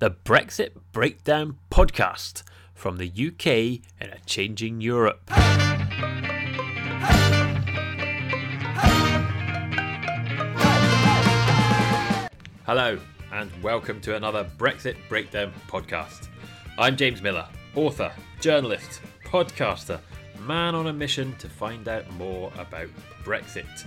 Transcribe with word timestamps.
the 0.00 0.10
Brexit 0.10 0.70
Breakdown 0.92 1.58
podcast 1.70 2.42
from 2.72 2.96
the 2.96 3.06
UK 3.06 3.84
in 4.00 4.08
a 4.10 4.18
changing 4.24 4.80
Europe. 4.80 5.20
Hello, 12.64 12.98
and 13.30 13.50
welcome 13.62 14.00
to 14.00 14.16
another 14.16 14.48
Brexit 14.56 14.96
Breakdown 15.10 15.52
podcast. 15.68 16.28
I'm 16.78 16.96
James 16.96 17.20
Miller, 17.20 17.46
author, 17.74 18.10
journalist, 18.40 19.02
podcaster, 19.26 20.00
man 20.46 20.74
on 20.74 20.86
a 20.86 20.94
mission 20.94 21.36
to 21.36 21.46
find 21.46 21.88
out 21.88 22.10
more 22.12 22.50
about 22.56 22.88
Brexit. 23.22 23.84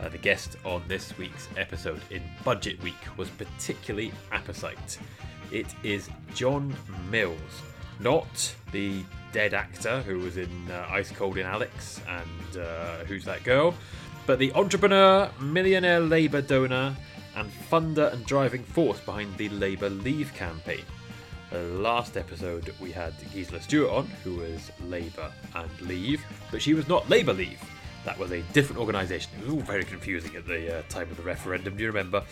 Uh, 0.00 0.08
the 0.08 0.16
guest 0.16 0.56
on 0.64 0.82
this 0.88 1.16
week's 1.18 1.50
episode 1.58 2.00
in 2.08 2.22
Budget 2.42 2.82
Week 2.82 2.96
was 3.18 3.28
particularly 3.28 4.12
apposite. 4.32 4.98
It 5.52 5.66
is 5.82 6.08
John 6.34 6.74
Mills, 7.10 7.36
not 8.00 8.54
the 8.72 9.04
dead 9.32 9.52
actor 9.52 10.00
who 10.00 10.18
was 10.20 10.38
in 10.38 10.70
uh, 10.70 10.86
Ice 10.88 11.10
Cold 11.10 11.36
in 11.36 11.44
Alex 11.44 12.00
and 12.08 12.56
uh, 12.56 13.04
Who's 13.04 13.26
That 13.26 13.44
Girl, 13.44 13.74
but 14.24 14.38
the 14.38 14.50
entrepreneur, 14.54 15.30
millionaire 15.40 16.00
Labour 16.00 16.40
donor, 16.40 16.96
and 17.36 17.52
funder 17.70 18.10
and 18.14 18.24
driving 18.24 18.64
force 18.64 18.98
behind 19.00 19.36
the 19.36 19.50
Labour 19.50 19.90
Leave 19.90 20.32
campaign. 20.32 20.84
Uh, 21.52 21.58
last 21.58 22.16
episode 22.16 22.74
we 22.80 22.90
had 22.90 23.12
Gisela 23.34 23.60
Stuart 23.60 23.90
on, 23.90 24.06
who 24.24 24.36
was 24.36 24.70
Labour 24.86 25.30
and 25.54 25.80
Leave, 25.82 26.24
but 26.50 26.62
she 26.62 26.72
was 26.72 26.88
not 26.88 27.10
Labour 27.10 27.34
Leave. 27.34 27.60
That 28.04 28.18
was 28.18 28.32
a 28.32 28.42
different 28.52 28.80
organisation. 28.80 29.30
It 29.38 29.46
was 29.46 29.54
all 29.54 29.60
very 29.60 29.84
confusing 29.84 30.34
at 30.34 30.46
the 30.46 30.78
uh, 30.78 30.82
time 30.88 31.10
of 31.10 31.16
the 31.16 31.22
referendum, 31.22 31.76
do 31.76 31.82
you 31.82 31.88
remember? 31.88 32.24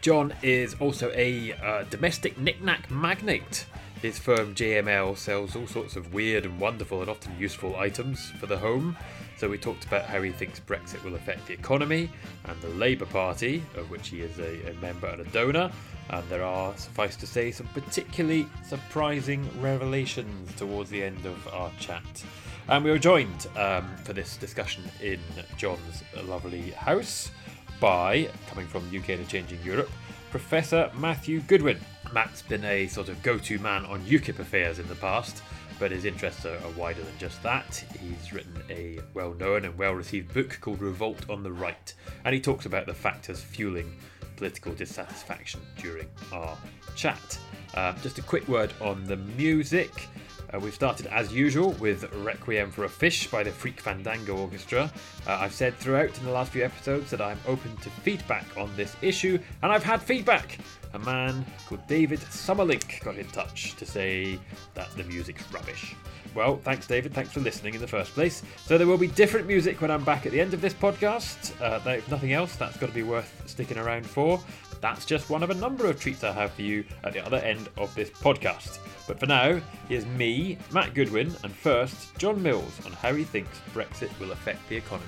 John 0.00 0.32
is 0.42 0.74
also 0.74 1.10
a 1.14 1.52
uh, 1.54 1.84
domestic 1.90 2.38
knick-knack 2.38 2.90
magnate. 2.90 3.66
His 4.02 4.18
firm 4.18 4.54
JML 4.54 5.16
sells 5.16 5.56
all 5.56 5.66
sorts 5.66 5.96
of 5.96 6.12
weird 6.12 6.44
and 6.44 6.60
wonderful 6.60 7.00
and 7.00 7.10
often 7.10 7.36
useful 7.38 7.74
items 7.76 8.30
for 8.38 8.46
the 8.46 8.58
home. 8.58 8.96
So 9.36 9.48
we 9.48 9.58
talked 9.58 9.84
about 9.84 10.04
how 10.04 10.22
he 10.22 10.30
thinks 10.30 10.60
Brexit 10.60 11.02
will 11.02 11.14
affect 11.14 11.46
the 11.46 11.54
economy 11.54 12.10
and 12.44 12.60
the 12.60 12.68
Labour 12.68 13.06
Party, 13.06 13.62
of 13.74 13.90
which 13.90 14.08
he 14.08 14.20
is 14.20 14.38
a, 14.38 14.70
a 14.70 14.74
member 14.74 15.08
and 15.08 15.20
a 15.20 15.24
donor. 15.24 15.70
And 16.10 16.26
there 16.28 16.44
are, 16.44 16.76
suffice 16.76 17.16
to 17.16 17.26
say, 17.26 17.50
some 17.50 17.66
particularly 17.68 18.46
surprising 18.66 19.48
revelations 19.60 20.54
towards 20.54 20.88
the 20.88 21.02
end 21.02 21.26
of 21.26 21.48
our 21.48 21.70
chat. 21.80 22.24
And 22.68 22.84
we 22.84 22.90
were 22.90 22.98
joined 22.98 23.46
um, 23.56 23.88
for 24.02 24.12
this 24.12 24.36
discussion 24.36 24.82
in 25.00 25.20
John's 25.56 26.02
lovely 26.24 26.72
house 26.72 27.30
by, 27.78 28.28
coming 28.48 28.66
from 28.66 28.84
UK 28.88 29.06
to 29.06 29.24
Changing 29.24 29.62
Europe, 29.62 29.88
Professor 30.32 30.90
Matthew 30.96 31.42
Goodwin. 31.42 31.78
Matt's 32.12 32.42
been 32.42 32.64
a 32.64 32.88
sort 32.88 33.08
of 33.08 33.22
go 33.22 33.38
to 33.38 33.58
man 33.60 33.86
on 33.86 34.00
UKIP 34.00 34.40
affairs 34.40 34.80
in 34.80 34.88
the 34.88 34.96
past, 34.96 35.44
but 35.78 35.92
his 35.92 36.04
interests 36.04 36.44
are, 36.44 36.56
are 36.56 36.70
wider 36.76 37.02
than 37.02 37.16
just 37.18 37.40
that. 37.44 37.84
He's 38.00 38.32
written 38.32 38.60
a 38.68 38.98
well 39.14 39.34
known 39.34 39.64
and 39.64 39.78
well 39.78 39.92
received 39.92 40.34
book 40.34 40.58
called 40.60 40.80
Revolt 40.80 41.30
on 41.30 41.44
the 41.44 41.52
Right, 41.52 41.94
and 42.24 42.34
he 42.34 42.40
talks 42.40 42.66
about 42.66 42.86
the 42.86 42.94
factors 42.94 43.40
fueling 43.40 43.96
political 44.36 44.72
dissatisfaction 44.72 45.60
during 45.78 46.08
our 46.32 46.56
chat. 46.96 47.38
Um, 47.74 47.94
just 48.02 48.18
a 48.18 48.22
quick 48.22 48.48
word 48.48 48.72
on 48.80 49.04
the 49.04 49.16
music. 49.16 50.08
Uh, 50.52 50.58
we've 50.60 50.74
started 50.74 51.06
as 51.06 51.32
usual 51.32 51.72
with 51.72 52.10
Requiem 52.24 52.70
for 52.70 52.84
a 52.84 52.88
Fish 52.88 53.26
by 53.28 53.42
the 53.42 53.50
Freak 53.50 53.80
Fandango 53.80 54.36
Orchestra. 54.36 54.90
Uh, 55.26 55.38
I've 55.40 55.52
said 55.52 55.76
throughout 55.76 56.16
in 56.18 56.24
the 56.24 56.30
last 56.30 56.52
few 56.52 56.64
episodes 56.64 57.10
that 57.10 57.20
I'm 57.20 57.38
open 57.46 57.76
to 57.78 57.90
feedback 57.90 58.44
on 58.56 58.70
this 58.76 58.96
issue, 59.02 59.38
and 59.62 59.72
I've 59.72 59.84
had 59.84 60.00
feedback. 60.00 60.58
A 60.94 60.98
man 61.00 61.44
called 61.66 61.86
David 61.86 62.20
Summerlink 62.20 63.02
got 63.02 63.16
in 63.16 63.26
touch 63.28 63.74
to 63.76 63.84
say 63.84 64.38
that 64.74 64.90
the 64.96 65.04
music's 65.04 65.50
rubbish. 65.52 65.94
Well, 66.34 66.58
thanks, 66.58 66.86
David. 66.86 67.14
Thanks 67.14 67.32
for 67.32 67.40
listening 67.40 67.74
in 67.74 67.80
the 67.80 67.86
first 67.86 68.12
place. 68.12 68.42
So 68.66 68.76
there 68.76 68.86
will 68.86 68.98
be 68.98 69.06
different 69.06 69.46
music 69.46 69.80
when 69.80 69.90
I'm 69.90 70.04
back 70.04 70.26
at 70.26 70.32
the 70.32 70.40
end 70.40 70.52
of 70.52 70.60
this 70.60 70.74
podcast. 70.74 71.52
Uh, 71.60 71.80
if 71.90 72.10
nothing 72.10 72.34
else, 72.34 72.56
that's 72.56 72.76
got 72.76 72.88
to 72.88 72.94
be 72.94 73.02
worth 73.02 73.42
sticking 73.46 73.78
around 73.78 74.06
for. 74.06 74.38
That's 74.80 75.04
just 75.04 75.30
one 75.30 75.42
of 75.42 75.50
a 75.50 75.54
number 75.54 75.86
of 75.86 75.98
treats 75.98 76.24
I 76.24 76.32
have 76.32 76.52
for 76.52 76.62
you 76.62 76.84
at 77.04 77.12
the 77.12 77.24
other 77.24 77.38
end 77.38 77.68
of 77.76 77.94
this 77.94 78.10
podcast. 78.10 78.78
But 79.06 79.20
for 79.20 79.26
now, 79.26 79.60
here's 79.88 80.06
me, 80.06 80.58
Matt 80.72 80.94
Goodwin, 80.94 81.34
and 81.44 81.52
first, 81.54 82.16
John 82.18 82.42
Mills 82.42 82.84
on 82.84 82.92
how 82.92 83.14
he 83.14 83.24
thinks 83.24 83.60
Brexit 83.72 84.18
will 84.18 84.32
affect 84.32 84.68
the 84.68 84.76
economy. 84.76 85.06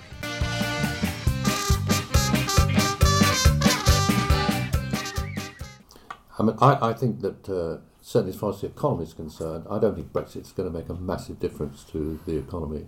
I 6.39 6.45
mean, 6.45 6.57
I, 6.61 6.91
I 6.91 6.93
think 6.93 7.21
that 7.21 7.49
uh, 7.49 7.79
certainly 8.01 8.33
as 8.33 8.39
far 8.39 8.51
as 8.51 8.61
the 8.61 8.69
economy 8.69 9.03
is 9.03 9.13
concerned, 9.13 9.67
I 9.69 9.79
don't 9.81 9.97
think 9.97 10.13
Brexit's 10.13 10.53
going 10.53 10.73
to 10.73 10.79
make 10.79 10.89
a 10.89 10.95
massive 10.95 11.41
difference 11.41 11.83
to 11.93 12.21
the 12.27 12.37
economy. 12.37 12.87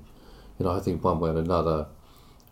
You 0.59 0.67
know, 0.67 0.71
I 0.71 0.79
think 0.79 1.03
one 1.03 1.19
way 1.19 1.31
or 1.31 1.39
another, 1.39 1.89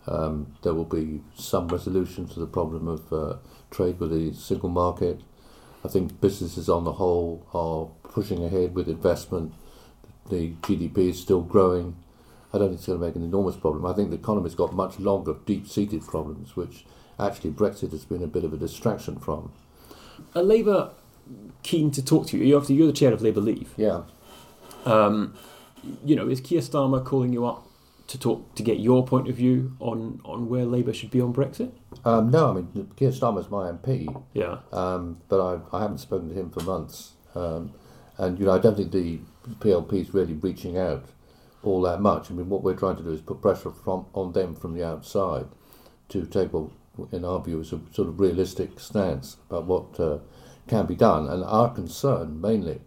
um, 0.08 0.54
there 0.62 0.74
will 0.74 0.84
be 0.84 1.20
some 1.36 1.68
resolution 1.68 2.26
to 2.28 2.40
the 2.40 2.46
problem 2.46 2.88
of 2.88 3.12
uh, 3.12 3.36
trade 3.70 4.00
with 4.00 4.10
the 4.10 4.34
single 4.34 4.68
market. 4.68 5.20
I 5.84 5.88
think 5.88 6.20
businesses 6.20 6.68
on 6.68 6.84
the 6.84 6.92
whole 6.92 7.46
are 7.54 8.10
pushing 8.10 8.44
ahead 8.44 8.74
with 8.74 8.88
investment. 8.88 9.52
The 10.30 10.52
GDP 10.62 11.10
is 11.10 11.20
still 11.20 11.42
growing. 11.42 11.96
I 12.52 12.58
don't 12.58 12.68
think 12.68 12.78
it's 12.78 12.86
going 12.86 12.98
to 12.98 13.06
make 13.06 13.16
an 13.16 13.22
enormous 13.22 13.56
problem. 13.56 13.84
I 13.84 13.92
think 13.92 14.10
the 14.10 14.16
economy's 14.16 14.54
got 14.54 14.72
much 14.72 14.98
longer, 14.98 15.36
deep-seated 15.44 16.06
problems, 16.06 16.56
which 16.56 16.86
actually 17.20 17.50
Brexit 17.50 17.90
has 17.92 18.04
been 18.04 18.22
a 18.22 18.26
bit 18.26 18.44
of 18.44 18.52
a 18.52 18.56
distraction 18.56 19.18
from. 19.18 19.52
Are 20.34 20.42
Labour 20.42 20.92
keen 21.62 21.90
to 21.90 22.02
talk 22.02 22.26
to 22.28 22.38
you? 22.38 22.44
You're, 22.44 22.64
you're 22.64 22.86
the 22.86 22.92
chair 22.92 23.12
of 23.12 23.20
Labour 23.20 23.40
Leave. 23.40 23.74
Yeah. 23.76 24.02
Um, 24.86 25.34
you 26.04 26.16
know, 26.16 26.28
is 26.28 26.40
Keir 26.40 26.60
Starmer 26.60 27.04
calling 27.04 27.32
you 27.32 27.44
up 27.44 27.67
to 28.08 28.18
talk 28.18 28.54
to 28.54 28.62
get 28.62 28.80
your 28.80 29.06
point 29.06 29.28
of 29.28 29.36
view 29.36 29.76
on, 29.78 30.20
on 30.24 30.48
where 30.48 30.64
Labour 30.64 30.92
should 30.92 31.10
be 31.10 31.20
on 31.20 31.32
Brexit? 31.32 31.72
Um, 32.04 32.30
no, 32.30 32.50
I 32.50 32.52
mean 32.54 32.90
Keir 32.96 33.10
Starmer's 33.10 33.50
my 33.50 33.70
MP. 33.70 34.24
Yeah. 34.32 34.58
Um, 34.72 35.20
but 35.28 35.40
I, 35.40 35.76
I 35.76 35.82
haven't 35.82 35.98
spoken 35.98 36.30
to 36.30 36.34
him 36.34 36.50
for 36.50 36.62
months, 36.62 37.12
um, 37.34 37.72
and 38.16 38.38
you 38.38 38.46
know 38.46 38.52
I 38.52 38.58
don't 38.58 38.76
think 38.76 38.92
the 38.92 39.20
PLP 39.60 39.92
is 39.92 40.14
really 40.14 40.34
reaching 40.34 40.78
out 40.78 41.04
all 41.62 41.82
that 41.82 42.00
much. 42.00 42.30
I 42.30 42.34
mean, 42.34 42.48
what 42.48 42.62
we're 42.62 42.76
trying 42.76 42.96
to 42.96 43.02
do 43.02 43.12
is 43.12 43.20
put 43.20 43.42
pressure 43.42 43.70
from 43.70 44.06
on 44.14 44.32
them 44.32 44.54
from 44.54 44.74
the 44.74 44.84
outside 44.84 45.46
to 46.08 46.24
take 46.24 46.52
what, 46.52 46.70
in 47.12 47.24
our 47.24 47.40
view, 47.40 47.60
is 47.60 47.72
a 47.72 47.80
sort 47.92 48.08
of 48.08 48.18
realistic 48.18 48.80
stance 48.80 49.36
about 49.50 49.66
what 49.66 50.00
uh, 50.00 50.18
can 50.66 50.86
be 50.86 50.94
done. 50.94 51.28
And 51.28 51.44
our 51.44 51.68
concern 51.68 52.40
mainly 52.40 52.80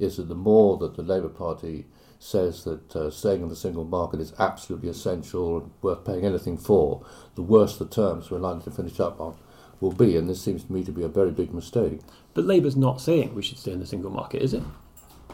is 0.00 0.16
that 0.16 0.28
the 0.28 0.34
more 0.34 0.76
that 0.78 0.96
the 0.96 1.02
Labour 1.02 1.28
Party 1.28 1.86
says 2.18 2.64
that 2.64 2.96
uh, 2.96 3.10
staying 3.10 3.42
in 3.42 3.48
the 3.48 3.56
single 3.56 3.84
market 3.84 4.20
is 4.20 4.32
absolutely 4.38 4.88
essential 4.88 5.58
and 5.58 5.70
worth 5.82 6.04
paying 6.04 6.24
anything 6.24 6.56
for, 6.56 7.04
the 7.34 7.42
worse 7.42 7.76
the 7.76 7.86
terms 7.86 8.30
we're 8.30 8.38
likely 8.38 8.64
to 8.64 8.70
finish 8.70 9.00
up 9.00 9.20
on 9.20 9.36
will 9.80 9.92
be. 9.92 10.16
And 10.16 10.28
this 10.28 10.42
seems 10.42 10.64
to 10.64 10.72
me 10.72 10.84
to 10.84 10.92
be 10.92 11.02
a 11.02 11.08
very 11.08 11.30
big 11.30 11.52
mistake. 11.52 12.00
But 12.32 12.44
Labour's 12.44 12.76
not 12.76 13.00
saying 13.00 13.34
we 13.34 13.42
should 13.42 13.58
stay 13.58 13.72
in 13.72 13.80
the 13.80 13.86
single 13.86 14.10
market, 14.10 14.42
is 14.42 14.54
it? 14.54 14.62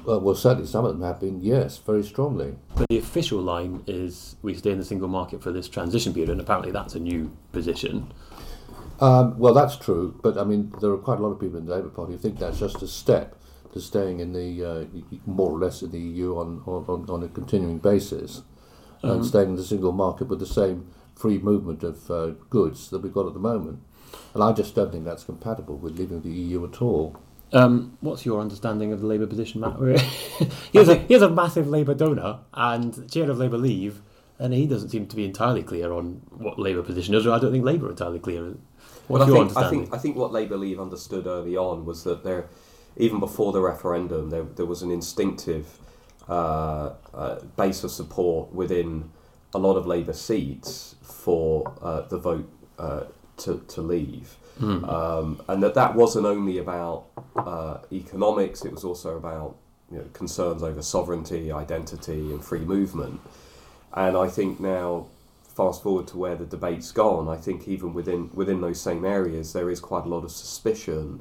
Well, 0.04 0.20
well, 0.20 0.34
certainly 0.34 0.66
some 0.66 0.84
of 0.84 0.92
them 0.92 1.06
have 1.06 1.20
been, 1.20 1.40
yes, 1.40 1.78
very 1.78 2.02
strongly. 2.02 2.56
But 2.74 2.88
the 2.88 2.98
official 2.98 3.40
line 3.40 3.84
is 3.86 4.36
we 4.42 4.54
stay 4.54 4.70
in 4.70 4.78
the 4.78 4.84
single 4.84 5.08
market 5.08 5.42
for 5.42 5.52
this 5.52 5.68
transition 5.68 6.14
period, 6.14 6.30
and 6.30 6.40
apparently 6.40 6.72
that's 6.72 6.94
a 6.94 7.00
new 7.00 7.36
position. 7.52 8.12
Um, 9.00 9.38
well, 9.38 9.54
that's 9.54 9.76
true, 9.76 10.18
but 10.22 10.36
I 10.36 10.44
mean, 10.44 10.72
there 10.80 10.90
are 10.90 10.98
quite 10.98 11.18
a 11.18 11.22
lot 11.22 11.30
of 11.30 11.40
people 11.40 11.58
in 11.58 11.66
the 11.66 11.74
Labour 11.74 11.88
Party 11.88 12.12
who 12.12 12.18
think 12.18 12.38
that's 12.38 12.58
just 12.58 12.82
a 12.82 12.88
step 12.88 13.39
to 13.72 13.80
staying 13.80 14.20
in 14.20 14.32
the 14.32 14.64
uh, 14.64 14.84
more 15.26 15.50
or 15.52 15.58
less 15.58 15.82
in 15.82 15.92
the 15.92 16.00
EU 16.00 16.36
on, 16.36 16.62
on, 16.66 17.06
on 17.10 17.22
a 17.24 17.28
continuing 17.28 17.78
basis 17.78 18.42
Um, 19.02 19.10
and 19.10 19.26
staying 19.26 19.50
in 19.50 19.56
the 19.56 19.64
single 19.64 19.92
market 19.92 20.28
with 20.28 20.40
the 20.40 20.46
same 20.46 20.88
free 21.16 21.38
movement 21.38 21.82
of 21.84 22.10
uh, 22.10 22.26
goods 22.50 22.90
that 22.90 23.00
we've 23.02 23.14
got 23.14 23.26
at 23.26 23.34
the 23.34 23.40
moment. 23.40 23.80
And 24.34 24.42
I 24.42 24.52
just 24.52 24.74
don't 24.74 24.92
think 24.92 25.04
that's 25.04 25.24
compatible 25.24 25.76
with 25.78 25.98
leaving 25.98 26.22
the 26.22 26.30
EU 26.30 26.64
at 26.66 26.82
all. 26.82 27.16
Um, 27.52 27.98
what's 28.00 28.26
your 28.26 28.40
understanding 28.40 28.92
of 28.92 29.00
the 29.00 29.06
Labour 29.06 29.26
position, 29.26 29.60
Matt? 29.62 29.78
here's, 30.72 30.88
a, 30.88 30.96
here's 30.96 31.22
a 31.22 31.30
massive 31.30 31.68
Labour 31.68 31.94
donor 31.94 32.40
and 32.54 33.10
chair 33.10 33.30
of 33.30 33.38
Labour 33.38 33.58
Leave, 33.58 34.02
and 34.38 34.54
he 34.54 34.66
doesn't 34.66 34.90
seem 34.90 35.06
to 35.08 35.16
be 35.16 35.24
entirely 35.24 35.62
clear 35.62 35.92
on 35.92 36.22
what 36.30 36.58
Labour 36.58 36.82
position 36.82 37.14
is, 37.14 37.26
or 37.26 37.32
I 37.34 37.38
don't 37.40 37.52
think 37.52 37.64
Labour 37.64 37.88
are 37.88 37.90
entirely 37.90 38.20
clear. 38.20 38.54
What's 39.08 39.22
Well, 39.22 39.22
I 39.24 39.26
your 39.26 39.36
think, 39.46 39.56
I 39.56 39.64
think 39.64 39.94
I 39.94 39.98
think 39.98 40.16
what 40.16 40.32
Labour 40.32 40.56
Leave 40.58 40.80
understood 40.80 41.26
early 41.26 41.56
on 41.56 41.84
was 41.86 42.04
that 42.04 42.24
there, 42.24 42.48
even 42.96 43.20
before 43.20 43.52
the 43.52 43.60
referendum, 43.60 44.30
there 44.30 44.44
there 44.44 44.66
was 44.66 44.82
an 44.82 44.90
instinctive 44.90 45.78
uh, 46.28 46.92
uh, 47.14 47.40
base 47.56 47.84
of 47.84 47.90
support 47.90 48.52
within 48.52 49.10
a 49.54 49.58
lot 49.58 49.76
of 49.76 49.86
Labour 49.86 50.12
seats 50.12 50.94
for 51.02 51.72
uh, 51.82 52.02
the 52.02 52.18
vote 52.18 52.50
uh, 52.78 53.04
to 53.38 53.64
to 53.68 53.82
leave, 53.82 54.36
Hmm. 54.58 54.84
um, 54.84 55.42
and 55.48 55.62
that 55.62 55.74
that 55.74 55.94
wasn't 55.94 56.26
only 56.26 56.58
about 56.58 57.06
uh, 57.36 57.78
economics; 57.92 58.64
it 58.64 58.72
was 58.72 58.84
also 58.84 59.16
about 59.16 59.56
you 59.90 59.98
know, 59.98 60.04
concerns 60.12 60.62
over 60.62 60.82
sovereignty, 60.82 61.50
identity, 61.50 62.32
and 62.32 62.44
free 62.44 62.60
movement. 62.60 63.20
And 63.94 64.16
I 64.16 64.28
think 64.28 64.60
now, 64.60 65.06
fast 65.56 65.82
forward 65.82 66.06
to 66.08 66.18
where 66.18 66.36
the 66.36 66.46
debate's 66.46 66.92
gone, 66.92 67.28
I 67.28 67.36
think 67.36 67.66
even 67.68 67.94
within 67.94 68.30
within 68.34 68.60
those 68.60 68.80
same 68.80 69.04
areas, 69.04 69.52
there 69.52 69.70
is 69.70 69.80
quite 69.80 70.04
a 70.04 70.08
lot 70.08 70.24
of 70.24 70.30
suspicion 70.30 71.20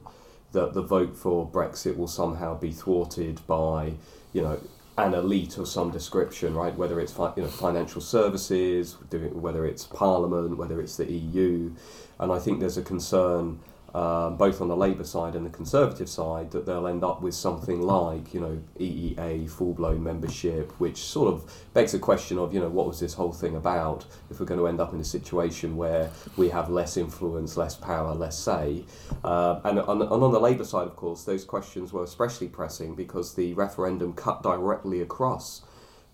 that 0.51 0.73
the 0.73 0.81
vote 0.81 1.15
for 1.15 1.47
Brexit 1.47 1.97
will 1.97 2.07
somehow 2.07 2.57
be 2.57 2.71
thwarted 2.71 3.45
by, 3.47 3.93
you 4.33 4.41
know, 4.41 4.59
an 4.97 5.13
elite 5.13 5.57
of 5.57 5.67
some 5.67 5.91
description, 5.91 6.53
right? 6.55 6.75
Whether 6.75 6.99
it's 6.99 7.13
fi- 7.13 7.33
you 7.35 7.43
know 7.43 7.49
financial 7.49 8.01
services, 8.01 8.97
whether 9.11 9.65
it's 9.65 9.85
Parliament, 9.85 10.57
whether 10.57 10.81
it's 10.81 10.97
the 10.97 11.09
EU, 11.09 11.71
and 12.19 12.31
I 12.31 12.39
think 12.39 12.59
there's 12.59 12.77
a 12.77 12.81
concern 12.81 13.59
um, 13.93 14.37
both 14.37 14.61
on 14.61 14.67
the 14.67 14.75
Labour 14.75 15.03
side 15.03 15.35
and 15.35 15.45
the 15.45 15.49
Conservative 15.49 16.09
side 16.09 16.51
that 16.51 16.65
they'll 16.65 16.87
end 16.87 17.03
up 17.03 17.21
with 17.21 17.33
something 17.33 17.81
like 17.81 18.33
you 18.33 18.39
know 18.39 18.61
EEA 18.79 19.49
full 19.49 19.73
blown 19.73 20.03
membership, 20.03 20.71
which 20.79 20.97
sort 20.97 21.33
of 21.33 21.51
begs 21.73 21.91
the 21.91 21.99
question 21.99 22.37
of 22.37 22.53
you 22.53 22.59
know 22.59 22.69
what 22.69 22.87
was 22.87 22.99
this 22.99 23.13
whole 23.13 23.31
thing 23.31 23.55
about? 23.55 24.05
If 24.29 24.39
we're 24.39 24.45
going 24.45 24.59
to 24.59 24.67
end 24.67 24.79
up 24.79 24.93
in 24.93 24.99
a 24.99 25.05
situation 25.05 25.75
where 25.77 26.11
we 26.37 26.49
have 26.49 26.69
less 26.69 26.97
influence, 26.97 27.57
less 27.57 27.75
power, 27.75 28.13
less 28.13 28.37
say, 28.37 28.85
uh, 29.23 29.59
and, 29.63 29.79
on, 29.79 30.01
and 30.01 30.11
on 30.11 30.31
the 30.31 30.39
Labour 30.39 30.63
side, 30.63 30.87
of 30.87 30.95
course, 30.95 31.23
those 31.23 31.43
questions 31.43 31.91
were 31.91 32.03
especially 32.03 32.47
pressing 32.47 32.95
because 32.95 33.33
the 33.33 33.53
referendum 33.53 34.13
cut 34.13 34.43
directly 34.43 35.01
across 35.01 35.61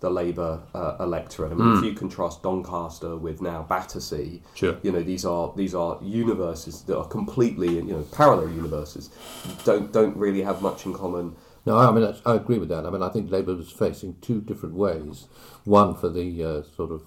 the 0.05 0.11
Labour 0.11 0.61
uh, 0.75 0.95
electorate. 0.99 1.51
I 1.51 1.55
mean, 1.55 1.77
if 1.77 1.83
you 1.83 1.93
contrast 1.93 2.43
Doncaster 2.43 3.15
with 3.17 3.41
now 3.41 3.63
Battersea, 3.67 4.41
Sure. 4.53 4.77
you 4.83 4.91
know 4.91 5.01
these 5.01 5.25
are 5.25 5.51
these 5.55 5.73
are 5.73 5.97
universes 6.03 6.83
that 6.83 6.95
are 7.01 7.07
completely 7.17 7.69
you 7.89 7.93
know 7.95 8.03
parallel 8.11 8.49
universes, 8.49 9.09
don't 9.63 9.91
don't 9.91 10.15
really 10.15 10.43
have 10.43 10.61
much 10.61 10.85
in 10.85 10.93
common. 10.93 11.35
No, 11.65 11.77
I 11.79 11.89
mean 11.91 12.01
that's- 12.01 12.21
I 12.23 12.35
agree 12.35 12.59
with 12.59 12.69
that. 12.69 12.85
I 12.85 12.89
mean 12.91 13.01
I 13.01 13.09
think 13.09 13.31
Labour 13.31 13.55
was 13.55 13.71
facing 13.71 14.11
two 14.21 14.39
different 14.41 14.75
ways. 14.75 15.25
One 15.63 15.95
for 15.95 16.09
the 16.09 16.27
uh, 16.43 16.61
sort 16.77 16.91
of 16.91 17.01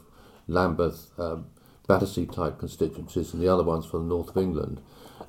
Lambeth, 0.48 1.00
um, 1.20 1.46
Battersea 1.86 2.26
type 2.26 2.58
constituencies, 2.58 3.32
and 3.32 3.40
the 3.42 3.48
other 3.54 3.62
ones 3.62 3.86
for 3.86 3.98
the 3.98 4.04
north 4.14 4.30
of 4.30 4.36
England. 4.36 4.80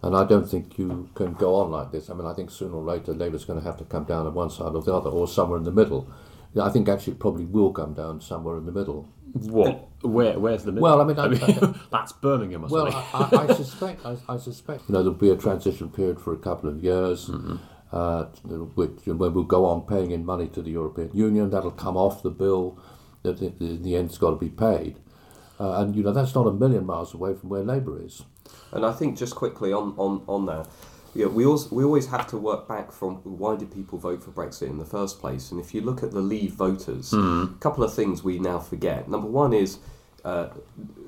And 0.01 0.15
I 0.15 0.23
don't 0.23 0.49
think 0.49 0.79
you 0.79 1.09
can 1.13 1.33
go 1.33 1.53
on 1.61 1.69
like 1.77 1.91
this. 1.91 2.09
I 2.09 2.13
mean 2.15 2.25
I 2.25 2.33
think 2.33 2.49
sooner 2.49 2.73
or 2.81 2.83
later 2.83 3.13
Labour's 3.13 3.45
going 3.45 3.59
to 3.61 3.65
have 3.69 3.77
to 3.77 3.85
come 3.85 4.05
down 4.05 4.25
on 4.25 4.33
one 4.33 4.49
side 4.49 4.73
or 4.73 4.81
the 4.81 4.95
other, 4.99 5.11
or 5.11 5.27
somewhere 5.27 5.59
in 5.59 5.65
the 5.65 5.71
middle. 5.83 6.07
Yeah, 6.53 6.63
I 6.63 6.69
think 6.69 6.89
actually 6.89 7.13
it 7.13 7.19
probably 7.19 7.45
will 7.45 7.71
come 7.71 7.93
down 7.93 8.21
somewhere 8.21 8.57
in 8.57 8.65
the 8.65 8.71
middle. 8.71 9.07
What? 9.33 9.87
Where? 10.01 10.39
Where's 10.39 10.63
the 10.63 10.71
middle? 10.71 10.83
Well, 10.83 11.01
I 11.01 11.03
mean, 11.03 11.19
I- 11.19 11.73
that's 11.91 12.11
Birmingham 12.13 12.65
Well. 12.67 12.87
I, 12.87 13.29
I, 13.31 13.47
I 13.49 13.53
suspect, 13.53 14.05
I, 14.05 14.17
I 14.27 14.37
suspect, 14.37 14.83
you 14.87 14.93
know, 14.93 15.03
there'll 15.03 15.17
be 15.17 15.29
a 15.29 15.35
transition 15.37 15.89
period 15.89 16.19
for 16.19 16.33
a 16.33 16.37
couple 16.37 16.67
of 16.69 16.83
years, 16.83 17.29
uh, 17.91 18.23
which 18.75 19.05
when 19.05 19.33
we'll 19.33 19.43
go 19.43 19.65
on 19.65 19.81
paying 19.81 20.11
in 20.11 20.25
money 20.25 20.47
to 20.47 20.61
the 20.61 20.71
European 20.71 21.11
Union. 21.13 21.49
That'll 21.51 21.71
come 21.71 21.97
off 21.97 22.23
the 22.23 22.31
bill. 22.31 22.79
That 23.23 23.41
in 23.41 23.53
in 23.59 23.83
the 23.83 23.95
end, 23.97 24.09
it's 24.09 24.17
got 24.17 24.29
to 24.31 24.37
be 24.37 24.49
paid, 24.49 24.97
uh, 25.59 25.81
and 25.81 25.95
you 25.95 26.01
know 26.03 26.13
that's 26.13 26.33
not 26.33 26.47
a 26.47 26.53
million 26.53 26.85
miles 26.85 27.13
away 27.13 27.33
from 27.35 27.49
where 27.49 27.63
Labour 27.63 28.01
is. 28.03 28.23
And 28.71 28.85
I 28.85 28.93
think 28.93 29.17
just 29.17 29.35
quickly 29.35 29.73
on 29.73 29.93
on 29.97 30.23
on 30.27 30.45
that. 30.47 30.67
Yeah, 31.15 31.25
we 31.27 31.45
always, 31.45 31.71
we 31.71 31.83
always 31.83 32.07
have 32.07 32.27
to 32.27 32.37
work 32.37 32.67
back 32.67 32.91
from 32.91 33.15
why 33.23 33.55
did 33.55 33.71
people 33.73 33.97
vote 33.97 34.23
for 34.23 34.31
Brexit 34.31 34.69
in 34.69 34.77
the 34.77 34.85
first 34.85 35.19
place? 35.19 35.51
And 35.51 35.59
if 35.59 35.73
you 35.73 35.81
look 35.81 36.03
at 36.03 36.11
the 36.11 36.21
Leave 36.21 36.53
voters, 36.53 37.13
a 37.13 37.49
couple 37.59 37.83
of 37.83 37.93
things 37.93 38.23
we 38.23 38.39
now 38.39 38.59
forget. 38.59 39.09
Number 39.09 39.27
one 39.27 39.53
is 39.53 39.79
uh, 40.23 40.49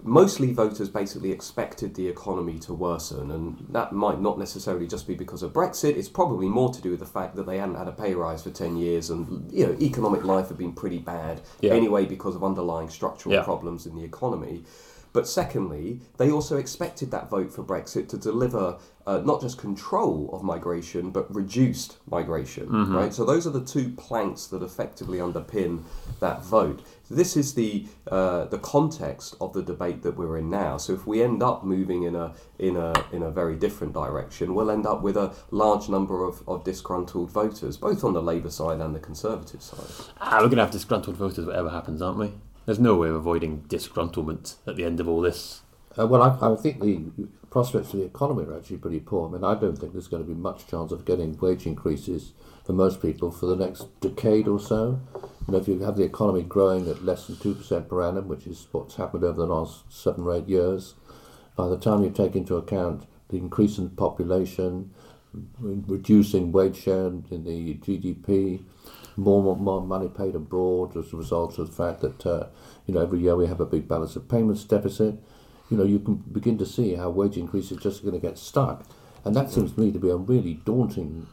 most 0.04 0.40
Leave 0.40 0.56
voters 0.56 0.90
basically 0.90 1.32
expected 1.32 1.94
the 1.96 2.08
economy 2.08 2.58
to 2.60 2.74
worsen, 2.74 3.30
and 3.30 3.58
that 3.70 3.92
might 3.92 4.20
not 4.20 4.40
necessarily 4.40 4.88
just 4.88 5.06
be 5.08 5.14
because 5.14 5.44
of 5.44 5.54
Brexit. 5.54 5.98
It's 5.98 6.10
probably 6.10 6.48
more 6.48 6.74
to 6.74 6.82
do 6.82 6.92
with 6.92 7.00
the 7.02 7.06
fact 7.06 7.36
that 7.36 7.46
they 7.46 7.58
hadn't 7.58 7.76
had 7.76 7.88
a 7.88 7.92
pay 7.92 8.16
rise 8.16 8.42
for 8.44 8.52
ten 8.52 8.78
years, 8.78 9.10
and 9.10 9.52
you 9.52 9.68
know 9.68 9.74
economic 9.82 10.24
life 10.24 10.48
had 10.48 10.58
been 10.58 10.74
pretty 10.74 10.98
bad 10.98 11.42
Yeah. 11.60 11.74
anyway 11.74 12.06
because 12.06 12.36
of 12.36 12.44
underlying 12.44 12.90
structural 12.90 13.36
Yeah. 13.36 13.44
problems 13.44 13.86
in 13.86 13.96
the 13.96 14.04
economy. 14.04 14.64
But 15.14 15.28
secondly, 15.28 16.00
they 16.18 16.32
also 16.32 16.58
expected 16.58 17.12
that 17.12 17.30
vote 17.30 17.52
for 17.52 17.64
Brexit 17.64 18.08
to 18.10 18.18
deliver 18.18 18.78
uh, 19.06 19.18
not 19.26 19.42
just 19.42 19.58
control 19.58 20.30
of 20.32 20.44
migration, 20.44 21.10
but 21.12 21.34
reduced 21.34 21.98
migration. 22.10 22.70
Right. 22.94 23.14
So 23.14 23.26
those 23.26 23.46
are 23.48 23.50
the 23.50 23.66
two 23.66 23.90
planks 23.90 24.46
that 24.48 24.62
effectively 24.62 25.18
underpin 25.18 25.84
that 26.20 26.44
vote. 26.44 26.86
This 27.10 27.36
is 27.36 27.56
the 27.56 27.88
uh, 28.10 28.46
the 28.46 28.60
context 28.60 29.36
of 29.42 29.52
the 29.54 29.62
debate 29.62 30.04
that 30.04 30.16
we're 30.16 30.38
in 30.38 30.50
now. 30.50 30.78
So 30.78 30.94
if 30.94 31.06
we 31.06 31.22
end 31.22 31.44
up 31.44 31.66
moving 31.66 32.04
in 32.04 32.16
a 32.16 32.34
in 32.60 32.78
a 32.78 32.94
in 33.12 33.24
a 33.24 33.32
very 33.32 33.56
different 33.56 33.94
direction, 33.94 34.54
we'll 34.56 34.72
end 34.72 34.86
up 34.86 35.02
with 35.02 35.18
a 35.18 35.34
large 35.50 35.90
number 35.90 36.24
of, 36.24 36.48
of 36.48 36.64
disgruntled 36.64 37.32
voters, 37.32 37.76
both 37.76 38.04
on 38.04 38.14
the 38.14 38.22
Labour 38.22 38.50
side 38.50 38.80
and 38.80 38.96
the 38.96 39.00
Conservative 39.00 39.62
side. 39.62 40.08
Ah, 40.22 40.38
we're 40.38 40.46
going 40.46 40.58
to 40.58 40.64
have 40.64 40.72
disgruntled 40.72 41.18
voters 41.18 41.46
whatever 41.46 41.70
happens, 41.70 42.02
aren't 42.02 42.20
we? 42.20 42.32
There's 42.66 42.80
no 42.80 42.96
way 42.96 43.10
of 43.10 43.16
avoiding 43.16 43.64
disgruntlement 43.64 44.56
at 44.68 44.76
the 44.76 44.86
end 44.86 45.00
of 45.00 45.08
all 45.08 45.22
this. 45.22 45.62
Uh, 45.98 46.08
well, 46.08 46.22
I, 46.22 46.54
I 46.54 46.56
think 46.56 46.80
the 46.82 47.04
prospects 47.50 47.92
for 47.92 47.98
the 47.98 48.06
economy 48.06 48.46
are 48.46 48.58
actually 48.58 48.78
pretty 48.78 49.00
poor. 49.00 49.28
I 49.28 49.32
mean, 49.32 49.44
I 49.44 49.56
don't 49.56 49.76
think 49.76 49.92
there's 49.92 50.08
going 50.08 50.24
to 50.24 50.28
be 50.28 50.40
much 50.40 50.68
chance 50.68 50.92
of 50.92 51.04
getting 51.04 51.38
wage 51.40 51.66
increases 51.66 52.32
for 52.66 52.74
most 52.74 53.02
people 53.02 53.32
for 53.32 53.48
the 53.48 53.56
next 53.56 54.00
decade 54.00 54.48
or 54.48 54.60
so. 54.60 55.02
You 55.48 55.52
know, 55.54 55.58
if 55.58 55.68
you 55.68 55.80
have 55.80 55.98
the 55.98 56.04
economy 56.04 56.44
growing 56.44 56.88
at 56.88 57.04
less 57.04 57.28
than 57.28 57.36
2% 57.36 57.90
per 57.90 58.02
annum, 58.04 58.28
which 58.28 58.48
is 58.48 58.68
what's 58.72 58.96
happened 58.96 59.24
over 59.24 59.42
the 59.42 59.54
last 59.54 59.92
seven 59.92 60.24
or 60.24 60.36
eight 60.36 60.48
years, 60.48 60.94
by 61.56 61.68
the 61.68 61.78
time 61.78 62.04
you 62.04 62.10
take 62.10 62.36
into 62.36 62.56
account 62.56 63.06
the 63.30 63.38
increase 63.38 63.78
in 63.78 63.90
population, 63.90 64.92
reducing 65.60 66.52
wage 66.52 66.78
share 66.78 67.08
in 67.08 67.44
the 67.44 67.76
GDP, 67.76 68.62
more, 69.16 69.56
more, 69.56 69.82
money 69.82 70.08
paid 70.08 70.36
abroad 70.36 70.96
as 70.96 71.14
a 71.14 71.18
result 71.18 71.58
of 71.58 71.68
the 71.68 71.74
fact 71.74 72.02
that 72.02 72.26
uh, 72.26 72.48
you 72.86 72.94
know 72.94 73.02
every 73.02 73.20
year 73.20 73.36
we 73.36 73.48
have 73.48 73.60
a 73.60 73.66
big 73.66 73.88
balance 73.88 74.16
of 74.16 74.30
payments 74.30 74.64
deficit. 74.64 75.16
You 75.70 75.78
know 75.78 75.84
you 75.84 76.00
can 76.00 76.16
begin 76.16 76.58
to 76.58 76.66
see 76.66 76.96
how 76.96 77.10
wage 77.10 77.38
increase 77.38 77.72
is 77.72 77.78
just 77.78 78.04
going 78.04 78.14
to 78.14 78.20
get 78.20 78.38
stuck, 78.38 78.86
and 79.24 79.36
that 79.36 79.52
seems 79.52 79.74
to 79.74 79.80
me 79.80 79.92
to 79.92 80.00
be 80.00 80.10
a 80.10 80.16
really 80.16 80.56
daunting 80.66 81.28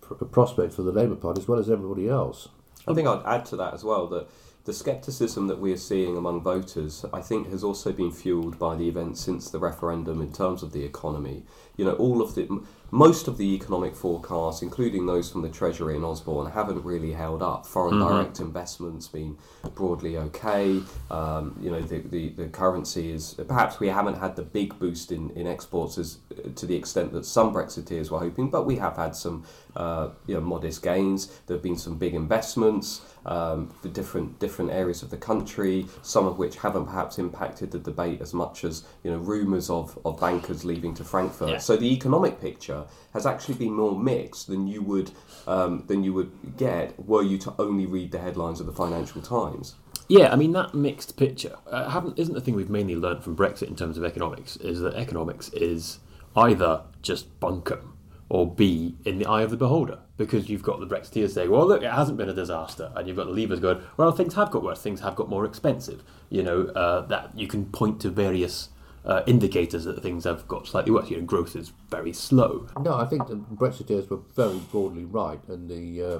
pr- 0.00 0.14
prospect 0.24 0.74
for 0.74 0.82
the 0.82 0.92
Labour 0.92 1.16
Party 1.16 1.40
as 1.40 1.48
well 1.48 1.58
as 1.58 1.70
everybody 1.70 2.08
else. 2.08 2.48
I 2.86 2.94
think 2.94 3.06
I'd 3.06 3.24
add 3.26 3.44
to 3.46 3.56
that 3.56 3.74
as 3.74 3.84
well 3.84 4.06
that 4.08 4.28
the 4.64 4.72
scepticism 4.72 5.46
that 5.46 5.58
we 5.58 5.72
are 5.72 5.78
seeing 5.78 6.16
among 6.16 6.42
voters, 6.42 7.04
I 7.12 7.22
think, 7.22 7.50
has 7.50 7.64
also 7.64 7.92
been 7.92 8.12
fueled 8.12 8.58
by 8.58 8.76
the 8.76 8.88
events 8.88 9.20
since 9.20 9.50
the 9.50 9.58
referendum 9.58 10.20
in 10.20 10.32
terms 10.32 10.62
of 10.62 10.72
the 10.72 10.84
economy. 10.84 11.44
You 11.76 11.84
know, 11.84 11.94
all 11.94 12.20
of 12.20 12.34
the 12.34 12.62
most 12.90 13.28
of 13.28 13.36
the 13.36 13.54
economic 13.54 13.94
forecasts, 13.94 14.62
including 14.62 15.06
those 15.06 15.30
from 15.30 15.42
the 15.42 15.48
Treasury 15.48 15.94
and 15.94 16.04
Osborne, 16.04 16.50
haven't 16.50 16.82
really 16.84 17.12
held 17.12 17.42
up. 17.42 17.66
Foreign 17.66 17.98
direct 17.98 18.40
investment's 18.40 19.06
been 19.08 19.36
broadly 19.74 20.16
okay. 20.16 20.80
Um, 21.10 21.58
you 21.60 21.70
know, 21.70 21.80
the, 21.82 21.98
the, 21.98 22.30
the 22.30 22.46
currency 22.48 23.12
is 23.12 23.34
perhaps 23.46 23.78
we 23.78 23.88
haven't 23.88 24.18
had 24.18 24.36
the 24.36 24.42
big 24.42 24.78
boost 24.78 25.12
in, 25.12 25.30
in 25.30 25.46
exports 25.46 25.98
as 25.98 26.18
to 26.56 26.66
the 26.66 26.74
extent 26.74 27.12
that 27.12 27.26
some 27.26 27.52
Brexiteers 27.52 28.10
were 28.10 28.18
hoping, 28.18 28.48
but 28.48 28.64
we 28.64 28.76
have 28.76 28.96
had 28.96 29.14
some 29.14 29.44
uh, 29.76 30.08
you 30.26 30.34
know 30.34 30.40
modest 30.40 30.82
gains. 30.82 31.26
There 31.46 31.56
have 31.56 31.62
been 31.62 31.78
some 31.78 31.98
big 31.98 32.14
investments 32.14 33.02
um, 33.28 33.68
for 33.82 33.88
different 33.88 34.38
different 34.38 34.70
areas 34.72 35.02
of 35.02 35.10
the 35.10 35.16
country, 35.16 35.86
some 36.02 36.26
of 36.26 36.38
which 36.38 36.56
haven't 36.56 36.86
perhaps 36.86 37.18
impacted 37.18 37.70
the 37.70 37.78
debate 37.78 38.20
as 38.20 38.34
much 38.34 38.64
as 38.64 38.84
you 39.04 39.10
know 39.10 39.18
rumours 39.18 39.70
of, 39.70 39.98
of 40.04 40.18
bankers 40.18 40.64
leaving 40.64 40.94
to 40.94 41.04
Frankfurt. 41.04 41.50
Yeah. 41.50 41.58
So 41.58 41.76
the 41.76 41.92
economic 41.92 42.40
picture 42.40 42.84
has 43.12 43.26
actually 43.26 43.54
been 43.54 43.74
more 43.74 43.96
mixed 43.96 44.48
than 44.48 44.66
you 44.66 44.82
would 44.82 45.10
um, 45.46 45.84
than 45.86 46.02
you 46.02 46.12
would 46.14 46.56
get 46.56 46.98
were 47.06 47.22
you 47.22 47.38
to 47.38 47.54
only 47.58 47.86
read 47.86 48.10
the 48.10 48.18
headlines 48.18 48.60
of 48.60 48.66
the 48.66 48.72
Financial 48.72 49.20
Times. 49.20 49.74
Yeah, 50.08 50.32
I 50.32 50.36
mean 50.36 50.52
that 50.52 50.74
mixed 50.74 51.18
picture 51.18 51.56
uh, 51.70 52.10
isn't 52.16 52.34
the 52.34 52.40
thing 52.40 52.56
we've 52.56 52.70
mainly 52.70 52.96
learnt 52.96 53.22
from 53.22 53.36
Brexit 53.36 53.68
in 53.68 53.76
terms 53.76 53.98
of 53.98 54.04
economics 54.04 54.56
is 54.56 54.80
that 54.80 54.94
economics 54.94 55.50
is 55.50 55.98
either 56.34 56.82
just 57.02 57.38
bunkum 57.40 57.92
or 58.28 58.52
B 58.52 58.96
in 59.04 59.18
the 59.18 59.26
eye 59.26 59.42
of 59.42 59.50
the 59.50 59.56
beholder 59.56 59.98
because 60.16 60.48
you've 60.48 60.62
got 60.62 60.80
the 60.80 60.86
Brexiteers 60.86 61.30
saying, 61.30 61.50
well, 61.50 61.66
look, 61.66 61.82
it 61.82 61.90
hasn't 61.90 62.18
been 62.18 62.28
a 62.28 62.34
disaster, 62.34 62.92
and 62.94 63.06
you've 63.06 63.16
got 63.16 63.26
the 63.26 63.32
Leavers 63.32 63.60
going, 63.60 63.80
well, 63.96 64.12
things 64.12 64.34
have 64.34 64.50
got 64.50 64.62
worse, 64.62 64.82
things 64.82 65.00
have 65.00 65.14
got 65.14 65.28
more 65.28 65.44
expensive. 65.44 66.02
You 66.28 66.42
know 66.42 66.66
uh, 66.66 67.06
that 67.06 67.38
you 67.38 67.46
can 67.46 67.66
point 67.66 68.00
to 68.00 68.10
various 68.10 68.68
uh, 69.04 69.22
indicators 69.26 69.84
that 69.84 70.02
things 70.02 70.24
have 70.24 70.46
got 70.46 70.66
slightly 70.66 70.90
worse. 70.90 71.08
You 71.08 71.18
know, 71.18 71.24
growth 71.24 71.56
is 71.56 71.72
very 71.88 72.12
slow. 72.12 72.68
No, 72.80 72.94
I 72.94 73.06
think 73.06 73.28
the 73.28 73.36
Brexiteers 73.36 74.10
were 74.10 74.20
very 74.36 74.58
broadly 74.58 75.04
right, 75.04 75.40
and 75.48 75.70
the 75.70 76.02
uh, 76.02 76.18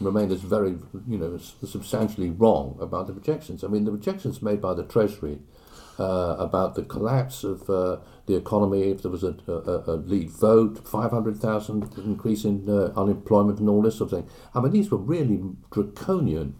Remainers 0.00 0.40
very, 0.40 0.76
you 1.08 1.16
know, 1.16 1.38
substantially 1.38 2.28
wrong 2.30 2.76
about 2.80 3.06
the 3.06 3.14
projections. 3.14 3.64
I 3.64 3.68
mean, 3.68 3.84
the 3.84 3.90
projections 3.90 4.42
made 4.42 4.60
by 4.60 4.74
the 4.74 4.82
Treasury 4.82 5.38
uh, 5.98 6.36
about 6.38 6.74
the 6.74 6.82
collapse 6.82 7.44
of 7.44 7.70
uh, 7.70 7.96
the 8.26 8.34
economy 8.36 8.90
if 8.90 9.02
there 9.02 9.10
was 9.10 9.22
a, 9.22 9.34
a, 9.46 9.92
a 9.92 9.96
lead 9.96 10.30
vote, 10.30 10.86
500,000 10.86 11.92
increase 11.98 12.44
in 12.44 12.68
uh, 12.68 12.92
unemployment 12.96 13.58
and 13.60 13.68
all 13.68 13.82
this 13.82 13.96
sort 13.98 14.12
of 14.12 14.18
thing. 14.20 14.30
I 14.54 14.60
mean, 14.60 14.72
these 14.72 14.90
were 14.90 14.98
really 14.98 15.40
draconian 15.70 16.54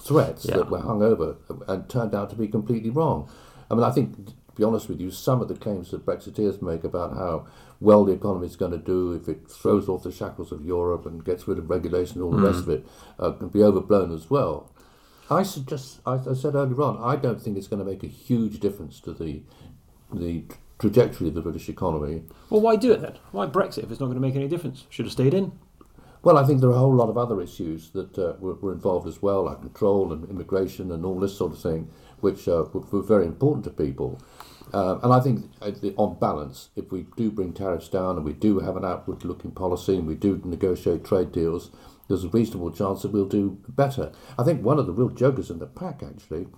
threats 0.00 0.46
Yeah. 0.46 0.58
that 0.58 0.70
were 0.70 0.80
hung 0.80 1.02
over 1.02 1.36
and 1.66 1.88
turned 1.88 2.14
out 2.14 2.30
to 2.30 2.36
be 2.36 2.48
completely 2.48 2.90
wrong. 2.90 3.28
I 3.70 3.74
mean, 3.74 3.84
I 3.84 3.90
think, 3.90 4.26
to 4.26 4.32
be 4.54 4.64
honest 4.64 4.88
with 4.88 5.00
you, 5.00 5.10
some 5.10 5.40
of 5.42 5.48
the 5.48 5.54
claims 5.54 5.90
that 5.90 6.06
Brexiteers 6.06 6.62
make 6.62 6.84
about 6.84 7.14
how 7.16 7.46
well 7.80 8.04
the 8.04 8.12
economy 8.12 8.46
is 8.46 8.56
going 8.56 8.72
to 8.72 8.78
do 8.78 9.12
if 9.12 9.28
it 9.28 9.48
throws 9.50 9.88
off 9.88 10.02
the 10.04 10.10
shackles 10.12 10.50
of 10.52 10.64
Europe 10.64 11.04
and 11.06 11.24
gets 11.24 11.46
rid 11.46 11.58
of 11.58 11.68
regulation 11.70 12.20
and 12.20 12.24
all 12.24 12.30
the 12.32 12.46
rest 12.46 12.60
of 12.60 12.68
it 12.70 12.86
uh, 13.18 13.32
can 13.32 13.48
be 13.48 13.62
overblown 13.62 14.12
as 14.12 14.30
well. 14.30 14.72
I 15.30 15.42
suggest, 15.42 16.00
I, 16.06 16.14
I 16.14 16.32
said 16.32 16.54
earlier 16.54 16.80
on, 16.80 16.96
I 17.02 17.16
don't 17.16 17.40
think 17.42 17.56
it's 17.58 17.68
going 17.68 17.84
to 17.84 17.90
make 17.90 18.02
a 18.02 18.06
huge 18.08 18.60
difference 18.60 18.98
to 19.00 19.12
the 19.12 19.42
the 20.10 20.44
trajectory 20.78 21.28
of 21.28 21.34
the 21.34 21.42
British 21.42 21.68
economy. 21.68 22.22
Well, 22.50 22.60
why 22.60 22.76
do 22.76 22.92
it 22.92 23.00
then? 23.00 23.18
Why 23.32 23.46
Brexit 23.46 23.84
if 23.84 23.90
it's 23.90 24.00
not 24.00 24.06
going 24.06 24.16
to 24.16 24.20
make 24.20 24.36
any 24.36 24.48
difference? 24.48 24.86
Should 24.90 25.06
have 25.06 25.12
stayed 25.12 25.34
in. 25.34 25.52
Well, 26.22 26.36
I 26.36 26.44
think 26.44 26.60
there 26.60 26.70
are 26.70 26.74
a 26.74 26.78
whole 26.78 26.94
lot 26.94 27.08
of 27.08 27.16
other 27.16 27.40
issues 27.40 27.90
that 27.90 28.18
uh, 28.18 28.34
were, 28.40 28.54
were 28.54 28.72
involved 28.72 29.06
as 29.06 29.22
well, 29.22 29.44
like 29.44 29.60
control 29.60 30.12
and 30.12 30.28
immigration 30.28 30.90
and 30.90 31.04
all 31.04 31.18
this 31.18 31.36
sort 31.36 31.52
of 31.52 31.60
thing, 31.60 31.88
which 32.20 32.48
uh, 32.48 32.64
were, 32.72 32.80
were 32.80 33.02
very 33.02 33.24
important 33.24 33.64
to 33.64 33.70
people. 33.70 34.20
Uh, 34.74 34.98
and 35.02 35.12
I 35.12 35.20
think, 35.20 35.50
uh, 35.62 35.70
on 35.96 36.18
balance, 36.18 36.70
if 36.76 36.90
we 36.90 37.06
do 37.16 37.30
bring 37.30 37.52
tariffs 37.52 37.88
down 37.88 38.16
and 38.16 38.24
we 38.24 38.32
do 38.32 38.58
have 38.58 38.76
an 38.76 38.84
outward 38.84 39.24
looking 39.24 39.52
policy 39.52 39.96
and 39.96 40.06
we 40.06 40.14
do 40.14 40.40
negotiate 40.44 41.04
trade 41.04 41.32
deals, 41.32 41.70
there's 42.08 42.24
a 42.24 42.28
reasonable 42.28 42.72
chance 42.72 43.02
that 43.02 43.12
we'll 43.12 43.26
do 43.26 43.58
better. 43.68 44.12
I 44.38 44.42
think 44.42 44.62
one 44.62 44.78
of 44.78 44.86
the 44.86 44.92
real 44.92 45.10
jokers 45.10 45.50
in 45.50 45.58
the 45.58 45.66
pack, 45.66 46.02
actually, 46.02 46.48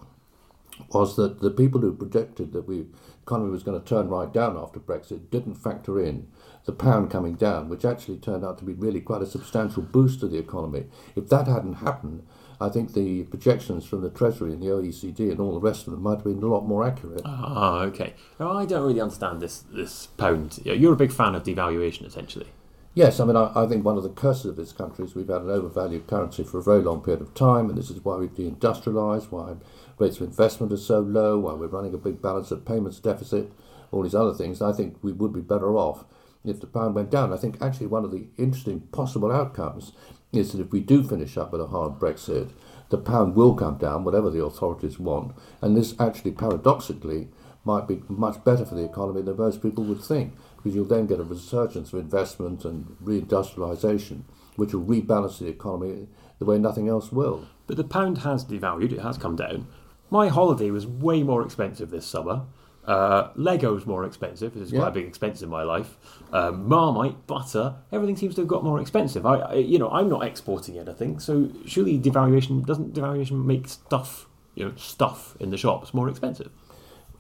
was 0.93 1.17
that 1.17 1.41
the 1.41 1.50
people 1.50 1.81
who 1.81 1.95
projected 1.95 2.53
that 2.53 2.67
the 2.67 2.87
economy 3.30 3.52
was 3.52 3.62
going 3.62 3.80
to 3.80 3.87
turn 3.87 4.08
right 4.08 4.32
down 4.32 4.56
after 4.56 4.80
Brexit 4.80 5.30
didn't 5.30 5.54
factor 5.54 6.04
in 6.04 6.26
the 6.64 6.72
pound 6.72 7.12
coming 7.12 7.34
down, 7.34 7.68
which 7.68 7.84
actually 7.84 8.18
turned 8.18 8.44
out 8.44 8.58
to 8.58 8.64
be 8.64 8.72
really 8.72 9.00
quite 9.00 9.22
a 9.22 9.26
substantial 9.26 9.82
boost 9.82 10.18
to 10.18 10.26
the 10.26 10.37
economy. 10.37 10.87
If 11.14 11.28
that 11.28 11.46
hadn't 11.46 11.75
happened, 11.75 12.26
I 12.60 12.68
think 12.70 12.92
the 12.92 13.22
projections 13.25 13.87
from 13.87 14.02
the 14.02 14.10
Treasury 14.10 14.52
and 14.52 14.60
the 14.60 14.66
OECD 14.66 15.30
and 15.30 15.38
all 15.38 15.54
the 15.54 15.60
rest 15.60 15.87
of 15.87 15.92
them 15.92 16.02
might 16.02 16.16
have 16.16 16.25
been 16.25 16.42
a 16.42 16.46
lot 16.46 16.66
more 16.66 16.84
accurate. 16.84 17.22
Ah, 17.25 17.82
okay. 17.82 18.14
Now, 18.40 18.50
I 18.56 18.66
don't 18.66 18.84
really 18.84 19.00
understand 19.00 19.40
this 19.40 19.60
this 19.70 20.06
pound. 20.06 20.58
You're 20.64 20.92
a 20.92 20.96
big 20.96 21.12
fan 21.12 21.37
of 21.37 21.44
devaluation, 21.44 22.04
essentially. 22.06 22.49
Yes, 22.92 23.20
I 23.20 23.25
mean, 23.25 23.37
I, 23.37 23.52
I 23.54 23.66
think 23.66 23.85
one 23.85 23.97
of 23.97 24.02
the 24.02 24.09
curses 24.09 24.47
of 24.47 24.56
this 24.56 24.73
country 24.73 25.04
is 25.04 25.14
we've 25.14 25.28
had 25.28 25.42
an 25.42 25.50
overvalued 25.50 26.09
currency 26.09 26.42
for 26.42 26.59
a 26.59 26.62
very 26.62 26.82
long 26.82 27.02
period 27.02 27.20
of 27.20 27.35
time, 27.35 27.68
and 27.68 27.78
this 27.78 27.88
is 27.88 28.04
why 28.04 28.16
we've 28.16 28.35
deindustrialised, 28.35 29.30
why 29.30 29.54
rates 29.99 30.16
of 30.16 30.26
investment 30.26 30.73
are 30.73 30.76
so 30.76 30.99
low, 30.99 31.38
why 31.38 31.52
we're 31.52 31.68
running 31.68 31.94
a 31.94 31.99
big 31.99 32.20
balance 32.20 32.50
of 32.50 32.64
payments 32.64 32.99
deficit, 32.99 33.52
all 33.92 34.02
these 34.02 34.14
other 34.14 34.35
things. 34.35 34.61
I 34.61 34.73
think 34.73 34.97
we 35.02 35.12
would 35.12 35.32
be 35.32 35.40
better 35.40 35.76
off 35.76 36.04
if 36.44 36.61
the 36.61 36.66
pound 36.66 36.97
went 36.97 37.11
down. 37.11 37.32
I 37.32 37.37
think 37.37 37.62
actually 37.62 37.87
one 37.87 38.04
of 38.04 38.11
the 38.11 38.26
interesting 38.37 38.80
possible 38.92 39.30
outcomes 39.30 39.92
is 40.32 40.50
that 40.50 40.61
if 40.61 40.73
we 40.73 40.80
do 40.80 41.04
finish 41.04 41.37
up 41.37 41.52
with 41.52 41.61
a 41.61 41.68
hard 41.68 42.00
Brexit, 42.00 42.50
the 42.88 42.99
pound 42.99 43.37
will 43.37 43.54
come 43.54 43.78
down, 43.78 44.02
whatever 44.02 44.30
the 44.30 44.42
authorities 44.42 44.99
want, 44.99 45.32
and 45.62 45.76
this 45.76 45.94
actually 46.00 46.32
paradoxically 46.32 47.28
might 47.64 47.87
be 47.87 48.02
much 48.09 48.42
better 48.42 48.64
for 48.64 48.75
the 48.75 48.85
economy 48.85 49.23
than 49.23 49.37
most 49.37 49.62
people 49.62 49.85
would 49.85 50.02
think, 50.02 50.35
because 50.62 50.75
you'll 50.76 50.85
then 50.85 51.07
get 51.07 51.21
a 51.21 51.25
resurgence 51.25 51.93
of 51.93 51.99
investment 52.00 52.64
and 52.64 52.97
reindustrialisation, 53.05 54.23
which 54.57 54.75
will 54.75 54.85
rebalance 54.85 55.38
the 55.38 55.47
economy 55.47 56.07
the 56.38 56.45
way 56.45 56.59
nothing 56.59 56.88
else 56.88 57.11
will. 57.12 57.47
But 57.67 57.76
the 57.76 57.85
pound 57.85 58.19
has 58.19 58.45
devalued, 58.45 58.93
it 58.93 59.00
has 59.00 59.17
come 59.19 59.37
down. 59.37 59.67
My 60.11 60.29
holiday 60.29 60.71
was 60.71 60.87
way 60.87 61.23
more 61.23 61.43
expensive 61.43 61.90
this 61.90 62.07
summer. 62.07 62.43
Uh, 62.85 63.29
Lego's 63.37 63.87
more 63.87 64.05
expensive. 64.05 64.55
This 64.55 64.64
is 64.64 64.73
Yeah. 64.73 64.81
quite 64.81 64.88
a 64.88 64.93
big 64.93 65.07
expense 65.07 65.43
in 65.43 65.49
my 65.50 65.62
life. 65.62 65.99
Um, 66.33 66.67
Marmite, 66.69 67.26
butter, 67.26 67.76
everything 67.93 68.17
seems 68.17 68.35
to 68.37 68.40
have 68.40 68.49
got 68.49 68.64
more 68.64 68.81
expensive. 68.81 69.25
I, 69.26 69.38
I, 69.38 69.55
you 69.55 69.79
know, 69.79 69.90
I'm 69.90 70.09
not 70.09 70.25
exporting 70.25 70.79
anything, 70.79 71.21
so 71.21 71.49
surely 71.67 71.99
devaluation 71.99 72.64
doesn't 72.67 72.95
devaluation 72.95 73.45
make 73.45 73.69
stuff, 73.69 74.26
you 74.55 74.64
know, 74.64 74.73
stuff 74.76 75.37
in 75.38 75.50
the 75.50 75.57
shops 75.59 75.93
more 75.95 76.09
expensive? 76.09 76.50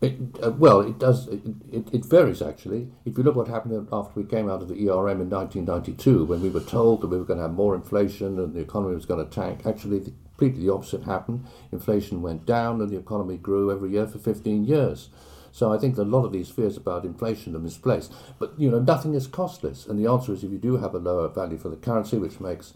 It, 0.00 0.18
uh, 0.42 0.52
well, 0.52 0.80
it 0.80 0.98
does. 0.98 1.28
It, 1.28 1.42
it, 1.70 1.94
it 1.94 2.04
varies 2.06 2.40
actually. 2.40 2.88
If 3.04 3.18
you 3.18 3.24
look 3.24 3.36
what 3.36 3.48
happened 3.48 3.88
after 3.92 4.18
we 4.18 4.26
came 4.26 4.48
out 4.48 4.62
of 4.62 4.68
the 4.68 4.88
ERM 4.88 5.20
in 5.20 5.28
1992, 5.28 6.24
when 6.24 6.40
we 6.40 6.48
were 6.48 6.60
told 6.60 7.02
that 7.02 7.08
we 7.08 7.18
were 7.18 7.24
going 7.24 7.38
to 7.38 7.42
have 7.42 7.52
more 7.52 7.74
inflation 7.74 8.38
and 8.38 8.54
the 8.54 8.60
economy 8.60 8.94
was 8.94 9.04
going 9.04 9.22
to 9.24 9.30
tank, 9.30 9.66
actually 9.66 9.98
the, 9.98 10.12
completely 10.40 10.64
the 10.64 10.72
opposite 10.72 11.04
happened. 11.04 11.44
Inflation 11.70 12.22
went 12.22 12.46
down 12.46 12.80
and 12.80 12.90
the 12.90 12.96
economy 12.96 13.36
grew 13.36 13.70
every 13.70 13.90
year 13.90 14.06
for 14.06 14.18
15 14.18 14.64
years. 14.64 15.10
So 15.52 15.70
I 15.70 15.76
think 15.76 15.98
a 15.98 16.02
lot 16.02 16.24
of 16.24 16.32
these 16.32 16.48
fears 16.48 16.78
about 16.78 17.04
inflation 17.04 17.54
are 17.54 17.58
misplaced. 17.58 18.14
But 18.38 18.58
you 18.58 18.70
know, 18.70 18.78
nothing 18.78 19.14
is 19.14 19.26
costless, 19.26 19.86
and 19.86 19.98
the 19.98 20.10
answer 20.10 20.32
is 20.32 20.42
if 20.42 20.50
you 20.50 20.58
do 20.58 20.78
have 20.78 20.94
a 20.94 20.98
lower 20.98 21.28
value 21.28 21.58
for 21.58 21.68
the 21.68 21.76
currency, 21.76 22.16
which 22.16 22.40
makes 22.40 22.72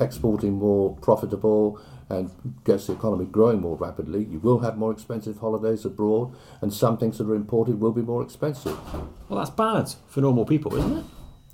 exporting 0.00 0.54
more 0.54 0.96
profitable 0.96 1.80
and 2.10 2.30
gets 2.64 2.86
the 2.86 2.92
economy 2.92 3.24
growing 3.24 3.60
more 3.60 3.76
rapidly, 3.76 4.24
you 4.24 4.38
will 4.38 4.58
have 4.60 4.76
more 4.76 4.92
expensive 4.92 5.38
holidays 5.38 5.84
abroad, 5.84 6.34
and 6.60 6.72
some 6.72 6.98
things 6.98 7.18
that 7.18 7.26
are 7.28 7.34
imported 7.34 7.80
will 7.80 7.92
be 7.92 8.02
more 8.02 8.22
expensive. 8.22 8.78
Well, 9.28 9.38
that's 9.38 9.50
bad 9.50 9.94
for 10.06 10.20
normal 10.20 10.44
people, 10.44 10.74
isn't 10.76 10.98
it? 10.98 11.04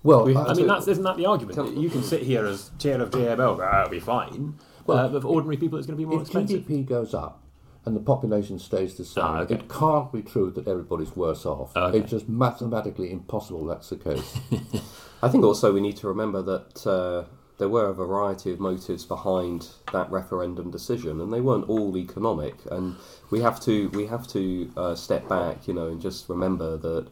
Well, 0.03 0.25
We- 0.25 0.35
I- 0.37 0.45
I 0.47 0.55
mean, 0.55 0.67
that's 0.67 0.89
isn't 0.89 1.05
that 1.05 1.17
the 1.17 1.27
argument? 1.27 1.77
You 1.77 1.91
can 1.91 2.03
sit 2.03 2.23
here 2.23 2.47
as 2.47 2.71
chair 2.79 3.01
of 3.01 3.11
JML, 3.11 3.57
go, 3.57 3.63
"Ah, 3.71 3.83
it'll 3.83 3.91
be 3.91 4.01
fine. 4.01 4.55
uh, 4.89 5.09
but 5.09 5.23
for 5.23 5.29
ordinary 5.29 5.57
people, 5.57 5.79
it's 5.79 5.87
going 5.87 5.97
to 5.97 6.03
be 6.03 6.07
more 6.07 6.17
if 6.17 6.23
expensive. 6.23 6.63
GDP 6.67 6.83
goes 6.85 7.15
up 7.15 7.43
and 7.85 7.95
the 7.95 8.01
population 8.01 8.59
stays 8.59 8.97
the 8.97 9.05
same, 9.05 9.23
Ah, 9.25 9.41
okay. 9.43 9.55
it 9.55 9.69
can't 9.69 10.11
be 10.11 10.21
true 10.23 10.51
that 10.51 10.67
everybody's 10.67 11.15
worse 11.15 11.47
off. 11.47 11.77
Okay. 11.77 11.99
It's 11.99 12.11
just 12.11 12.29
mathematically 12.29 13.13
impossible 13.13 13.65
that's 13.67 13.89
the 13.91 13.97
case. 13.97 14.37
I 15.23 15.29
think 15.29 15.45
also 15.45 15.73
we 15.73 15.81
need 15.81 15.97
to 15.99 16.09
remember 16.09 16.43
that 16.43 16.87
uh, 16.87 17.25
there 17.61 17.69
were 17.69 17.87
a 17.91 17.95
variety 17.95 18.51
of 18.51 18.59
motives 18.59 19.05
behind 19.05 19.69
that 19.93 20.11
referendum 20.11 20.71
decision, 20.73 21.21
and 21.21 21.33
they 21.33 21.41
weren't 21.41 21.69
all 21.69 21.97
economic. 21.97 22.57
And 22.73 22.97
we 23.31 23.41
have 23.43 23.61
to 23.61 23.89
we 23.91 24.07
have 24.07 24.27
to 24.29 24.73
uh, 24.77 24.95
step 24.97 25.29
back, 25.29 25.69
you 25.69 25.75
know, 25.75 25.87
and 25.87 26.01
just 26.01 26.29
remember 26.29 26.77
that. 26.79 27.07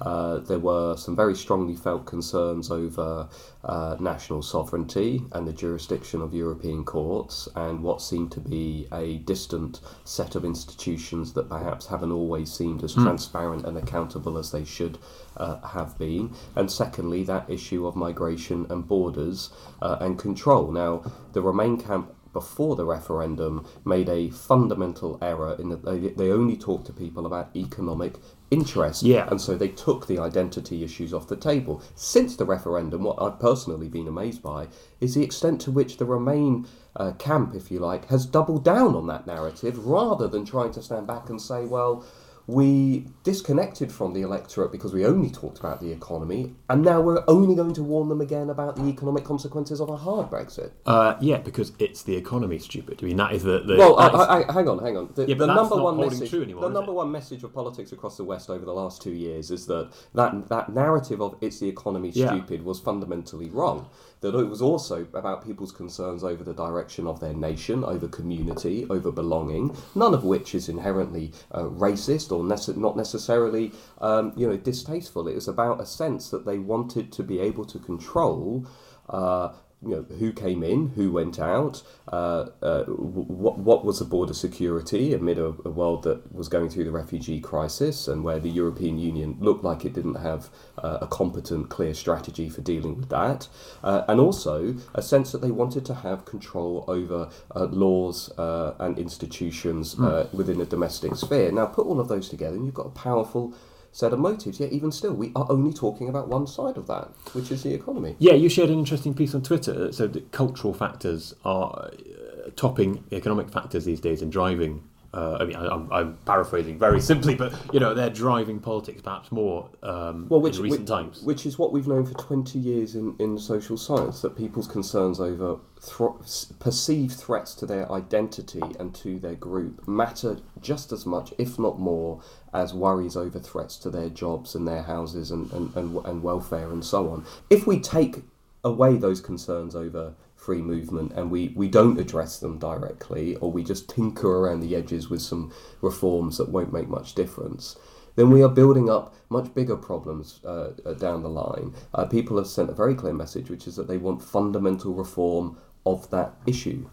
Uh, 0.00 0.38
there 0.38 0.58
were 0.58 0.96
some 0.96 1.14
very 1.14 1.34
strongly 1.34 1.74
felt 1.74 2.06
concerns 2.06 2.70
over 2.70 3.28
uh, 3.64 3.96
national 4.00 4.42
sovereignty 4.42 5.22
and 5.32 5.46
the 5.46 5.52
jurisdiction 5.52 6.22
of 6.22 6.32
European 6.32 6.84
courts, 6.84 7.48
and 7.56 7.82
what 7.82 8.00
seemed 8.00 8.32
to 8.32 8.40
be 8.40 8.86
a 8.92 9.18
distant 9.18 9.80
set 10.04 10.34
of 10.34 10.44
institutions 10.44 11.32
that 11.32 11.48
perhaps 11.48 11.86
haven't 11.86 12.12
always 12.12 12.50
seemed 12.52 12.82
as 12.82 12.94
transparent 12.94 13.66
and 13.66 13.76
accountable 13.76 14.38
as 14.38 14.50
they 14.50 14.64
should 14.64 14.98
uh, 15.36 15.60
have 15.60 15.98
been. 15.98 16.34
And 16.56 16.70
secondly, 16.70 17.22
that 17.24 17.48
issue 17.50 17.86
of 17.86 17.96
migration 17.96 18.66
and 18.70 18.86
borders 18.86 19.50
uh, 19.82 19.98
and 20.00 20.18
control. 20.18 20.72
Now, 20.72 21.02
the 21.32 21.42
Remain 21.42 21.80
camp 21.80 22.14
before 22.32 22.76
the 22.76 22.84
referendum 22.84 23.66
made 23.84 24.08
a 24.08 24.30
fundamental 24.30 25.18
error 25.20 25.56
in 25.58 25.68
that 25.68 25.84
they, 25.84 25.98
they 25.98 26.30
only 26.30 26.56
talked 26.56 26.86
to 26.86 26.92
people 26.92 27.26
about 27.26 27.54
economic 27.56 28.14
interest. 28.50 29.02
Yeah. 29.02 29.28
And 29.30 29.40
so 29.40 29.56
they 29.56 29.68
took 29.68 30.06
the 30.06 30.18
identity 30.18 30.82
issues 30.82 31.14
off 31.14 31.28
the 31.28 31.36
table. 31.36 31.82
Since 31.94 32.36
the 32.36 32.44
referendum, 32.44 33.04
what 33.04 33.20
I've 33.22 33.38
personally 33.38 33.88
been 33.88 34.08
amazed 34.08 34.42
by 34.42 34.68
is 35.00 35.14
the 35.14 35.22
extent 35.22 35.60
to 35.62 35.70
which 35.70 35.96
the 35.96 36.04
Remain 36.04 36.66
uh, 36.96 37.12
camp, 37.12 37.54
if 37.54 37.70
you 37.70 37.78
like, 37.78 38.08
has 38.08 38.26
doubled 38.26 38.64
down 38.64 38.94
on 38.96 39.06
that 39.06 39.26
narrative 39.26 39.86
rather 39.86 40.26
than 40.26 40.44
trying 40.44 40.72
to 40.72 40.82
stand 40.82 41.06
back 41.06 41.30
and 41.30 41.40
say, 41.40 41.64
well, 41.64 42.04
we 42.46 43.06
disconnected 43.22 43.92
from 43.92 44.12
the 44.12 44.22
electorate 44.22 44.72
because 44.72 44.92
we 44.92 45.04
only 45.06 45.30
talked 45.30 45.58
about 45.58 45.80
the 45.80 45.92
economy, 45.92 46.54
and 46.68 46.82
now 46.82 47.00
we're 47.00 47.22
only 47.28 47.54
going 47.54 47.72
to 47.74 47.82
warn 47.82 48.08
them 48.08 48.20
again 48.20 48.50
about 48.50 48.76
the 48.76 48.84
economic 48.86 49.24
consequences 49.24 49.80
of 49.80 49.88
a 49.88 49.96
hard 49.96 50.28
Brexit. 50.30 50.72
Uh, 50.86 51.14
yeah, 51.20 51.38
because 51.38 51.72
it's 51.78 52.02
the 52.02 52.16
economy, 52.16 52.58
stupid. 52.58 52.98
I 53.02 53.06
mean, 53.06 53.16
that 53.18 53.32
is 53.32 53.44
the. 53.44 53.60
the 53.60 53.76
Well, 53.76 53.96
that 53.96 54.14
is- 54.14 54.20
I, 54.20 54.42
I, 54.48 54.52
hang 54.52 54.68
on, 54.68 54.78
hang 54.80 54.96
on. 54.96 55.10
The, 55.14 55.26
Yeah, 55.26 55.34
but 55.34 55.46
the 55.46 55.54
that's 55.54 55.56
number 55.70 55.76
not 55.76 55.84
one 55.84 55.96
message, 56.08 56.30
true 56.30 56.42
anymore, 56.42 56.62
the 56.62 56.70
number 56.70 56.92
it? 56.92 56.96
one 56.96 57.12
message 57.12 57.44
of 57.44 57.52
politics 57.54 57.92
across 57.92 58.16
the 58.16 58.24
West 58.24 58.50
over 58.50 58.64
the 58.64 58.72
last 58.74 59.00
two 59.02 59.12
years 59.12 59.50
is 59.50 59.66
that 59.66 59.90
that, 60.14 60.48
that 60.48 60.72
narrative 60.72 61.20
of 61.22 61.36
it's 61.40 61.60
the 61.60 61.68
economy 61.68 62.10
Yeah. 62.14 62.28
stupid 62.28 62.64
was 62.64 62.80
fundamentally 62.80 63.48
wrong. 63.50 63.88
That 64.20 64.34
it 64.34 64.48
was 64.48 64.60
also 64.60 65.06
about 65.14 65.46
people's 65.46 65.72
concerns 65.72 66.22
over 66.22 66.44
the 66.44 66.52
direction 66.52 67.06
of 67.06 67.20
their 67.20 67.32
nation, 67.32 67.84
over 67.84 68.06
community, 68.06 68.86
over 68.90 69.10
belonging. 69.10 69.74
None 69.94 70.12
of 70.12 70.24
which 70.24 70.54
is 70.54 70.68
inherently 70.68 71.32
uh, 71.52 71.62
racist 71.62 72.30
or 72.30 72.42
nece- 72.44 72.76
not 72.76 72.96
necessarily, 72.96 73.72
um, 74.00 74.32
you 74.36 74.46
know, 74.46 74.58
distasteful. 74.58 75.26
It 75.26 75.34
was 75.34 75.48
about 75.48 75.80
a 75.80 75.86
sense 75.86 76.28
that 76.30 76.44
they 76.44 76.58
wanted 76.58 77.12
to 77.12 77.22
be 77.22 77.40
able 77.40 77.64
to 77.64 77.78
control. 77.78 78.66
Uh, 79.08 79.54
you 79.82 79.90
know, 79.90 80.02
who 80.18 80.32
came 80.32 80.62
in, 80.62 80.88
who 80.90 81.10
went 81.10 81.38
out, 81.38 81.82
uh, 82.12 82.46
uh, 82.60 82.84
what, 82.84 83.58
what 83.58 83.84
was 83.84 83.98
the 83.98 84.04
border 84.04 84.34
security 84.34 85.14
amid 85.14 85.38
a, 85.38 85.46
a 85.64 85.70
world 85.70 86.02
that 86.02 86.32
was 86.34 86.48
going 86.48 86.68
through 86.68 86.84
the 86.84 86.90
refugee 86.90 87.40
crisis 87.40 88.06
and 88.06 88.22
where 88.22 88.38
the 88.38 88.50
European 88.50 88.98
Union 88.98 89.36
looked 89.40 89.64
like 89.64 89.86
it 89.86 89.94
didn't 89.94 90.16
have 90.16 90.50
uh, 90.76 90.98
a 91.00 91.06
competent, 91.06 91.70
clear 91.70 91.94
strategy 91.94 92.48
for 92.50 92.60
dealing 92.60 92.96
with 92.96 93.08
that. 93.08 93.48
Uh, 93.82 94.04
and 94.06 94.20
also 94.20 94.74
a 94.94 95.00
sense 95.00 95.32
that 95.32 95.40
they 95.40 95.50
wanted 95.50 95.86
to 95.86 95.94
have 95.94 96.26
control 96.26 96.84
over 96.86 97.30
uh, 97.56 97.64
laws 97.64 98.30
uh, 98.38 98.74
and 98.80 98.98
institutions 98.98 99.98
uh, 99.98 100.28
within 100.34 100.60
a 100.60 100.66
domestic 100.66 101.16
sphere. 101.16 101.50
Now, 101.50 101.66
put 101.66 101.86
all 101.86 102.00
of 102.00 102.08
those 102.08 102.28
together 102.28 102.56
and 102.56 102.66
you've 102.66 102.74
got 102.74 102.86
a 102.86 102.90
powerful 102.90 103.54
set 103.92 104.12
of 104.12 104.18
motives, 104.18 104.60
yet 104.60 104.72
even 104.72 104.92
still, 104.92 105.12
we 105.12 105.32
are 105.34 105.46
only 105.50 105.72
talking 105.72 106.08
about 106.08 106.28
one 106.28 106.46
side 106.46 106.76
of 106.76 106.86
that, 106.86 107.10
which 107.32 107.50
is 107.50 107.62
the 107.62 107.74
economy. 107.74 108.16
Yeah, 108.18 108.34
you 108.34 108.48
shared 108.48 108.70
an 108.70 108.78
interesting 108.78 109.14
piece 109.14 109.34
on 109.34 109.42
Twitter 109.42 109.72
that 109.72 109.94
said 109.94 110.12
that 110.12 110.30
cultural 110.32 110.72
factors 110.74 111.34
are 111.44 111.90
uh, 111.90 112.50
topping 112.56 113.04
economic 113.10 113.50
factors 113.50 113.84
these 113.84 114.00
days 114.00 114.22
and 114.22 114.30
driving 114.30 114.82
Uh, 115.12 115.38
I 115.40 115.44
mean, 115.44 115.56
I, 115.56 115.66
I'm, 115.66 115.92
I'm 115.92 116.16
paraphrasing 116.24 116.78
very 116.78 117.00
simply, 117.12 117.34
but 117.34 117.52
you 117.72 117.80
know, 117.80 117.94
they're 117.94 118.10
driving 118.10 118.60
politics 118.60 119.02
perhaps 119.02 119.32
more 119.32 119.68
um, 119.82 120.28
Well, 120.28 120.40
which, 120.40 120.56
in 120.58 120.62
recent 120.62 120.82
which, 120.82 120.88
times. 120.88 121.22
which 121.22 121.46
is 121.46 121.58
what 121.58 121.72
we've 121.72 121.88
known 121.88 122.06
for 122.06 122.14
20 122.14 122.58
years 122.58 122.94
in, 122.94 123.16
in 123.18 123.36
social 123.38 123.76
science 123.76 124.22
that 124.22 124.36
people's 124.36 124.68
concerns 124.68 125.18
over 125.18 125.58
thro- 125.80 126.20
perceived 126.60 127.18
threats 127.18 127.54
to 127.56 127.66
their 127.66 127.90
identity 127.90 128.62
and 128.78 128.94
to 128.96 129.18
their 129.18 129.34
group 129.34 129.86
matter 129.88 130.38
just 130.60 130.92
as 130.92 131.04
much, 131.04 131.34
if 131.38 131.58
not 131.58 131.80
more, 131.80 132.20
as 132.54 132.72
worries 132.72 133.16
over 133.16 133.40
threats 133.40 133.76
to 133.78 133.90
their 133.90 134.10
jobs 134.10 134.54
and 134.54 134.66
their 134.68 134.82
houses 134.82 135.32
and, 135.32 135.50
and, 135.52 135.74
and, 135.74 135.96
and 136.06 136.22
welfare 136.22 136.70
and 136.70 136.84
so 136.84 137.10
on. 137.10 137.24
If 137.48 137.66
we 137.66 137.80
take 137.80 138.22
away 138.62 138.96
those 138.96 139.20
concerns 139.20 139.74
over 139.74 140.14
free 140.50 140.60
movement 140.60 141.12
and 141.12 141.30
we, 141.30 141.52
we 141.54 141.68
don't 141.68 142.00
address 142.00 142.40
them 142.40 142.58
directly 142.58 143.36
or 143.36 143.52
we 143.52 143.62
just 143.62 143.88
tinker 143.88 144.38
around 144.38 144.58
the 144.58 144.74
edges 144.74 145.08
with 145.08 145.22
some 145.22 145.52
reforms 145.80 146.38
that 146.38 146.48
won't 146.48 146.72
make 146.72 146.88
much 146.88 147.14
difference, 147.14 147.76
then 148.16 148.30
we 148.30 148.42
are 148.42 148.48
building 148.48 148.90
up 148.90 149.14
much 149.28 149.54
bigger 149.54 149.76
problems 149.76 150.40
uh, 150.44 150.72
uh, 150.84 150.94
down 150.94 151.22
the 151.22 151.28
line. 151.28 151.72
Uh, 151.94 152.04
people 152.04 152.36
have 152.36 152.48
sent 152.48 152.68
a 152.68 152.72
very 152.72 152.96
clear 152.96 153.12
message, 153.12 153.48
which 153.48 153.68
is 153.68 153.76
that 153.76 153.86
they 153.86 153.96
want 153.96 154.20
fundamental 154.20 154.92
reform 154.92 155.56
of 155.86 156.10
that 156.10 156.34
issue. 156.48 156.90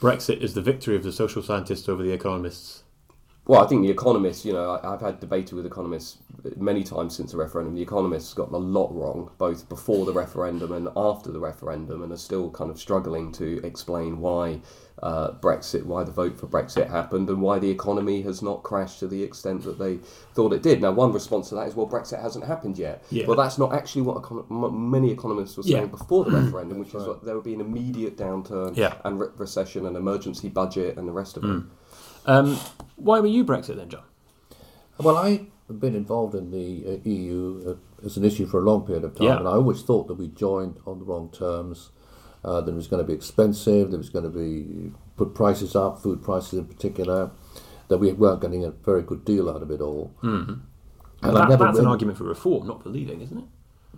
Brexit 0.00 0.40
is 0.40 0.54
the 0.54 0.60
victory 0.60 0.96
of 0.96 1.04
the 1.04 1.12
social 1.12 1.40
scientists 1.40 1.88
over 1.88 2.02
the 2.02 2.10
economists. 2.10 2.81
Well, 3.44 3.60
I 3.60 3.66
think 3.66 3.82
the 3.82 3.90
economists, 3.90 4.44
you 4.44 4.52
know, 4.52 4.78
I've 4.84 5.00
had 5.00 5.18
debated 5.18 5.56
with 5.56 5.66
economists 5.66 6.18
many 6.56 6.84
times 6.84 7.16
since 7.16 7.32
the 7.32 7.38
referendum. 7.38 7.74
The 7.74 7.82
economists 7.82 8.32
got 8.34 8.52
a 8.52 8.56
lot 8.56 8.94
wrong, 8.94 9.30
both 9.36 9.68
before 9.68 10.06
the 10.06 10.12
referendum 10.12 10.70
and 10.72 10.88
after 10.96 11.32
the 11.32 11.40
referendum, 11.40 12.04
and 12.04 12.12
are 12.12 12.16
still 12.16 12.50
kind 12.52 12.70
of 12.70 12.78
struggling 12.78 13.32
to 13.32 13.60
explain 13.64 14.20
why 14.20 14.60
uh, 15.02 15.32
Brexit, 15.32 15.84
why 15.84 16.04
the 16.04 16.12
vote 16.12 16.38
for 16.38 16.46
Brexit 16.46 16.88
happened, 16.88 17.28
and 17.30 17.42
why 17.42 17.58
the 17.58 17.68
economy 17.68 18.22
has 18.22 18.42
not 18.42 18.62
crashed 18.62 19.00
to 19.00 19.08
the 19.08 19.20
extent 19.24 19.64
that 19.64 19.76
they 19.76 19.96
thought 20.34 20.52
it 20.52 20.62
did. 20.62 20.80
Now, 20.80 20.92
one 20.92 21.12
response 21.12 21.48
to 21.48 21.56
that 21.56 21.66
is, 21.66 21.74
well, 21.74 21.88
Brexit 21.88 22.22
hasn't 22.22 22.44
happened 22.46 22.78
yet. 22.78 23.02
Yeah. 23.10 23.26
Well, 23.26 23.36
that's 23.36 23.58
not 23.58 23.72
actually 23.74 24.02
what 24.02 24.22
econ- 24.22 24.72
many 24.72 25.10
economists 25.10 25.56
were 25.56 25.64
saying 25.64 25.76
Yeah. 25.76 25.86
before 25.86 26.24
the 26.24 26.30
referendum, 26.40 26.78
which 26.78 26.94
is 26.94 27.04
that 27.06 27.24
there 27.24 27.34
would 27.34 27.42
be 27.44 27.54
an 27.54 27.60
immediate 27.60 28.16
downturn 28.16 28.76
Yeah. 28.76 28.94
and 29.04 29.18
re- 29.18 29.28
recession 29.36 29.84
and 29.86 29.96
emergency 29.96 30.48
budget 30.48 30.96
and 30.96 31.08
the 31.08 31.12
rest 31.12 31.36
of 31.36 31.42
it. 31.44 31.62
Um, 32.26 32.56
why 32.96 33.20
were 33.20 33.26
you 33.26 33.44
Brexit 33.44 33.76
then, 33.76 33.88
John? 33.88 34.04
Well, 34.98 35.16
I've 35.16 35.46
been 35.80 35.94
involved 35.96 36.34
in 36.34 36.50
the 36.50 36.84
uh, 37.04 37.08
EU 37.08 37.76
uh, 38.02 38.06
as 38.06 38.16
an 38.16 38.24
issue 38.24 38.46
for 38.46 38.58
a 38.60 38.62
long 38.62 38.86
period 38.86 39.04
of 39.04 39.14
time, 39.16 39.26
Yeah. 39.26 39.38
and 39.38 39.48
I 39.48 39.52
always 39.52 39.82
thought 39.82 40.06
that 40.08 40.14
we 40.14 40.28
joined 40.28 40.78
on 40.86 40.98
the 40.98 41.04
wrong 41.04 41.30
terms. 41.30 41.90
Uh, 42.44 42.60
that 42.60 42.72
it 42.72 42.74
was 42.74 42.88
going 42.88 43.00
to 43.00 43.06
be 43.06 43.12
expensive. 43.12 43.90
That 43.90 43.94
it 43.94 43.98
was 43.98 44.10
going 44.10 44.24
to 44.24 44.28
be 44.30 44.90
put 45.16 45.32
prices 45.32 45.76
up, 45.76 46.02
food 46.02 46.22
prices 46.22 46.58
in 46.58 46.64
particular. 46.64 47.30
That 47.86 47.98
we 47.98 48.12
weren't 48.12 48.40
getting 48.40 48.64
a 48.64 48.70
very 48.72 49.02
good 49.02 49.24
deal 49.24 49.48
out 49.48 49.62
of 49.62 49.70
it 49.70 49.80
all. 49.80 50.12
Mm-hmm. 50.24 50.54
And 51.22 51.38
I 51.38 51.40
That- 51.42 51.48
never 51.50 51.64
that's 51.66 51.78
an 51.78 51.86
argument 51.86 52.18
for 52.18 52.24
reform, 52.24 52.66
not 52.66 52.82
for 52.82 52.88
leaving, 52.88 53.20
isn't 53.20 53.38
it? 53.38 53.44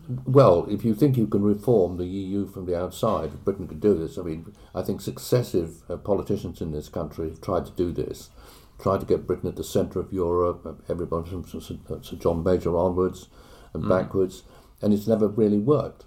Well, 0.09 0.67
if 0.69 0.85
you 0.85 0.95
think 0.95 1.17
you 1.17 1.27
can 1.27 1.43
reform 1.43 1.97
the 1.97 2.05
EU 2.05 2.47
from 2.47 2.67
the 2.67 2.79
outside, 2.79 3.33
if 3.33 3.45
Britain 3.45 3.67
could 3.67 3.81
do 3.81 3.95
this. 3.95 4.19
I 4.19 4.23
mean, 4.23 4.53
I 4.75 4.83
think 4.83 5.01
successive 5.01 5.83
uh, 5.89 5.97
politicians 5.97 6.61
in 6.61 6.73
this 6.73 6.89
country 6.89 7.31
have 7.31 7.41
tried 7.41 7.65
to 7.67 7.73
do 7.73 7.91
this, 7.91 8.29
tried 8.79 9.01
to 9.01 9.07
get 9.07 9.27
Britain 9.27 9.49
at 9.49 9.57
the 9.57 9.65
centre 9.65 10.01
of 10.01 10.13
Europe, 10.13 10.67
uh, 10.67 10.73
everybody 10.93 11.31
from 11.31 11.47
Sir 11.47 11.61
Sir 11.61 12.17
John 12.17 12.45
Major 12.45 12.77
onwards 12.77 13.29
and 13.73 13.89
backwards, 13.89 14.43
and 14.83 14.93
it's 14.93 15.07
never 15.07 15.27
really 15.27 15.59
worked. 15.59 16.05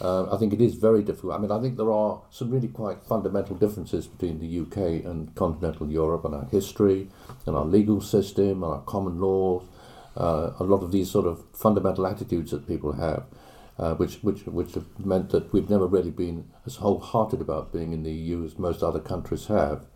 Uh, 0.00 0.34
I 0.34 0.38
think 0.38 0.52
it 0.52 0.60
is 0.60 0.74
very 0.74 1.02
difficult. 1.02 1.34
I 1.34 1.38
mean, 1.38 1.50
I 1.50 1.60
think 1.60 1.76
there 1.76 1.90
are 1.92 2.22
some 2.30 2.50
really 2.50 2.68
quite 2.68 3.02
fundamental 3.02 3.56
differences 3.56 4.06
between 4.06 4.38
the 4.38 4.60
UK 4.60 5.04
and 5.04 5.34
continental 5.34 5.90
Europe 5.90 6.24
and 6.24 6.34
our 6.34 6.44
history 6.46 7.08
and 7.46 7.56
our 7.56 7.64
legal 7.64 8.00
system 8.00 8.62
and 8.62 8.72
our 8.72 8.82
common 8.82 9.20
laws. 9.20 9.62
Uh, 10.16 10.52
a 10.58 10.64
lot 10.64 10.82
of 10.82 10.92
these 10.92 11.10
sort 11.10 11.26
of 11.26 11.44
fundamental 11.52 12.06
attitudes 12.06 12.50
that 12.50 12.66
people 12.66 12.92
have, 12.92 13.24
uh, 13.78 13.94
which, 13.94 14.16
which, 14.22 14.44
which 14.46 14.74
have 14.74 14.86
meant 15.04 15.30
that 15.30 15.52
we've 15.52 15.68
never 15.68 15.86
really 15.86 16.10
been 16.10 16.48
as 16.64 16.76
wholehearted 16.76 17.40
about 17.40 17.72
being 17.72 17.92
in 17.92 18.02
the 18.02 18.12
EU 18.12 18.44
as 18.44 18.58
most 18.58 18.82
other 18.82 19.00
countries 19.00 19.46
have. 19.46 19.86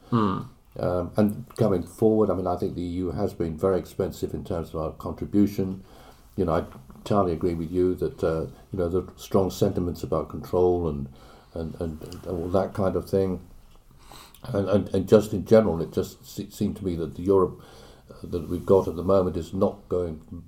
Um, 0.79 1.11
and 1.17 1.49
going 1.57 1.83
forward, 1.83 2.31
I 2.31 2.35
mean, 2.35 2.47
I 2.47 2.57
think 2.57 2.75
the 2.75 2.83
EU 2.83 3.11
has 3.11 3.33
been 3.33 3.57
very 3.57 3.79
expensive 3.79 4.35
in 4.35 4.45
terms 4.45 4.71
of 4.71 4.77
our 4.77 4.93
contribution. 4.93 5.83
You 6.37 6.45
know, 6.45 6.53
I 6.53 6.65
entirely 6.97 7.33
agree 7.33 7.55
with 7.55 7.71
you 7.71 7.95
that 7.97 8.23
uh, 8.23 8.47
you 8.73 8.79
know 8.79 8.89
the 8.89 9.09
strong 9.17 9.51
sentiments 9.51 10.03
about 10.03 10.29
control 10.29 10.89
and 10.89 11.09
and, 11.55 11.75
and, 11.81 12.03
and 12.03 12.27
all 12.27 12.49
that 12.49 12.73
kind 12.75 12.95
of 12.95 13.11
thing. 13.11 13.41
And, 14.45 14.69
and, 14.69 14.95
and 14.95 15.09
just 15.09 15.33
in 15.33 15.45
general, 15.45 15.83
it 15.83 15.93
just 15.93 16.25
se- 16.25 16.51
seemed 16.51 16.77
to 16.77 16.85
me 16.85 16.95
that 16.97 17.17
the 17.17 17.23
Europe 17.23 17.61
that 18.23 18.49
we've 18.49 18.67
got 18.67 18.89
at 18.89 18.97
the 18.97 19.03
moment 19.05 19.37
is 19.37 19.53
not 19.55 19.89
going 19.89 20.43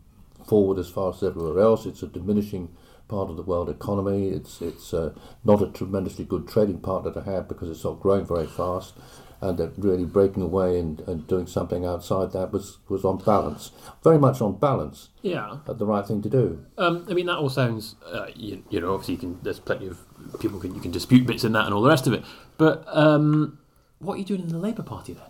forward 0.47 0.79
as 0.79 0.89
fast 0.89 1.23
as 1.23 1.29
everywhere 1.31 1.63
else. 1.63 1.87
It's 1.87 2.03
a 2.03 2.07
diminishing 2.07 2.75
part 3.09 3.31
of 3.31 3.37
the 3.37 3.43
world 3.43 3.69
economy. 3.69 4.29
It's 4.29 4.61
it's 4.61 4.93
uh, 4.95 5.13
not 5.45 5.63
a 5.63 5.67
tremendously 5.69 6.25
good 6.25 6.49
trading 6.49 6.81
partner 6.81 7.13
to 7.13 7.23
have 7.23 7.49
because 7.49 7.71
it's 7.71 7.85
not 7.85 8.01
growing 8.01 8.27
very 8.27 8.47
fast. 8.47 8.95
And 9.41 9.59
that 9.59 9.73
really 9.77 10.05
breaking 10.05 10.41
away 10.45 10.79
and, 10.79 11.01
and 11.09 11.27
doing 11.27 11.49
something 11.49 11.85
outside 11.85 12.31
that 12.31 12.53
was, 12.53 12.79
was 12.89 13.05
on 13.05 13.19
balance, 13.19 13.73
very 14.05 14.17
much 14.17 14.41
on 14.41 14.57
balance, 14.57 15.09
Yeah. 15.21 15.57
uh, 15.67 15.73
the 15.73 15.85
right 15.85 16.07
thing 16.07 16.23
to 16.23 16.29
do. 16.31 16.65
Um, 16.79 17.05
I 17.11 17.15
mean, 17.15 17.27
that 17.27 17.39
all 17.39 17.49
sounds, 17.51 17.97
uh, 18.07 18.27
you, 18.37 18.63
you 18.71 18.81
know, 18.81 18.95
obviously 18.95 19.15
you 19.15 19.19
can, 19.21 19.41
there's 19.43 19.59
plenty 19.59 19.89
of 19.89 19.99
people 20.39 20.61
can, 20.61 20.77
you 20.77 20.81
can 20.81 20.93
dispute 20.93 21.27
bits 21.27 21.43
in 21.43 21.51
that 21.55 21.65
and 21.65 21.75
all 21.75 21.83
the 21.83 21.89
rest 21.89 22.07
of 22.07 22.13
it. 22.13 22.23
But 22.57 22.85
um, 22.87 23.59
what 23.99 24.15
are 24.15 24.19
you 24.19 24.25
doing 24.25 24.43
in 24.43 24.49
the 24.49 24.59
Labour 24.59 24.85
Party 24.85 25.13
then? 25.15 25.25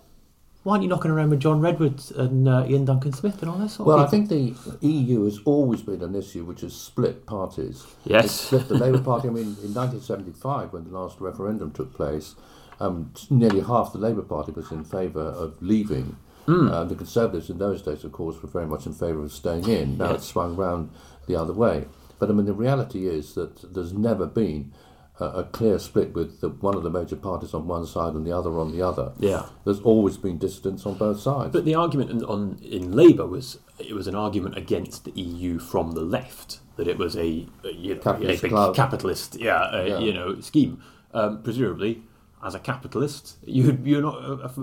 Why 0.62 0.72
aren't 0.74 0.84
you 0.84 0.88
knocking 0.88 1.10
around 1.10 1.30
with 1.30 1.40
John 1.40 1.60
Redwood 1.60 2.00
and 2.16 2.48
uh, 2.48 2.62
Iain 2.62 2.84
Duncan 2.84 3.12
Smith 3.12 3.42
and 3.42 3.50
all 3.50 3.58
that 3.58 3.70
sort 3.70 3.88
Well, 3.88 3.98
of 3.98 4.06
I 4.06 4.10
think 4.10 4.28
the 4.28 4.54
EU 4.80 5.24
has 5.24 5.40
always 5.44 5.82
been 5.82 6.02
an 6.02 6.14
issue 6.14 6.44
which 6.44 6.60
has 6.60 6.72
split 6.72 7.26
parties. 7.26 7.84
Yes. 8.04 8.26
It 8.26 8.28
split 8.28 8.68
the 8.68 8.74
Labour 8.78 9.00
Party. 9.00 9.26
I 9.28 9.32
mean, 9.32 9.56
in 9.64 9.74
1975, 9.74 10.72
when 10.72 10.84
the 10.84 10.90
last 10.96 11.20
referendum 11.20 11.72
took 11.72 11.92
place, 11.94 12.36
um, 12.78 13.12
nearly 13.28 13.60
half 13.60 13.92
the 13.92 13.98
Labour 13.98 14.22
Party 14.22 14.52
was 14.52 14.70
in 14.70 14.84
favour 14.84 15.20
of 15.20 15.60
leaving. 15.60 16.16
Uh, 16.48 16.82
the 16.84 16.96
Conservatives 16.96 17.48
in 17.50 17.58
those 17.58 17.82
days, 17.82 18.02
of 18.04 18.10
course, 18.12 18.42
were 18.42 18.48
very 18.48 18.66
much 18.66 18.84
in 18.84 18.92
favour 18.92 19.22
of 19.22 19.32
staying 19.32 19.68
in. 19.68 19.96
Now 19.96 20.12
it's 20.14 20.26
swung 20.26 20.56
round 20.56 20.90
the 21.26 21.36
other 21.36 21.52
way. 21.52 21.86
But 22.18 22.30
I 22.30 22.32
mean, 22.32 22.46
the 22.46 22.52
reality 22.52 23.06
is 23.06 23.34
that 23.34 23.72
there's 23.74 23.92
never 23.92 24.26
been 24.26 24.72
a, 25.20 25.24
a 25.24 25.44
clear 25.44 25.78
split 25.78 26.14
with 26.14 26.40
the, 26.40 26.48
one 26.48 26.74
of 26.74 26.82
the 26.82 26.90
major 26.90 27.16
parties 27.16 27.54
on 27.54 27.66
one 27.66 27.86
side 27.86 28.14
and 28.14 28.26
the 28.26 28.32
other 28.32 28.58
on 28.58 28.72
the 28.72 28.82
other. 28.82 29.12
Yeah. 29.18 29.46
There's 29.64 29.80
always 29.80 30.16
been 30.16 30.38
dissidents 30.38 30.86
on 30.86 30.94
both 30.94 31.20
sides. 31.20 31.52
But 31.52 31.64
the 31.64 31.74
argument 31.74 32.10
in, 32.10 32.24
on 32.24 32.58
in 32.62 32.92
Labour 32.92 33.26
was 33.26 33.58
it 33.78 33.94
was 33.94 34.06
an 34.06 34.14
argument 34.14 34.56
against 34.56 35.04
the 35.04 35.12
EU 35.12 35.58
from 35.58 35.92
the 35.92 36.00
left 36.02 36.60
that 36.76 36.88
it 36.88 36.96
was 36.98 37.16
a, 37.16 37.46
a, 37.64 37.70
you 37.72 37.94
know, 37.94 38.00
Capitalist 38.00 38.44
a 38.44 38.48
big 38.48 38.74
capitalist 38.74 39.36
yeah, 39.38 39.68
a, 39.76 39.88
Yeah. 39.88 39.98
you 39.98 40.12
know 40.12 40.40
scheme. 40.40 40.82
Um, 41.14 41.42
presumably, 41.42 42.02
as 42.42 42.54
a 42.54 42.58
capitalist, 42.58 43.36
you 43.44 43.78
you're 43.84 44.00
not 44.02 44.16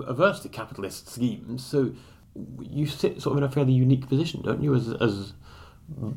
averse 0.08 0.40
to 0.40 0.48
capitalist 0.48 1.08
schemes, 1.08 1.64
so 1.64 1.92
you 2.60 2.86
sit 2.86 3.22
sort 3.22 3.32
of 3.34 3.38
in 3.38 3.44
a 3.44 3.50
fairly 3.52 3.72
unique 3.72 4.08
position, 4.08 4.42
don't 4.42 4.62
you? 4.62 4.74
As 4.74 4.92
as 4.94 5.32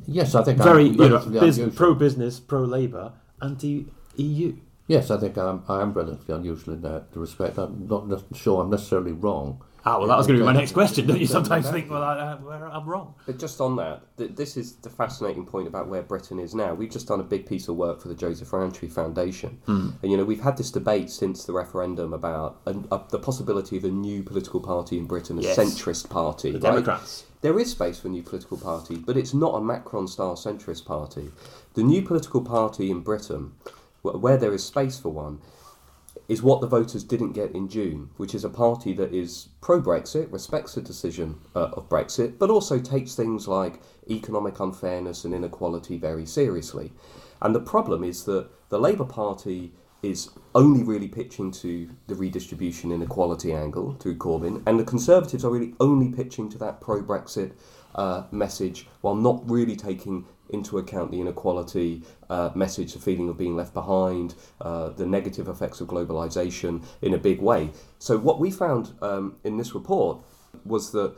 yes, 0.07 0.33
I 0.35 0.43
think 0.43 0.57
very 0.57 0.87
I'm 0.87 0.93
you 0.93 1.09
know 1.09 1.19
bus- 1.19 1.59
pro 1.75 1.93
business, 1.93 2.39
pro 2.39 2.61
Labour, 2.61 3.13
anti 3.41 3.85
EU. 4.17 4.55
Yes, 4.87 5.09
I 5.11 5.17
think 5.17 5.37
I'm, 5.37 5.63
I 5.69 5.81
am 5.81 5.93
relatively 5.93 6.35
unusual 6.35 6.73
in 6.73 6.81
that 6.81 7.05
respect. 7.15 7.57
I'm 7.57 7.87
not 7.87 8.07
ne- 8.07 8.37
sure 8.37 8.61
I'm 8.61 8.69
necessarily 8.69 9.13
wrong. 9.13 9.63
Ah, 9.85 9.97
well, 9.97 10.07
that 10.07 10.17
was 10.17 10.27
going 10.27 10.39
to 10.39 10.43
be 10.43 10.45
my 10.45 10.53
next 10.53 10.71
question. 10.71 11.05
Don't 11.07 11.19
you 11.19 11.25
sometimes 11.37 11.69
think, 11.69 11.89
well, 11.89 12.03
I, 12.03 12.13
I, 12.17 12.35
where 12.35 12.65
I'm 12.69 12.85
wrong? 12.87 13.15
But 13.25 13.37
just 13.39 13.59
on 13.59 13.75
that, 13.77 14.01
th- 14.17 14.31
this 14.35 14.55
is 14.55 14.75
the 14.77 14.89
fascinating 14.89 15.45
point 15.45 15.67
about 15.67 15.87
where 15.89 16.01
Britain 16.01 16.39
is 16.39 16.53
now. 16.55 16.73
We've 16.73 16.89
just 16.89 17.07
done 17.07 17.19
a 17.19 17.23
big 17.23 17.45
piece 17.45 17.67
of 17.67 17.75
work 17.75 18.01
for 18.01 18.07
the 18.07 18.15
Joseph 18.15 18.51
Rowntree 18.53 18.87
Foundation, 18.89 19.59
and 19.67 19.97
you 20.03 20.15
know 20.15 20.23
we've 20.23 20.41
had 20.41 20.55
this 20.55 20.71
debate 20.71 21.09
since 21.09 21.43
the 21.45 21.51
referendum 21.53 22.13
about 22.13 22.61
a, 22.65 22.71
a, 22.93 23.03
the 23.09 23.19
possibility 23.19 23.75
of 23.75 23.83
a 23.83 23.89
new 23.89 24.23
political 24.23 24.61
party 24.61 24.97
in 24.97 25.05
Britain, 25.05 25.37
a 25.37 25.41
Yes. 25.41 25.57
centrist 25.57 26.09
party. 26.09 26.51
The 26.51 26.59
right? 26.59 26.69
Democrats. 26.71 27.25
There 27.41 27.59
is 27.59 27.71
space 27.71 27.99
for 27.99 28.07
a 28.07 28.11
new 28.11 28.23
political 28.23 28.57
party, 28.57 28.95
but 28.95 29.17
it's 29.17 29.33
not 29.33 29.53
a 29.55 29.61
Macron-style 29.61 30.35
centrist 30.35 30.85
party. 30.85 31.29
The 31.73 31.83
new 31.83 32.01
political 32.01 32.39
party 32.41 32.89
in 32.89 33.01
Britain, 33.01 33.51
wh- 33.65 33.69
where 34.03 34.37
there 34.37 34.53
is 34.53 34.63
space 34.63 34.99
for 34.99 35.09
one, 35.09 35.39
is 36.27 36.41
what 36.41 36.61
the 36.61 36.67
voters 36.67 37.03
didn't 37.03 37.33
get 37.33 37.51
in 37.51 37.67
June, 37.67 38.09
which 38.17 38.35
is 38.35 38.43
a 38.43 38.49
party 38.49 38.93
that 38.93 39.13
is 39.13 39.49
pro 39.61 39.81
Brexit, 39.81 40.31
respects 40.31 40.75
the 40.75 40.81
decision 40.81 41.39
uh, 41.55 41.71
of 41.73 41.89
Brexit, 41.89 42.37
but 42.37 42.49
also 42.49 42.79
takes 42.79 43.15
things 43.15 43.47
like 43.47 43.81
economic 44.09 44.59
unfairness 44.59 45.25
and 45.25 45.33
inequality 45.33 45.97
very 45.97 46.25
seriously. 46.25 46.93
And 47.41 47.53
the 47.53 47.59
problem 47.59 48.03
is 48.03 48.23
that 48.25 48.47
the 48.69 48.79
Labour 48.79 49.05
Party 49.05 49.73
is 50.01 50.29
only 50.53 50.83
really 50.83 51.07
pitching 51.07 51.49
to 51.49 51.89
the 52.07 52.15
redistribution 52.15 52.91
inequality 52.91 53.53
angle 53.53 53.93
through 53.93 54.17
Corbyn, 54.17 54.61
and 54.65 54.79
the 54.79 54.83
Conservatives 54.83 55.43
are 55.43 55.51
really 55.51 55.73
only 55.79 56.09
pitching 56.09 56.49
to 56.49 56.57
that 56.59 56.81
pro 56.81 57.01
Brexit 57.01 57.53
uh, 57.95 58.23
message 58.31 58.87
while 59.01 59.15
not 59.15 59.49
really 59.49 59.75
taking 59.75 60.25
into 60.53 60.77
account 60.77 61.11
the 61.11 61.19
inequality 61.19 62.03
uh, 62.29 62.51
message, 62.55 62.93
the 62.93 62.99
feeling 62.99 63.27
of 63.27 63.37
being 63.37 63.55
left 63.55 63.73
behind, 63.73 64.35
uh, 64.61 64.89
the 64.89 65.05
negative 65.05 65.47
effects 65.47 65.81
of 65.81 65.87
globalization 65.87 66.83
in 67.01 67.13
a 67.13 67.17
big 67.17 67.41
way. 67.41 67.71
So, 67.99 68.17
what 68.17 68.39
we 68.39 68.51
found 68.51 68.93
um, 69.01 69.35
in 69.43 69.57
this 69.57 69.73
report 69.73 70.19
was 70.63 70.91
that 70.91 71.15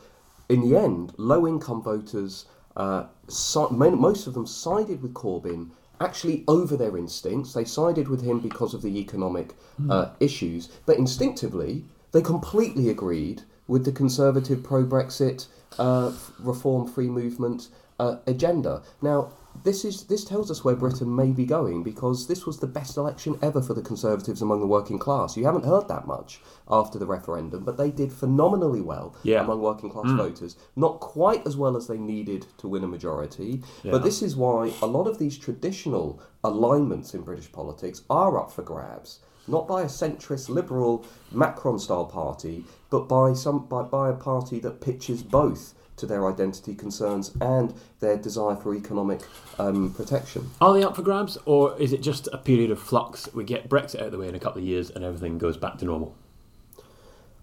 in 0.48 0.68
the 0.68 0.76
end, 0.76 1.12
low 1.16 1.46
income 1.46 1.82
voters, 1.82 2.46
uh, 2.76 3.04
si- 3.28 3.66
most 3.70 4.26
of 4.26 4.34
them 4.34 4.46
sided 4.46 5.02
with 5.02 5.14
Corbyn 5.14 5.70
actually 6.00 6.44
over 6.48 6.76
their 6.76 6.96
instincts. 6.96 7.52
They 7.52 7.64
sided 7.64 8.08
with 8.08 8.22
him 8.22 8.40
because 8.40 8.74
of 8.74 8.82
the 8.82 8.98
economic 8.98 9.54
uh, 9.88 10.10
issues, 10.20 10.68
but 10.84 10.98
instinctively, 10.98 11.84
they 12.12 12.22
completely 12.22 12.88
agreed 12.88 13.42
with 13.66 13.84
the 13.84 13.92
conservative 13.92 14.62
pro 14.62 14.84
Brexit 14.84 15.46
uh, 15.78 16.12
reform 16.38 16.86
free 16.86 17.08
movement 17.08 17.68
uh, 17.98 18.16
agenda. 18.26 18.82
Now, 19.02 19.32
this 19.64 19.86
is 19.86 20.04
this 20.04 20.22
tells 20.22 20.50
us 20.50 20.62
where 20.64 20.76
Britain 20.76 21.14
may 21.16 21.30
be 21.30 21.46
going 21.46 21.82
because 21.82 22.26
this 22.26 22.44
was 22.44 22.58
the 22.58 22.66
best 22.66 22.98
election 22.98 23.38
ever 23.40 23.62
for 23.62 23.72
the 23.72 23.80
Conservatives 23.80 24.42
among 24.42 24.60
the 24.60 24.66
working 24.66 24.98
class. 24.98 25.34
You 25.34 25.46
haven't 25.46 25.64
heard 25.64 25.88
that 25.88 26.06
much 26.06 26.40
after 26.68 26.98
the 26.98 27.06
referendum, 27.06 27.64
but 27.64 27.78
they 27.78 27.90
did 27.90 28.12
phenomenally 28.12 28.82
well 28.82 29.14
Yeah. 29.22 29.42
among 29.44 29.62
working 29.62 29.88
class 29.88 30.10
voters. 30.10 30.56
Not 30.76 31.00
quite 31.00 31.46
as 31.46 31.56
well 31.56 31.74
as 31.74 31.86
they 31.86 31.96
needed 31.96 32.46
to 32.58 32.68
win 32.68 32.84
a 32.84 32.86
majority, 32.86 33.62
but 33.82 34.02
this 34.02 34.20
is 34.20 34.36
why 34.36 34.72
a 34.82 34.86
lot 34.86 35.06
of 35.06 35.18
these 35.18 35.38
traditional 35.38 36.20
alignments 36.44 37.14
in 37.14 37.22
British 37.22 37.50
politics 37.50 38.02
are 38.10 38.38
up 38.38 38.50
for 38.52 38.62
grabs. 38.62 39.20
Not 39.48 39.66
by 39.66 39.82
a 39.82 39.86
centrist 39.86 40.48
liberal 40.50 41.04
Macron 41.32 41.78
style 41.78 42.04
party, 42.06 42.64
but 42.90 43.08
by 43.08 43.32
some 43.32 43.64
by, 43.66 43.82
by 43.84 44.10
a 44.10 44.14
party 44.14 44.58
that 44.60 44.80
pitches 44.82 45.22
both 45.22 45.72
to 45.96 46.06
their 46.06 46.28
identity 46.28 46.74
concerns 46.74 47.32
and 47.40 47.74
their 48.00 48.16
desire 48.16 48.56
for 48.56 48.74
economic 48.74 49.22
um, 49.58 49.92
protection. 49.94 50.50
Are 50.60 50.72
they 50.74 50.82
up 50.82 50.96
for 50.96 51.02
grabs, 51.02 51.38
or 51.44 51.76
is 51.78 51.92
it 51.92 52.02
just 52.02 52.28
a 52.32 52.38
period 52.38 52.70
of 52.70 52.80
flux? 52.80 53.32
We 53.34 53.44
get 53.44 53.68
Brexit 53.68 54.00
out 54.00 54.06
of 54.06 54.12
the 54.12 54.18
way 54.18 54.28
in 54.28 54.34
a 54.34 54.40
couple 54.40 54.60
of 54.60 54.68
years, 54.68 54.90
and 54.90 55.04
everything 55.04 55.38
goes 55.38 55.56
back 55.56 55.78
to 55.78 55.84
normal. 55.84 56.16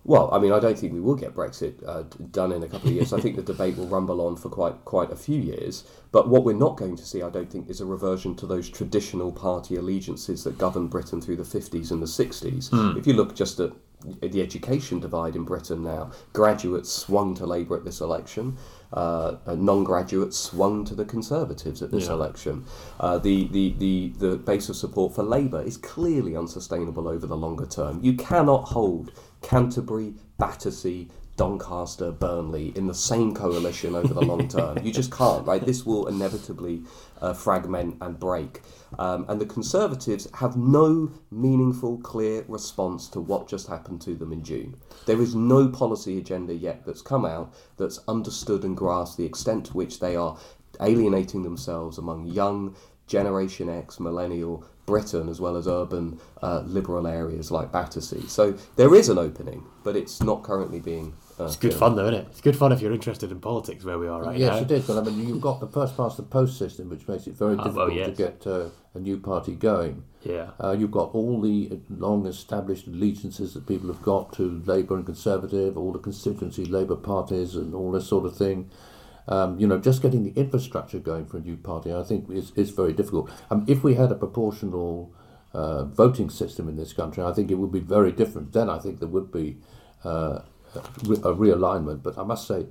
Well, 0.05 0.29
I 0.33 0.39
mean, 0.39 0.51
I 0.51 0.59
don't 0.59 0.77
think 0.77 0.91
we 0.91 0.99
will 0.99 1.15
get 1.15 1.33
Brexit 1.33 1.75
uh, 1.87 2.03
done 2.31 2.51
in 2.51 2.61
a 2.61 2.67
couple 2.67 2.89
of 2.89 2.95
years. 2.95 3.13
I 3.13 3.21
think 3.21 3.37
the 3.37 3.41
debate 3.41 3.77
will 3.77 3.87
rumble 3.87 4.19
on 4.19 4.35
for 4.35 4.49
quite 4.49 4.83
quite 4.83 5.11
a 5.11 5.15
few 5.15 5.39
years. 5.39 5.85
But 6.11 6.27
what 6.27 6.43
we're 6.43 6.53
not 6.53 6.75
going 6.75 6.97
to 6.97 7.05
see, 7.05 7.21
I 7.21 7.29
don't 7.29 7.49
think, 7.49 7.69
is 7.69 7.79
a 7.79 7.85
reversion 7.85 8.35
to 8.35 8.45
those 8.45 8.69
traditional 8.69 9.31
party 9.31 9.77
allegiances 9.77 10.43
that 10.43 10.57
governed 10.57 10.89
Britain 10.89 11.21
through 11.21 11.37
the 11.37 11.43
50s 11.43 11.89
and 11.89 12.01
the 12.01 12.05
60s. 12.05 12.97
If 12.97 13.07
you 13.07 13.13
look 13.13 13.33
just 13.33 13.61
at 13.61 13.71
the 14.21 14.41
education 14.41 14.99
divide 14.99 15.35
in 15.35 15.43
Britain 15.43 15.83
now, 15.83 16.11
graduates 16.33 16.91
swung 16.91 17.35
to 17.35 17.45
Labour 17.45 17.77
at 17.77 17.85
this 17.85 18.01
election. 18.01 18.57
Uh, 18.91 19.37
non-graduates 19.47 20.37
swung 20.37 20.85
to 20.85 20.93
the 20.93 21.05
Conservatives 21.05 21.81
at 21.81 21.89
this 21.91 22.05
Yeah. 22.07 22.13
election. 22.13 22.65
Uh, 22.99 23.17
the, 23.17 23.47
the, 23.47 23.73
the, 23.79 24.13
the 24.19 24.37
base 24.37 24.69
of 24.69 24.75
support 24.75 25.15
for 25.15 25.23
Labour 25.23 25.61
is 25.61 25.77
clearly 25.77 26.35
unsustainable 26.35 27.07
over 27.07 27.25
the 27.25 27.37
longer 27.37 27.65
term. 27.65 27.99
You 28.03 28.13
cannot 28.13 28.65
hold 28.65 29.11
Canterbury, 29.41 30.13
Battersea, 30.37 31.07
Doncaster, 31.35 32.11
Burnley 32.11 32.71
in 32.75 32.87
the 32.87 32.93
same 32.93 33.33
coalition 33.33 33.95
over 33.95 34.13
the 34.13 34.21
long 34.21 34.47
term. 34.47 34.77
You 34.83 34.91
just 34.91 35.11
can't, 35.11 35.45
right? 35.47 35.65
This 35.65 35.85
will 35.85 36.07
inevitably 36.07 36.83
uh, 37.21 37.33
fragment 37.33 37.97
and 38.01 38.19
break. 38.19 38.61
Um, 38.99 39.25
and 39.27 39.41
the 39.41 39.45
Conservatives 39.45 40.27
have 40.35 40.55
no 40.55 41.11
meaningful, 41.31 41.97
clear 41.97 42.45
response 42.47 43.07
to 43.09 43.19
what 43.19 43.47
just 43.47 43.67
happened 43.67 44.01
to 44.01 44.15
them 44.15 44.31
in 44.31 44.43
June. 44.43 44.75
There 45.07 45.21
is 45.21 45.33
no 45.33 45.69
policy 45.69 46.19
agenda 46.19 46.53
yet 46.53 46.85
that's 46.85 47.01
come 47.01 47.25
out 47.25 47.53
that's 47.77 47.99
understood 48.07 48.63
and 48.63 48.77
grasped 48.77 49.17
the 49.17 49.25
extent 49.25 49.65
to 49.67 49.73
which 49.73 49.99
they 49.99 50.15
are 50.15 50.37
alienating 50.81 51.43
themselves 51.43 51.97
among 51.97 52.25
young 52.25 52.75
Generation 53.07 53.69
X, 53.69 53.99
millennial 53.99 54.65
Britain, 54.85 55.29
as 55.29 55.39
well 55.39 55.55
as 55.55 55.67
urban 55.67 56.19
uh, 56.41 56.61
liberal 56.65 57.07
areas 57.07 57.51
like 57.51 57.71
Battersea. 57.71 58.21
So 58.27 58.53
there 58.75 58.93
is 58.95 59.07
an 59.09 59.17
opening, 59.17 59.63
but 59.83 59.95
it's 59.95 60.21
not 60.21 60.43
currently 60.43 60.79
being. 60.79 61.13
Uh, 61.39 61.45
It's 61.45 61.55
good 61.55 61.73
fun, 61.73 61.95
though, 61.95 62.03
isn't 62.07 62.15
it? 62.15 62.27
It's 62.31 62.41
good 62.41 62.55
fun 62.55 62.71
if 62.71 62.81
you're 62.81 62.91
interested 62.93 63.31
in 63.31 63.39
politics, 63.39 63.85
where 63.85 63.97
we 63.97 64.07
are 64.07 64.21
right 64.23 64.37
yes, 64.37 64.51
now. 64.51 64.57
it 64.57 64.71
is. 64.71 64.85
But 64.87 64.97
I 64.97 65.01
mean, 65.09 65.25
you've 65.27 65.41
got 65.41 65.59
the 65.61 65.67
first 65.67 65.95
past 65.97 66.17
the 66.17 66.23
post 66.23 66.57
system, 66.57 66.89
which 66.89 67.07
makes 67.07 67.27
it 67.27 67.33
very 67.35 67.53
Ah, 67.57 67.63
difficult 67.63 67.87
well, 67.89 67.97
yes. 67.97 68.09
to 68.09 68.13
get 68.13 68.45
uh, 68.47 68.65
a 68.93 68.99
new 68.99 69.17
party 69.17 69.55
going. 69.55 70.03
Yeah. 70.23 70.49
Uh, 70.61 70.71
you've 70.77 70.91
got 70.91 71.13
all 71.15 71.41
the 71.41 71.79
long 71.89 72.25
established 72.27 72.87
allegiances 72.87 73.53
that 73.53 73.65
people 73.65 73.87
have 73.87 74.01
got 74.01 74.33
to 74.33 74.61
Labour 74.65 74.95
and 74.95 75.05
Conservative, 75.05 75.77
all 75.77 75.91
the 75.93 75.99
constituency 75.99 76.65
Labour 76.65 76.95
parties, 76.97 77.55
and 77.55 77.73
all 77.73 77.91
this 77.91 78.07
sort 78.07 78.25
of 78.25 78.35
thing. 78.35 78.69
Um, 79.27 79.57
you 79.59 79.67
know, 79.67 79.77
just 79.77 80.01
getting 80.01 80.23
the 80.23 80.31
infrastructure 80.39 80.99
going 80.99 81.25
for 81.25 81.37
a 81.37 81.41
new 81.41 81.55
party, 81.55 81.93
I 81.93 82.03
think, 82.03 82.29
is, 82.29 82.51
is 82.55 82.71
very 82.71 82.91
difficult. 82.93 83.29
Um, 83.49 83.63
if 83.67 83.83
we 83.83 83.93
had 83.95 84.11
a 84.11 84.15
proportional 84.15 85.13
uh, 85.53 85.85
voting 85.85 86.29
system 86.29 86.67
in 86.67 86.75
this 86.75 86.91
country, 86.93 87.23
I 87.23 87.31
think 87.31 87.49
it 87.49 87.55
would 87.55 87.71
be 87.71 87.79
very 87.79 88.11
different. 88.11 88.51
Then 88.51 88.69
I 88.69 88.79
think 88.79 88.99
there 88.99 89.07
would 89.07 89.31
be 89.31 89.57
uh, 90.03 90.39
a 90.75 90.81
re- 91.05 91.17
a 91.17 91.33
realignment. 91.33 92.03
But 92.03 92.17
I 92.17 92.23
must 92.23 92.47
say, 92.47 92.65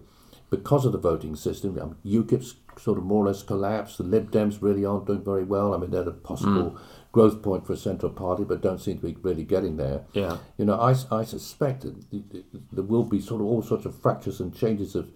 because 0.50 0.84
of 0.84 0.92
the 0.92 0.98
voting 0.98 1.36
system, 1.36 1.78
um, 1.80 1.96
UKIP's 2.04 2.56
sort 2.78 2.98
of 2.98 3.04
more 3.04 3.24
or 3.24 3.28
less 3.28 3.42
collapsed. 3.42 3.98
The 3.98 4.04
Lib 4.04 4.30
Dems 4.30 4.58
really 4.60 4.84
aren't 4.84 5.06
doing 5.06 5.22
very 5.24 5.44
well. 5.44 5.74
I 5.74 5.78
mean, 5.78 5.90
they're 5.90 6.08
a 6.08 6.12
possible 6.12 6.78
growth 7.12 7.42
point 7.42 7.66
for 7.66 7.74
a 7.74 7.76
central 7.76 8.10
party, 8.12 8.44
but 8.44 8.60
don't 8.62 8.80
seem 8.80 8.98
to 8.98 9.06
be 9.06 9.16
really 9.22 9.44
getting 9.44 9.76
there. 9.76 10.02
Yeah. 10.14 10.38
You 10.58 10.64
know, 10.64 10.78
I, 10.80 10.94
I 11.10 11.24
suspect 11.24 11.82
that 11.82 12.10
the- 12.10 12.22
the- 12.30 12.44
there 12.72 12.84
will 12.84 13.04
be 13.04 13.20
sort 13.20 13.40
of 13.42 13.46
all 13.46 13.62
sorts 13.62 13.84
of 13.86 13.94
fractures 13.94 14.40
and 14.40 14.54
changes 14.54 14.94
of, 14.94 15.10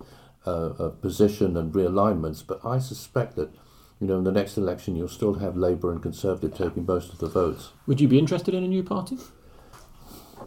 uh, 0.47 0.75
of 0.79 1.01
position 1.03 1.57
and 1.57 1.73
realignments, 1.73 2.43
but 2.47 2.61
I 2.65 2.79
suspect 2.79 3.37
that, 3.37 3.51
you 4.01 4.07
know, 4.07 4.19
in 4.19 4.25
the 4.25 4.33
next 4.33 4.57
election 4.57 4.97
you'll 4.97 5.09
still 5.09 5.35
have 5.35 5.57
Labour 5.57 5.91
and 5.93 6.03
Conservative 6.03 6.57
taking 6.57 6.87
most 6.87 7.13
of 7.13 7.19
the 7.19 7.29
votes. 7.29 7.71
Would 7.87 8.01
you 8.01 8.09
be 8.09 8.19
interested 8.19 8.55
in 8.55 8.63
a 8.65 8.69
new 8.69 8.83
party? 8.83 9.19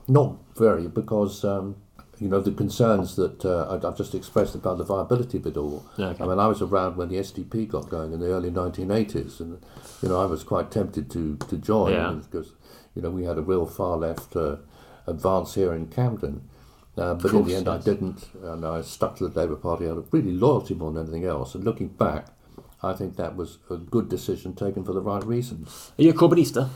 Not 0.08 0.38
very, 0.58 0.88
because 0.88 1.44
um, 1.44 1.76
you 2.20 2.28
know 2.28 2.42
the 2.42 2.52
concerns 2.52 3.16
that 3.16 3.46
uh, 3.46 3.80
I've 3.84 3.98
just 3.98 4.14
expressed 4.16 4.56
about 4.56 4.78
the 4.78 4.84
viability 4.84 5.38
of 5.38 5.46
it 5.46 5.58
all. 5.58 5.86
Okay. 5.98 6.24
I 6.24 6.28
mean, 6.28 6.40
I 6.40 6.48
was 6.48 6.62
around 6.62 6.96
when 6.98 7.10
the 7.10 7.16
SDP 7.18 7.68
got 7.68 7.90
going 7.90 8.14
in 8.14 8.20
the 8.20 8.28
early 8.28 8.50
1980s, 8.52 9.40
and 9.40 9.62
you 10.02 10.10
know 10.10 10.20
I 10.22 10.26
was 10.26 10.44
quite 10.44 10.72
tempted 10.72 11.10
to 11.12 11.38
to 11.38 11.58
join 11.58 11.92
Yeah. 11.94 12.20
because 12.22 12.52
you 12.96 13.02
know 13.02 13.10
we 13.12 13.24
had 13.26 13.38
a 13.38 13.42
real 13.42 13.66
far 13.66 13.98
left 13.98 14.36
uh, 14.36 14.58
advance 15.08 15.56
here 15.56 15.74
in 15.74 15.88
Camden. 15.88 16.50
Uh, 16.98 17.14
but 17.14 17.32
in 17.32 17.46
the 17.46 17.56
end, 17.56 17.70
I 17.70 17.78
didn't, 17.78 18.28
and 18.44 18.66
I 18.66 18.82
stuck 18.82 19.16
to 19.18 19.28
the 19.28 19.40
Labour 19.40 19.56
Party 19.56 19.88
out 19.88 19.98
of 19.98 20.12
really 20.14 20.34
loyalty 20.34 20.74
more 20.74 20.92
than 20.92 21.04
anything 21.04 21.26
else. 21.26 21.56
And 21.56 21.64
looking 21.64 21.88
back, 21.88 22.28
I 22.84 22.94
think 22.94 23.16
that 23.16 23.36
was 23.36 23.58
a 23.70 23.78
good 23.78 24.10
decision 24.10 24.54
taken 24.54 24.84
for 24.84 24.94
the 24.94 25.02
right 25.02 25.24
reasons. 25.26 25.92
Are 25.98 26.04
you 26.04 26.12
a 26.12 26.14
Corbynista? 26.14 26.70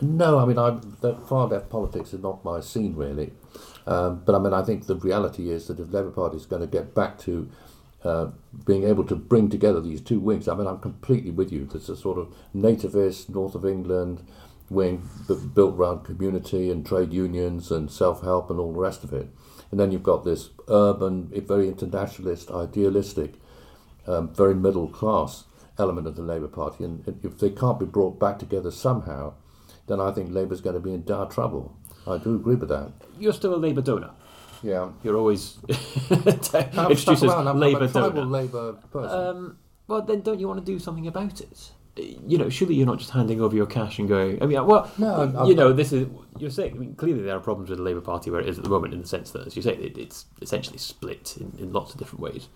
No, 0.00 0.38
I 0.38 0.46
mean, 0.46 0.58
I 0.58 0.80
the 1.00 1.14
far 1.28 1.46
left 1.46 1.70
politics 1.70 2.12
is 2.12 2.20
not 2.20 2.44
my 2.44 2.60
scene 2.60 2.96
really. 2.96 3.32
Um, 3.86 4.22
but 4.24 4.34
I 4.34 4.38
mean, 4.38 4.52
I 4.52 4.62
think 4.62 4.86
the 4.86 4.96
reality 4.96 5.50
is 5.50 5.66
that 5.66 5.78
if 5.78 5.92
Labour 5.92 6.10
Party 6.10 6.36
is 6.36 6.46
going 6.46 6.62
to 6.62 6.68
get 6.68 6.94
back 6.94 7.18
to 7.20 7.48
uh, 8.02 8.26
being 8.66 8.84
able 8.84 9.04
to 9.04 9.14
bring 9.14 9.48
together 9.48 9.80
these 9.80 10.00
two 10.00 10.18
wings, 10.18 10.48
I 10.48 10.54
mean, 10.54 10.66
I'm 10.66 10.80
completely 10.80 11.30
with 11.30 11.52
you. 11.52 11.66
There's 11.66 11.88
a 11.88 11.96
sort 11.96 12.18
of 12.18 12.34
nativist 12.54 13.28
north 13.28 13.54
of 13.54 13.64
England 13.64 14.26
wing 14.72 15.08
built 15.54 15.74
around 15.74 16.04
community 16.04 16.70
and 16.70 16.84
trade 16.84 17.12
unions 17.12 17.70
and 17.70 17.90
self-help 17.90 18.50
and 18.50 18.58
all 18.58 18.72
the 18.72 18.78
rest 18.78 19.04
of 19.04 19.12
it, 19.12 19.28
and 19.70 19.78
then 19.78 19.90
you've 19.92 20.02
got 20.02 20.24
this 20.24 20.50
urban, 20.68 21.30
very 21.46 21.68
internationalist, 21.68 22.50
idealistic, 22.50 23.34
um, 24.06 24.34
very 24.34 24.54
middle 24.54 24.88
class 24.88 25.44
element 25.78 26.06
of 26.06 26.16
the 26.16 26.22
Labour 26.22 26.48
Party, 26.48 26.84
and 26.84 27.06
if 27.22 27.38
they 27.38 27.50
can't 27.50 27.78
be 27.78 27.86
brought 27.86 28.18
back 28.18 28.38
together 28.38 28.70
somehow, 28.70 29.34
then 29.86 30.00
I 30.00 30.10
think 30.10 30.30
Labour's 30.30 30.60
going 30.60 30.74
to 30.74 30.80
be 30.80 30.92
in 30.92 31.04
dire 31.04 31.26
trouble. 31.26 31.76
I 32.06 32.18
do 32.18 32.34
agree 32.34 32.56
with 32.56 32.68
that. 32.68 32.92
You're 33.18 33.32
still 33.32 33.54
a 33.54 33.56
Labour 33.56 33.82
donor. 33.82 34.10
Yeah. 34.62 34.90
You're 35.02 35.16
always 35.16 35.58
introduced 35.68 36.54
as 36.54 37.22
Labour 37.22 37.88
donor. 37.88 38.24
Labour 38.24 38.72
person. 38.92 39.10
Um, 39.10 39.58
well, 39.88 40.02
then 40.02 40.20
don't 40.20 40.38
you 40.40 40.48
want 40.48 40.64
to 40.64 40.64
do 40.64 40.78
something 40.78 41.06
about 41.06 41.40
it? 41.40 41.70
You 41.96 42.38
know, 42.38 42.48
surely 42.48 42.74
you're 42.74 42.86
not 42.86 42.98
just 42.98 43.10
handing 43.10 43.40
over 43.42 43.54
your 43.54 43.66
cash 43.66 43.98
and 43.98 44.08
going. 44.08 44.42
I 44.42 44.46
mean, 44.46 44.56
uh, 44.56 44.64
well, 44.64 44.90
No, 44.96 45.12
I'm- 45.14 45.32
you 45.34 45.38
I'm- 45.40 45.56
know, 45.56 45.72
this 45.74 45.92
is 45.92 46.08
you're 46.38 46.48
saying. 46.48 46.72
I 46.74 46.78
mean, 46.78 46.94
clearly 46.94 47.22
there 47.22 47.36
are 47.36 47.40
problems 47.40 47.68
with 47.68 47.78
the 47.78 47.84
Labour 47.84 48.00
Party 48.00 48.30
where 48.30 48.40
it 48.40 48.48
is 48.48 48.56
at 48.56 48.64
the 48.64 48.70
moment, 48.70 48.94
in 48.94 49.02
the 49.02 49.06
sense 49.06 49.30
that, 49.32 49.46
as 49.46 49.56
you 49.56 49.62
say, 49.62 49.74
it, 49.74 49.98
it's 49.98 50.24
essentially 50.40 50.78
split 50.78 51.36
in, 51.38 51.52
in 51.58 51.72
lots 51.72 51.92
of 51.92 51.98
different 51.98 52.20
ways. 52.22 52.48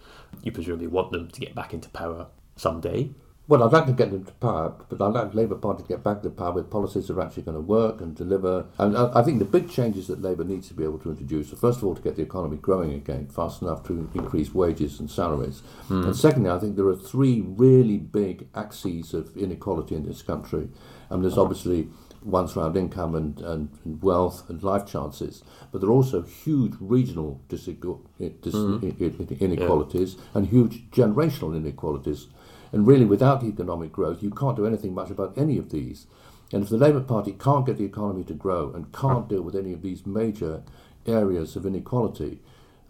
You 0.43 0.53
presumably 0.53 0.87
want 0.87 1.13
them 1.13 1.29
to 1.29 1.41
get 1.41 1.55
back 1.55 1.75
into 1.75 1.91
power 1.91 2.29
someday. 2.57 3.11
Well, 3.49 3.63
I'd 3.63 3.73
like 3.73 3.87
to 3.87 3.93
get 3.93 4.11
them 4.11 4.25
to 4.25 4.33
power, 4.33 4.75
but 4.89 5.01
I'd 5.01 5.15
like 5.15 5.35
Labour 5.35 5.55
Party 5.55 5.83
to 5.83 5.89
get 5.89 6.03
back 6.03 6.23
to 6.23 6.31
power 6.31 6.53
with 6.53 6.69
policies 6.71 7.07
that 7.07 7.17
are 7.17 7.21
actually 7.23 7.45
going 7.45 7.57
to 7.57 7.61
work 7.61 8.01
and 8.01 8.15
deliver. 8.17 8.67
And 8.79 8.97
I, 8.97 9.21
I 9.21 9.23
think 9.23 9.39
the 9.39 9.45
big 9.45 9.71
changes 9.71 10.09
that 10.09 10.21
Labour 10.21 10.43
needs 10.45 10.67
to 10.69 10.75
be 10.75 10.83
able 10.85 10.99
to 11.01 11.11
introduce 11.11 11.53
are, 11.53 11.57
first 11.57 11.79
of 11.79 11.85
all, 11.85 11.95
to 11.95 12.03
get 12.03 12.17
the 12.17 12.23
economy 12.23 12.57
growing 12.57 12.93
again 12.93 13.29
fast 13.29 13.63
enough 13.63 13.85
to 13.89 14.11
increase 14.15 14.53
wages 14.53 14.99
and 14.99 15.09
salaries. 15.11 15.61
Hmm. 15.89 16.05
And 16.05 16.17
secondly, 16.17 16.51
I 16.51 16.59
think 16.59 16.75
there 16.77 16.89
are 16.89 16.97
three 16.97 17.41
really 17.41 17.99
big 17.99 18.49
axes 18.55 19.15
of 19.15 19.37
inequality 19.37 19.95
in 19.95 20.07
this 20.07 20.23
country. 20.23 20.69
And 21.09 21.23
there's 21.23 21.39
obviously 21.39 21.89
ones 22.25 22.57
around 22.57 22.77
income 22.77 23.15
and, 23.15 23.39
and, 23.43 23.69
and 23.85 24.03
wealth 24.03 24.43
and 24.51 24.61
life 24.65 24.85
chances, 24.85 25.45
but 25.71 25.81
there 25.81 25.89
are 25.91 25.93
also 25.93 26.23
huge 26.23 26.73
regional 26.81 27.41
disequ- 27.49 28.01
eh, 28.21 28.31
dis- 28.43 28.53
hmm. 28.55 28.79
i- 28.83 29.05
i- 29.05 29.37
inequalities 29.39 30.17
and 30.35 30.49
huge 30.49 30.91
generational 30.91 31.55
inequalities 31.57 32.27
And 32.73 32.87
really, 32.87 33.05
without 33.05 33.45
economic 33.45 33.93
growth, 33.93 34.23
you 34.23 34.31
can't 34.31 34.57
do 34.57 34.67
anything 34.67 34.95
much 34.95 35.11
about 35.11 35.37
any 35.37 35.59
of 35.59 35.71
these. 35.71 36.07
And 36.53 36.63
if 36.63 36.69
the 36.69 36.77
Labour 36.77 37.01
Party 37.01 37.33
can't 37.33 37.67
get 37.67 37.77
the 37.77 37.85
economy 37.85 38.25
to 38.25 38.35
grow 38.35 38.73
and 38.73 38.93
can't 38.93 39.29
deal 39.29 39.43
with 39.43 39.57
any 39.57 39.73
of 39.73 39.83
these 39.83 40.07
major 40.07 40.63
areas 41.07 41.57
of 41.57 41.67
inequality, 41.67 42.41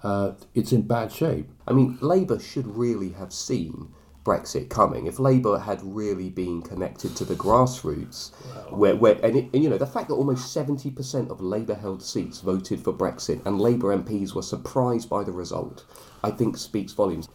uh, 0.03 0.33
it's 0.55 0.73
in 0.73 0.83
bad 0.83 1.11
shape. 1.11 1.51
I 1.67 1.73
mean, 1.73 1.99
Labour 2.01 2.39
should 2.39 2.67
really 2.67 3.11
have 3.11 3.33
seen 3.33 3.89
Brexit 4.27 4.69
coming. 4.69 5.07
If 5.07 5.21
Labour 5.21 5.59
had 5.59 5.81
really 5.83 6.29
been 6.31 6.61
connected 6.61 7.15
to 7.17 7.25
the 7.25 7.37
grassroots, 7.37 8.33
where, 8.73 8.97
where 8.97 9.15
and, 9.25 9.37
it, 9.37 9.49
and 9.55 9.63
you 9.63 9.71
know 9.71 9.79
the 9.79 9.87
fact 9.87 10.09
that 10.09 10.15
almost 10.15 10.53
seventy 10.53 10.91
percent 10.91 11.31
of 11.31 11.41
Labour-held 11.41 12.03
seats 12.03 12.41
voted 12.41 12.83
for 12.83 12.93
Brexit 12.93 13.47
and 13.47 13.61
Labour 13.61 13.97
MPs 13.97 14.35
were 14.35 14.43
surprised 14.43 15.09
by 15.09 15.23
the 15.23 15.31
result, 15.31 15.85
I 16.25 16.33
think 16.33 16.57
speaks 16.57 16.93
volumes. 16.93 17.29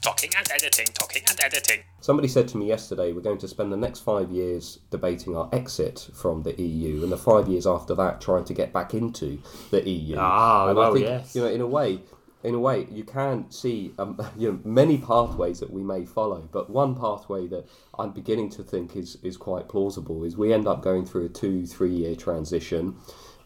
Talking 0.00 0.30
and 0.34 0.50
editing, 0.50 0.86
talking 0.94 1.22
and 1.28 1.38
editing. 1.40 1.80
Somebody 2.00 2.26
said 2.26 2.48
to 2.48 2.56
me 2.56 2.66
yesterday, 2.66 3.12
we're 3.12 3.20
going 3.20 3.38
to 3.38 3.48
spend 3.48 3.70
the 3.70 3.76
next 3.76 4.00
five 4.00 4.30
years 4.30 4.78
debating 4.90 5.36
our 5.36 5.50
exit 5.52 6.08
from 6.14 6.42
the 6.42 6.58
EU, 6.58 7.02
and 7.02 7.12
the 7.12 7.18
five 7.18 7.48
years 7.48 7.66
after 7.66 7.94
that, 7.96 8.18
trying 8.18 8.44
to 8.44 8.54
get 8.54 8.72
back 8.72 8.94
into 8.94 9.42
the 9.70 9.86
EU. 9.86 10.16
Ah, 10.18 10.68
and 10.68 10.78
well, 10.78 10.90
I 10.90 10.94
think, 10.94 11.06
yes. 11.06 11.34
you 11.34 11.42
know, 11.42 11.48
in 11.48 11.60
a 11.60 11.66
way, 11.66 12.00
in 12.42 12.54
a 12.54 12.58
way, 12.58 12.86
you 12.90 13.04
can 13.04 13.50
see 13.50 13.92
um, 13.98 14.18
you 14.38 14.52
know 14.52 14.60
many 14.64 14.96
pathways 14.96 15.60
that 15.60 15.70
we 15.70 15.82
may 15.82 16.06
follow, 16.06 16.48
but 16.50 16.70
one 16.70 16.94
pathway 16.94 17.46
that 17.48 17.68
I'm 18.00 18.12
beginning 18.12 18.50
to 18.50 18.62
think 18.62 18.96
is 18.96 19.18
is 19.22 19.36
quite 19.36 19.68
plausible 19.68 20.24
is 20.24 20.36
we 20.36 20.52
end 20.52 20.66
up 20.66 20.82
going 20.82 21.04
through 21.04 21.26
a 21.26 21.28
two 21.28 21.66
three 21.66 21.94
year 21.94 22.14
transition. 22.16 22.96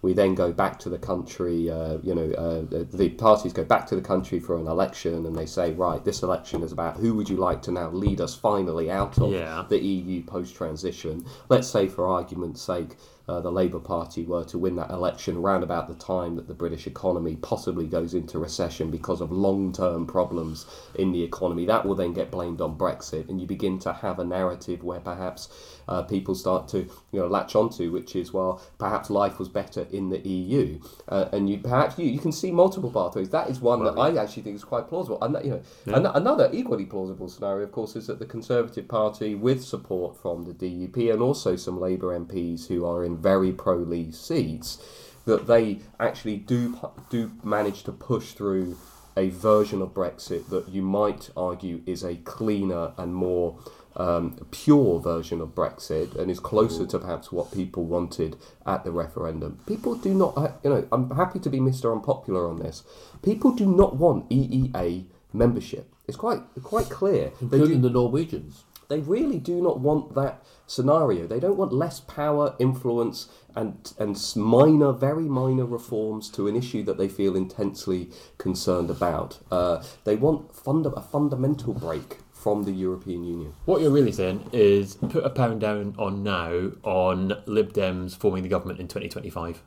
We 0.03 0.13
then 0.13 0.35
go 0.35 0.53
back 0.53 0.79
to 0.81 0.91
the 0.91 0.99
country. 0.99 1.71
Uh, 1.71 1.97
you 2.03 2.15
know, 2.15 2.31
uh, 2.33 2.85
the 2.85 3.09
parties 3.09 3.55
go 3.55 3.65
back 3.65 3.87
to 3.87 3.95
the 3.97 4.03
country 4.03 4.39
for 4.39 4.55
an 4.59 4.67
election, 4.67 5.25
and 5.25 5.35
they 5.35 5.47
say, 5.47 5.73
right, 5.73 6.05
this 6.05 6.23
election 6.23 6.63
is 6.63 6.73
about 6.73 6.99
who 6.99 7.15
would 7.15 7.31
you 7.31 7.39
like 7.39 7.63
to 7.63 7.73
now 7.73 7.89
lead 7.89 8.21
us 8.21 8.35
finally 8.35 8.91
out 8.91 9.19
of 9.19 9.33
Yeah. 9.33 9.65
the 9.67 9.83
EU 9.83 10.23
post 10.23 10.55
transition. 10.55 11.25
Let's 11.49 11.69
say, 11.69 11.89
for 11.89 12.07
argument's 12.07 12.61
sake, 12.61 12.97
uh, 13.27 13.41
the 13.41 13.51
Labour 13.51 13.79
Party 13.79 14.27
were 14.27 14.45
to 14.45 14.59
win 14.59 14.77
that 14.77 14.91
election 14.91 15.39
around 15.39 15.63
about 15.63 15.89
the 15.89 15.95
time 15.95 16.37
that 16.37 16.49
the 16.49 16.53
British 16.53 16.87
economy 16.87 17.37
possibly 17.37 17.87
goes 17.87 18.13
into 18.13 18.39
recession 18.39 18.91
because 18.91 19.23
of 19.23 19.33
long 19.33 19.73
term 19.73 20.07
problems 20.07 20.67
in 20.97 21.13
the 21.13 21.23
economy. 21.23 21.65
That 21.65 21.87
will 21.87 21.95
then 21.95 22.13
get 22.13 22.31
blamed 22.31 22.61
on 22.61 22.77
Brexit, 22.77 23.31
and 23.31 23.41
you 23.41 23.47
begin 23.47 23.79
to 23.79 23.95
have 23.95 24.19
a 24.19 24.25
narrative 24.25 24.44
where 24.83 25.01
perhaps 25.01 25.49
uh, 25.89 26.03
people 26.03 26.35
start 26.35 26.69
to 26.69 26.79
you 27.13 27.21
know 27.21 27.27
latch 27.27 27.55
onto, 27.55 27.91
which 27.91 28.17
is 28.17 28.33
well, 28.33 28.61
perhaps 28.79 29.11
life 29.11 29.39
was 29.39 29.49
better 29.49 29.87
in 29.91 30.11
the 30.11 30.19
EU, 30.27 30.81
uh, 31.09 31.29
and 31.33 31.49
you 31.49 31.59
perhaps 31.59 31.99
you, 31.99 32.07
you 32.07 32.19
can 32.19 32.33
see 32.33 32.51
multiple 32.51 32.91
pathways. 32.91 33.31
That 33.31 33.51
is 33.51 33.61
one 33.61 33.85
that 33.85 33.99
I 33.99 34.17
actually 34.21 34.43
think 34.43 34.57
is 34.57 34.65
quite 34.65 34.89
plausible. 34.89 35.19
And 35.23 35.37
you 35.45 35.63
know, 35.87 35.95
an- 35.95 36.07
another 36.07 36.51
equally 36.53 36.85
plausible 36.85 37.29
scenario, 37.29 37.65
of 37.65 37.73
course, 37.73 37.97
is 37.97 38.07
that 38.07 38.19
the 38.19 38.27
Conservative 38.27 38.89
Party, 38.89 39.35
with 39.35 39.65
support 39.65 40.17
from 40.21 40.45
the 40.45 40.53
DUP 40.53 41.13
and 41.13 41.23
also 41.23 41.57
some 41.57 41.81
Labour 41.81 42.19
MPs 42.19 42.67
who 42.67 42.85
are 42.87 43.05
in 43.05 43.17
very 43.17 43.53
pro-Leave 43.53 44.15
seats, 44.15 44.79
that 45.25 45.47
they 45.47 45.81
actually 45.99 46.37
do 46.37 46.79
do 47.11 47.33
manage 47.43 47.83
to 47.85 47.93
push 47.93 48.33
through 48.33 48.77
a 49.17 49.29
version 49.31 49.81
of 49.81 49.95
Brexit 49.95 50.49
that 50.49 50.69
you 50.69 50.83
might 50.83 51.31
argue 51.37 51.83
is 51.87 52.03
a 52.03 52.17
cleaner 52.17 52.93
and 52.99 53.15
more 53.15 53.59
um, 53.97 54.47
pure 54.51 55.01
version 55.01 55.41
of 55.41 55.55
Brexit 55.55 56.15
and 56.17 56.31
is 56.31 56.41
closer 56.41 56.87
to 56.87 56.99
perhaps 56.99 57.31
what 57.31 57.53
people 57.53 57.85
wanted 57.85 58.37
at 58.67 58.85
the 58.85 58.93
referendum. 58.93 59.61
People 59.67 59.95
do 59.95 60.15
not, 60.15 60.37
uh, 60.37 60.53
you 60.63 60.71
know, 60.71 60.89
I'm 60.93 61.11
happy 61.11 61.39
to 61.41 61.51
be 61.51 61.61
Mr. 61.61 61.93
Unpopular 61.93 62.49
on 62.49 62.59
this. 62.59 62.83
People 63.23 63.53
do 63.53 63.67
not 63.67 63.97
want 63.97 64.29
EEA 64.31 65.07
membership. 65.33 65.93
It's 66.07 66.17
quite 66.17 66.43
quite 66.63 66.91
clear. 66.91 67.33
Including 67.41 67.81
do, 67.81 67.89
the 67.89 67.91
Norwegians. 67.91 68.65
they 68.89 69.01
really 69.01 69.39
do 69.39 69.61
not 69.63 69.81
want 69.81 70.15
that 70.15 70.43
scenario. 70.67 71.27
They 71.27 71.41
don't 71.41 71.57
want 71.57 71.73
less 71.73 72.01
power, 72.01 72.55
influence, 72.59 73.29
and 73.57 73.93
and 73.99 74.19
minor, 74.37 74.93
very 74.93 75.25
minor 75.25 75.65
reforms 75.65 76.29
to 76.31 76.47
an 76.47 76.57
issue 76.57 76.83
that 76.85 76.99
they 76.99 77.09
feel 77.09 77.37
intensely 77.37 78.11
concerned 78.39 78.91
about. 78.91 79.39
Uh, 79.51 79.83
they 80.05 80.17
want 80.17 80.55
funda- 80.55 80.91
a 80.91 81.03
fundamental 81.03 81.73
break 81.73 82.19
from 82.45 82.65
the 82.65 82.73
European 82.73 83.25
Union. 83.25 83.55
What 83.65 83.81
you're 83.81 83.91
really 83.91 84.13
saying 84.13 84.51
is 84.53 84.97
put 84.97 85.25
a 85.25 85.31
pound 85.31 85.63
down 85.63 85.95
on 85.99 86.23
now 86.23 86.73
on 86.83 87.33
Lib 87.47 87.73
Dems 87.73 88.15
forming 88.15 88.43
the 88.43 88.51
government 88.51 88.81
in 88.81 88.87
2025. 88.87 89.63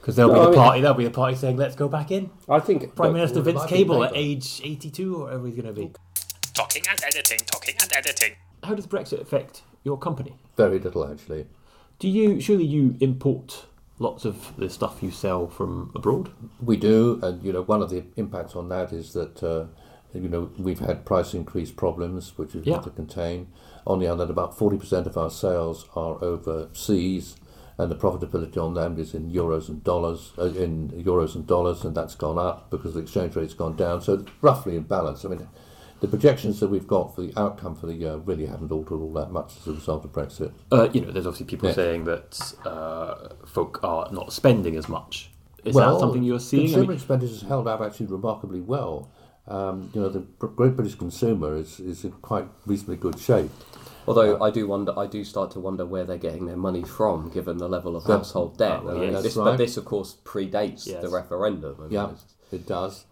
Because 0.00 0.14
they'll 0.14 0.28
No, 0.28 0.34
be 0.34 0.38
I 0.40 0.44
the 0.44 0.50
mean- 0.50 0.58
party. 0.60 0.80
They'll 0.80 0.94
be 0.94 1.04
the 1.04 1.10
party 1.10 1.34
saying, 1.36 1.56
"Let's 1.56 1.74
go 1.74 1.88
back 1.88 2.12
in." 2.12 2.30
I 2.48 2.60
think 2.60 2.94
Prime 2.94 3.12
Minister 3.12 3.40
Vince 3.40 3.64
Cable 3.66 4.04
at 4.04 4.12
age 4.14 4.60
82 4.62 5.16
or 5.16 5.24
whatever 5.24 5.46
he's 5.48 5.56
going 5.56 5.74
to 5.74 5.80
be. 5.80 5.90
Talking 6.54 6.82
and 6.88 7.00
editing, 7.04 7.38
talking 7.46 7.74
and 7.82 7.92
editing. 7.96 8.32
How 8.62 8.74
does 8.76 8.86
Brexit 8.86 9.20
affect 9.20 9.62
your 9.82 9.98
company? 9.98 10.36
Very 10.56 10.78
little, 10.78 11.04
actually. 11.10 11.46
Do 11.98 12.08
you 12.08 12.40
surely 12.40 12.64
you 12.64 12.96
import 13.00 13.64
lots 13.98 14.24
of 14.24 14.52
the 14.56 14.70
stuff 14.70 15.02
you 15.02 15.10
sell 15.10 15.48
from 15.48 15.90
abroad? 15.96 16.30
We 16.60 16.76
do, 16.76 17.18
and 17.24 17.42
you 17.42 17.52
know, 17.52 17.62
one 17.62 17.82
of 17.82 17.90
the 17.90 18.04
impacts 18.16 18.54
on 18.54 18.68
that 18.68 18.92
is 18.92 19.12
that 19.14 19.42
uh, 19.42 19.66
you 20.14 20.28
know 20.28 20.50
we've 20.58 20.78
had 20.80 21.04
price 21.04 21.34
increase 21.34 21.70
problems, 21.70 22.36
which 22.36 22.54
we've 22.54 22.66
Yeah. 22.66 22.74
had 22.76 22.84
to 22.84 22.90
contain. 22.90 23.48
On 23.86 23.98
the 23.98 24.06
other 24.06 24.20
hand, 24.20 24.30
about 24.30 24.56
forty 24.56 24.76
percent 24.78 25.06
of 25.06 25.16
our 25.16 25.30
sales 25.30 25.86
are 25.96 26.22
overseas, 26.22 27.36
and 27.78 27.90
the 27.90 27.96
profitability 27.96 28.56
on 28.58 28.74
them 28.74 28.98
is 28.98 29.14
in 29.14 29.30
euros 29.30 29.68
and 29.68 29.82
dollars, 29.82 30.32
uh, 30.38 30.44
in 30.44 30.90
euros 30.90 31.34
and 31.34 31.46
dollars, 31.46 31.84
and 31.84 31.94
that's 31.94 32.14
gone 32.14 32.38
up 32.38 32.70
because 32.70 32.94
the 32.94 33.00
exchange 33.00 33.34
rate's 33.36 33.54
gone 33.54 33.76
down. 33.76 34.00
So 34.02 34.14
it's 34.14 34.24
roughly 34.40 34.76
in 34.76 34.82
balance. 34.82 35.24
I 35.24 35.28
mean, 35.28 35.48
the 36.00 36.08
projections 36.08 36.60
that 36.60 36.68
we've 36.68 36.86
got 36.86 37.14
for 37.14 37.22
the 37.22 37.32
outcome 37.38 37.74
for 37.74 37.86
the 37.86 37.94
year 37.94 38.16
really 38.16 38.46
haven't 38.46 38.70
altered 38.72 38.96
all 39.00 39.12
that 39.14 39.30
much 39.30 39.56
as 39.60 39.66
a 39.68 39.72
result 39.72 40.04
of 40.04 40.12
Brexit. 40.12 40.52
Uh, 40.70 40.88
you 40.92 41.00
know, 41.00 41.10
there's 41.10 41.26
obviously 41.26 41.46
people 41.46 41.68
Yeah. 41.68 41.74
saying 41.74 42.04
that 42.04 42.54
uh, 42.66 43.28
folk 43.46 43.80
are 43.82 44.08
not 44.12 44.32
spending 44.32 44.76
as 44.76 44.88
much. 44.88 45.30
Is 45.64 45.76
that 45.76 46.00
something 46.00 46.24
you're 46.24 46.40
seeing? 46.40 46.62
I 46.64 46.66
Consumer 46.66 46.82
mean, 46.88 46.96
expenditure 46.96 47.32
has 47.34 47.42
held 47.42 47.68
up 47.68 47.80
actually 47.80 48.06
remarkably 48.06 48.60
well. 48.60 49.08
Um, 49.48 49.90
you 49.92 50.00
know, 50.00 50.08
the 50.08 50.20
Great 50.38 50.76
British 50.76 50.94
consumer 50.94 51.56
is, 51.56 51.80
is 51.80 52.04
in 52.04 52.12
quite 52.12 52.46
reasonably 52.66 52.96
good 52.96 53.18
shape. 53.18 53.50
Although 54.06 54.40
I 54.42 54.50
do 54.50 54.66
wonder, 54.66 54.96
I 54.98 55.06
do 55.06 55.24
start 55.24 55.50
to 55.52 55.60
wonder 55.60 55.84
where 55.86 56.04
they're 56.04 56.18
getting 56.18 56.46
their 56.46 56.56
money 56.56 56.82
from, 56.82 57.28
given 57.30 57.58
the 57.58 57.68
level 57.68 57.96
of 57.96 58.04
That- 58.04 58.18
household 58.18 58.58
debt. 58.58 58.80
Oh, 58.84 58.88
I 59.00 59.04
yes. 59.04 59.12
this, 59.22 59.34
That's 59.34 59.36
But 59.36 59.56
this, 59.58 59.76
of 59.76 59.84
course, 59.84 60.16
predates 60.24 60.86
Yes. 60.86 61.02
the 61.02 61.08
referendum. 61.08 61.76
I 61.78 61.82
mean, 61.82 61.90
Yeah, 61.92 62.04
it's- 62.04 62.24
it 62.50 62.66
does. 62.66 63.04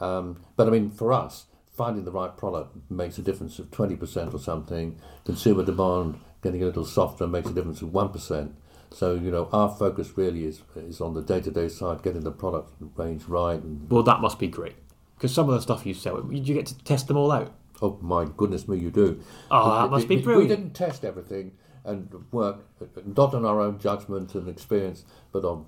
Um, 0.00 0.36
but 0.56 0.66
I 0.66 0.70
mean, 0.70 0.90
for 0.90 1.12
us, 1.12 1.46
finding 1.72 2.04
the 2.04 2.12
right 2.12 2.36
product 2.36 2.76
makes 2.90 3.18
a 3.18 3.22
difference 3.22 3.58
of 3.58 3.70
20% 3.70 4.32
or 4.34 4.38
something. 4.38 4.96
Consumer 5.24 5.64
demand 5.64 6.16
getting 6.42 6.62
a 6.62 6.66
little 6.66 6.84
softer 6.84 7.26
makes 7.26 7.50
a 7.50 7.52
difference 7.52 7.82
of 7.82 7.92
1%. 7.92 8.54
So, 8.90 9.14
you 9.14 9.30
know, 9.30 9.48
our 9.52 9.68
focus 9.68 10.16
really 10.16 10.44
is, 10.46 10.62
is 10.76 11.00
on 11.00 11.14
the 11.14 11.22
day 11.22 11.40
to 11.40 11.50
day 11.50 11.68
side, 11.68 12.02
getting 12.02 12.22
the 12.22 12.30
product 12.30 12.70
range 12.96 13.28
right. 13.28 13.60
And, 13.62 13.90
well, 13.90 14.04
that 14.04 14.20
must 14.20 14.38
be 14.38 14.46
great. 14.46 14.76
Because 15.16 15.34
some 15.34 15.48
of 15.48 15.54
the 15.54 15.62
stuff 15.62 15.86
you 15.86 15.94
sell, 15.94 16.26
you 16.30 16.54
get 16.54 16.66
to 16.66 16.78
test 16.84 17.08
them 17.08 17.16
all 17.16 17.32
out. 17.32 17.54
oh, 17.82 17.98
my 18.00 18.26
goodness 18.36 18.68
me, 18.68 18.78
you 18.78 18.90
do. 18.90 19.20
Oh, 19.50 19.82
that 19.82 19.90
must 19.90 20.08
be 20.08 20.16
brilliant. 20.16 20.50
We 20.50 20.56
didn't 20.56 20.74
test 20.74 21.04
everything 21.04 21.52
and 21.84 22.12
work 22.32 22.66
not 23.04 23.32
on 23.32 23.44
our 23.44 23.60
own 23.60 23.78
judgment 23.78 24.34
and 24.34 24.48
experience, 24.48 25.04
but 25.32 25.44
on 25.44 25.66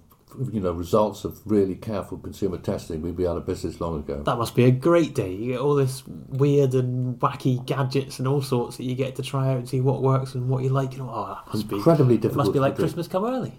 you 0.52 0.60
know 0.60 0.72
results 0.72 1.24
of 1.24 1.40
really 1.46 1.74
careful 1.74 2.18
consumer 2.18 2.58
testing. 2.58 3.00
We'd 3.02 3.16
be 3.16 3.26
out 3.26 3.36
of 3.36 3.46
business 3.46 3.80
long 3.80 4.00
ago. 4.00 4.22
That 4.24 4.36
must 4.36 4.54
be 4.54 4.64
a 4.64 4.70
great 4.70 5.14
day. 5.14 5.32
You 5.32 5.52
get 5.52 5.60
all 5.60 5.74
this 5.74 6.02
weird 6.06 6.74
and 6.74 7.18
wacky 7.20 7.64
gadgets 7.64 8.18
and 8.18 8.28
all 8.28 8.42
sorts 8.42 8.76
that 8.76 8.84
you 8.84 8.94
get 8.94 9.16
to 9.16 9.22
try 9.22 9.48
out 9.48 9.58
and 9.58 9.68
see 9.68 9.80
what 9.80 10.02
works 10.02 10.34
and 10.34 10.48
what 10.48 10.62
you 10.62 10.70
like. 10.70 10.92
And 10.92 11.02
oh, 11.02 11.26
that 11.46 11.54
must 11.54 11.68
be 11.68 11.76
Incredibly 11.76 12.16
difficult. 12.16 12.34
It 12.34 12.44
must 12.48 12.52
be 12.52 12.58
like. 12.60 12.76
Christmas 12.76 13.08
come 13.08 13.24
early. 13.24 13.58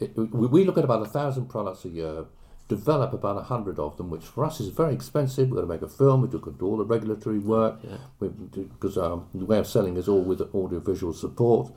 It, 0.00 0.16
we, 0.16 0.46
we 0.46 0.64
look 0.64 0.78
at 0.78 0.84
about 0.84 1.02
a 1.02 1.06
thousand 1.06 1.46
products 1.46 1.84
a 1.84 1.88
year, 1.88 2.24
develop 2.68 3.12
about 3.12 3.36
a 3.38 3.42
hundred 3.42 3.78
of 3.78 3.96
them, 3.96 4.10
which 4.10 4.24
for 4.24 4.44
us 4.44 4.60
is 4.60 4.68
very 4.68 4.94
expensive. 4.94 5.48
We've 5.48 5.56
got 5.56 5.62
to 5.62 5.66
make 5.66 5.82
a 5.82 5.88
film, 5.88 6.22
we've 6.22 6.30
got 6.30 6.44
to 6.44 6.52
do 6.52 6.66
all 6.66 6.76
the 6.76 6.84
regulatory 6.84 7.38
work, 7.38 7.80
because 8.20 8.98
um, 8.98 9.26
the 9.34 9.44
way 9.46 9.58
of 9.58 9.66
selling 9.66 9.96
is 9.96 10.08
all 10.08 10.20
with 10.20 10.40
audiovisual 10.54 11.14
support. 11.14 11.72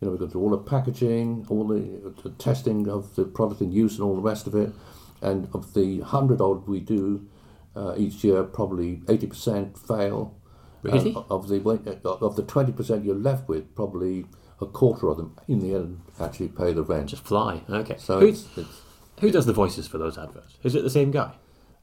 You 0.00 0.06
know, 0.06 0.10
we've 0.12 0.20
got 0.20 0.26
to 0.26 0.32
do 0.34 0.40
all 0.40 0.50
the 0.50 0.58
packaging, 0.58 1.46
all 1.48 1.66
the, 1.66 2.12
the 2.22 2.30
testing 2.30 2.88
of 2.88 3.16
the 3.16 3.24
product 3.24 3.60
in 3.60 3.72
use, 3.72 3.94
and 3.96 4.04
all 4.04 4.14
the 4.14 4.22
rest 4.22 4.46
of 4.46 4.54
it. 4.54 4.72
And 5.22 5.48
of 5.54 5.74
the 5.74 6.00
hundred 6.00 6.40
odd 6.40 6.68
we 6.68 6.80
do 6.80 7.26
uh, 7.74 7.94
each 7.96 8.22
year, 8.22 8.42
probably 8.44 9.02
eighty 9.08 9.26
percent 9.26 9.78
fail. 9.78 10.36
Really? 10.82 11.08
And 11.08 11.16
of 11.30 11.48
the 11.48 11.58
of 12.04 12.36
the 12.36 12.42
twenty 12.42 12.72
percent 12.72 13.04
you're 13.04 13.16
left 13.16 13.48
with, 13.48 13.74
probably 13.74 14.26
a 14.60 14.66
quarter 14.66 15.08
of 15.08 15.16
them 15.16 15.36
in 15.48 15.58
the 15.60 15.74
end 15.74 16.02
actually 16.20 16.48
pay 16.48 16.72
the 16.72 16.82
rent. 16.82 17.08
Just 17.08 17.24
fly. 17.24 17.62
Okay. 17.68 17.96
So 17.98 18.20
who, 18.20 18.28
it's, 18.28 18.46
it's 18.56 18.82
who 19.20 19.30
does 19.30 19.46
the 19.46 19.52
voices 19.52 19.86
for 19.86 19.98
those 19.98 20.18
adverts? 20.18 20.56
Is 20.62 20.74
it 20.74 20.82
the 20.82 20.90
same 20.90 21.10
guy? 21.10 21.32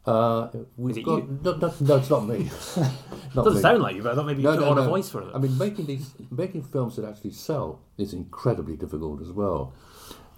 uh, 0.06 0.50
we've 0.78 0.98
it 0.98 1.06
got 1.06 1.18
you? 1.24 1.40
no, 1.44 1.54
no, 1.56 1.74
no, 1.80 1.96
it's 1.96 2.10
not 2.10 2.28
me. 2.28 2.50
not 3.36 3.46
Doesn't 3.46 3.56
me. 3.56 3.62
sound 3.62 3.82
like 3.82 3.96
you, 3.96 4.04
but 4.04 4.12
I 4.12 4.16
thought 4.16 4.26
maybe 4.26 4.42
you 4.42 4.50
No, 4.50 4.56
put 4.58 4.66
no, 4.66 4.72
on 4.72 4.78
a 4.78 4.84
voice 4.84 5.10
for 5.10 5.22
it. 5.22 5.30
I 5.34 5.38
mean, 5.40 5.58
making 5.58 5.86
these 5.86 6.14
making 6.30 6.64
films 6.64 6.98
that 6.98 7.06
actually 7.06 7.32
sell 7.32 7.80
is 7.98 8.14
incredibly 8.14 8.76
difficult 8.76 9.22
as 9.22 9.32
well. 9.32 9.74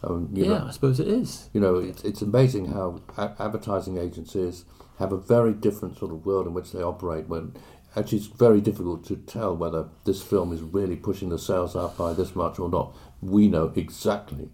Um, 0.04 0.30
you 0.34 0.44
yeah, 0.46 0.50
know, 0.60 0.66
I 0.68 0.72
suppose 0.72 1.00
it 1.00 1.08
is. 1.08 1.50
you 1.54 1.60
know, 1.60 1.78
it's, 1.78 2.04
it's 2.04 2.22
amazing 2.22 2.68
how 2.74 3.02
a- 3.18 3.34
advertising 3.40 3.98
agencies 3.98 4.66
have 5.00 5.12
a 5.12 5.18
very 5.18 5.54
different 5.54 5.98
sort 5.98 6.12
of 6.12 6.26
world 6.26 6.46
in 6.48 6.54
which 6.54 6.72
they 6.72 6.82
operate 6.84 7.28
when 7.28 7.54
actually 7.96 8.20
it's 8.20 8.28
very 8.28 8.62
difficult 8.62 9.04
to 9.06 9.16
tell 9.16 9.56
whether 9.58 9.88
this 10.06 10.22
film 10.22 10.54
is 10.54 10.62
really 10.62 10.96
pushing 10.96 11.30
the 11.30 11.40
sales 11.40 11.76
up 11.76 11.98
by 11.98 12.14
this 12.14 12.36
much 12.36 12.60
or 12.60 12.70
not. 12.70 12.96
We 13.22 13.48
know 13.48 13.74
exactly. 13.76 14.50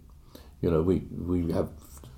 You 0.62 0.70
know, 0.70 0.80
we 0.80 1.00
we 1.10 1.52
have 1.52 1.68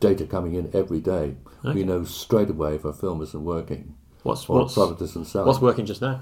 data 0.04 0.26
coming 0.26 0.54
in 0.54 0.70
every 0.74 1.00
day. 1.00 1.36
Okay. 1.64 1.74
We 1.74 1.84
know 1.84 2.04
straight 2.04 2.50
away 2.50 2.74
if 2.74 2.84
a 2.84 2.92
film 2.92 3.22
isn't 3.22 3.44
working 3.44 3.94
What's 4.22 4.48
or 4.48 4.60
what's, 4.60 4.74
product 4.74 5.00
isn't 5.00 5.26
selling. 5.26 5.46
what's 5.46 5.60
working 5.60 5.86
just 5.86 6.02
now? 6.02 6.20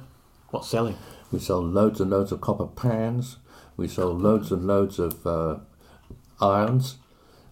What's 0.50 0.68
selling? 0.68 0.96
We 1.32 1.38
sell 1.38 1.60
loads 1.62 2.00
and 2.00 2.10
loads 2.10 2.30
of 2.30 2.40
copper 2.40 2.66
pans. 2.66 3.38
We 3.76 3.88
sell 3.88 4.12
loads 4.12 4.52
and 4.52 4.66
loads 4.66 4.98
of 4.98 5.26
uh, 5.26 5.56
irons. 6.40 6.98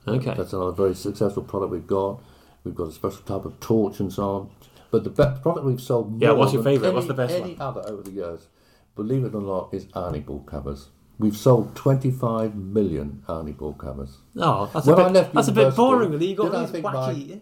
Okay. 0.07 0.35
That's 0.37 0.53
another 0.53 0.73
very 0.73 0.95
successful 0.95 1.43
product 1.43 1.73
we've 1.73 1.87
got. 1.87 2.23
We've 2.65 2.75
got 2.75 2.89
a 2.89 2.93
special 2.93 3.23
type 3.23 3.45
of 3.45 3.59
torch 3.61 4.01
and 4.01 4.13
so 4.13 4.23
on. 4.37 4.51
But 4.91 5.05
the 5.05 5.11
best 5.11 5.43
product 5.43 5.65
we've 5.67 5.81
sold 5.81 6.11
more 6.13 6.21
Yeah, 6.21 6.33
what's 6.33 6.53
your 6.53 6.63
favourite? 6.63 6.93
What's 6.95 7.07
the 7.07 7.15
best 7.15 7.35
any 7.35 7.55
one? 7.55 7.61
other 7.61 7.83
over 7.89 8.03
the 8.03 8.11
years, 8.11 8.49
believe 8.97 9.25
it 9.25 9.35
or 9.35 9.43
not, 9.43 9.73
is 9.73 9.87
Arnie 9.87 10.25
ball 10.25 10.41
covers. 10.41 10.89
We've 11.21 11.37
sold 11.37 11.77
25 11.77 12.55
million 12.57 13.23
Arnie 13.29 13.55
ball 13.57 13.75
covers. 13.75 14.17
Oh, 14.39 14.71
that's 14.73 14.87
When 14.87 14.99
a 14.99 15.03
I 15.03 15.05
bit, 15.05 15.13
left 15.13 15.35
that's 15.35 15.49
a 15.49 15.53
bit 15.53 15.77
boring. 15.77 16.13
Really, 16.13 16.29
you 16.29 16.35
got 16.35 16.55
I 16.55 16.61
these 16.63 16.71
think 16.71 16.85
wacky. 16.87 16.93
my- 16.95 17.11
yeah. 17.13 17.37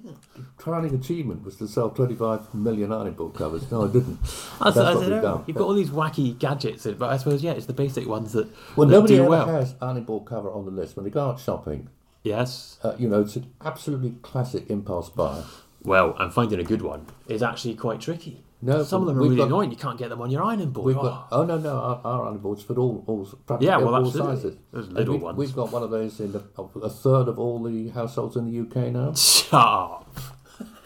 Crowning 0.56 0.94
achievement 0.94 1.44
was 1.44 1.54
to 1.56 1.68
sell 1.68 1.88
25 1.90 2.52
million 2.54 2.90
Arnie 2.90 3.14
ball 3.16 3.30
covers. 3.30 3.70
No, 3.70 3.84
I 3.84 3.92
didn't. 3.92 4.18
I, 4.60 4.70
That's 4.70 4.76
I 4.78 4.94
what 4.94 5.06
we've 5.08 5.22
done. 5.22 5.44
You've 5.46 5.56
got 5.56 5.64
all 5.68 5.74
these 5.74 5.90
wacky 5.90 6.36
gadgets, 6.36 6.86
in, 6.86 6.96
but 6.96 7.10
I 7.10 7.16
suppose 7.18 7.42
yeah, 7.44 7.52
it's 7.52 7.66
the 7.66 7.72
basic 7.72 8.08
ones 8.08 8.32
that, 8.32 8.48
Well, 8.74 8.88
that 8.88 8.92
nobody 8.94 9.14
do 9.16 9.20
ever 9.22 9.30
well. 9.30 9.46
has 9.46 9.74
Arnie 9.74 10.04
ball 10.04 10.20
cover 10.22 10.50
on 10.50 10.64
the 10.64 10.72
list. 10.72 10.96
When 10.96 11.04
they 11.04 11.10
go 11.10 11.28
out 11.30 11.38
shopping, 11.38 11.88
Yes. 12.24 12.78
uh, 12.82 12.94
you 12.98 13.08
know, 13.08 13.20
it's 13.20 13.36
an 13.36 13.52
absolutely 13.64 14.16
classic 14.22 14.68
impulse 14.68 15.08
buy. 15.08 15.44
Well, 15.84 16.16
and 16.18 16.34
finding 16.34 16.58
a 16.58 16.64
good 16.64 16.82
one 16.82 17.06
is 17.28 17.44
actually 17.44 17.76
quite 17.76 18.00
tricky. 18.00 18.42
No, 18.60 18.82
some 18.82 19.02
of 19.02 19.06
them 19.08 19.18
are 19.18 19.22
really 19.22 19.36
got- 19.36 19.46
annoying. 19.46 19.70
You 19.70 19.76
can't 19.76 19.96
get 19.98 20.08
them 20.08 20.20
on 20.20 20.30
your 20.30 20.42
ironing 20.42 20.70
board. 20.70 20.86
We've 20.86 20.98
Oh. 20.98 21.02
got 21.02 21.28
oh 21.30 21.44
no 21.44 21.58
no 21.58 21.76
our, 21.76 22.00
our 22.04 22.32
Arnie 22.32 22.42
boards 22.42 22.62
fit 22.62 22.76
all 22.76 23.04
all 23.06 23.24
practically 23.46 23.66
Yeah, 23.68 23.76
well, 23.78 23.94
all 23.94 24.06
absolutely. 24.06 24.36
sizes. 24.36 24.58
And 24.72 24.92
little 24.94 25.14
we've, 25.14 25.22
ones. 25.22 25.38
We've 25.38 25.54
got 25.54 25.70
one 25.72 25.82
of 25.84 25.90
those 25.90 26.18
in 26.18 26.32
the, 26.32 26.42
a 26.82 26.88
third 26.90 27.28
of 27.28 27.38
all 27.38 27.62
the 27.62 27.88
households 27.90 28.36
in 28.36 28.50
the 28.50 28.60
UK 28.60 28.92
now. 28.92 29.12
Shut 29.14 29.54
up. 29.54 30.10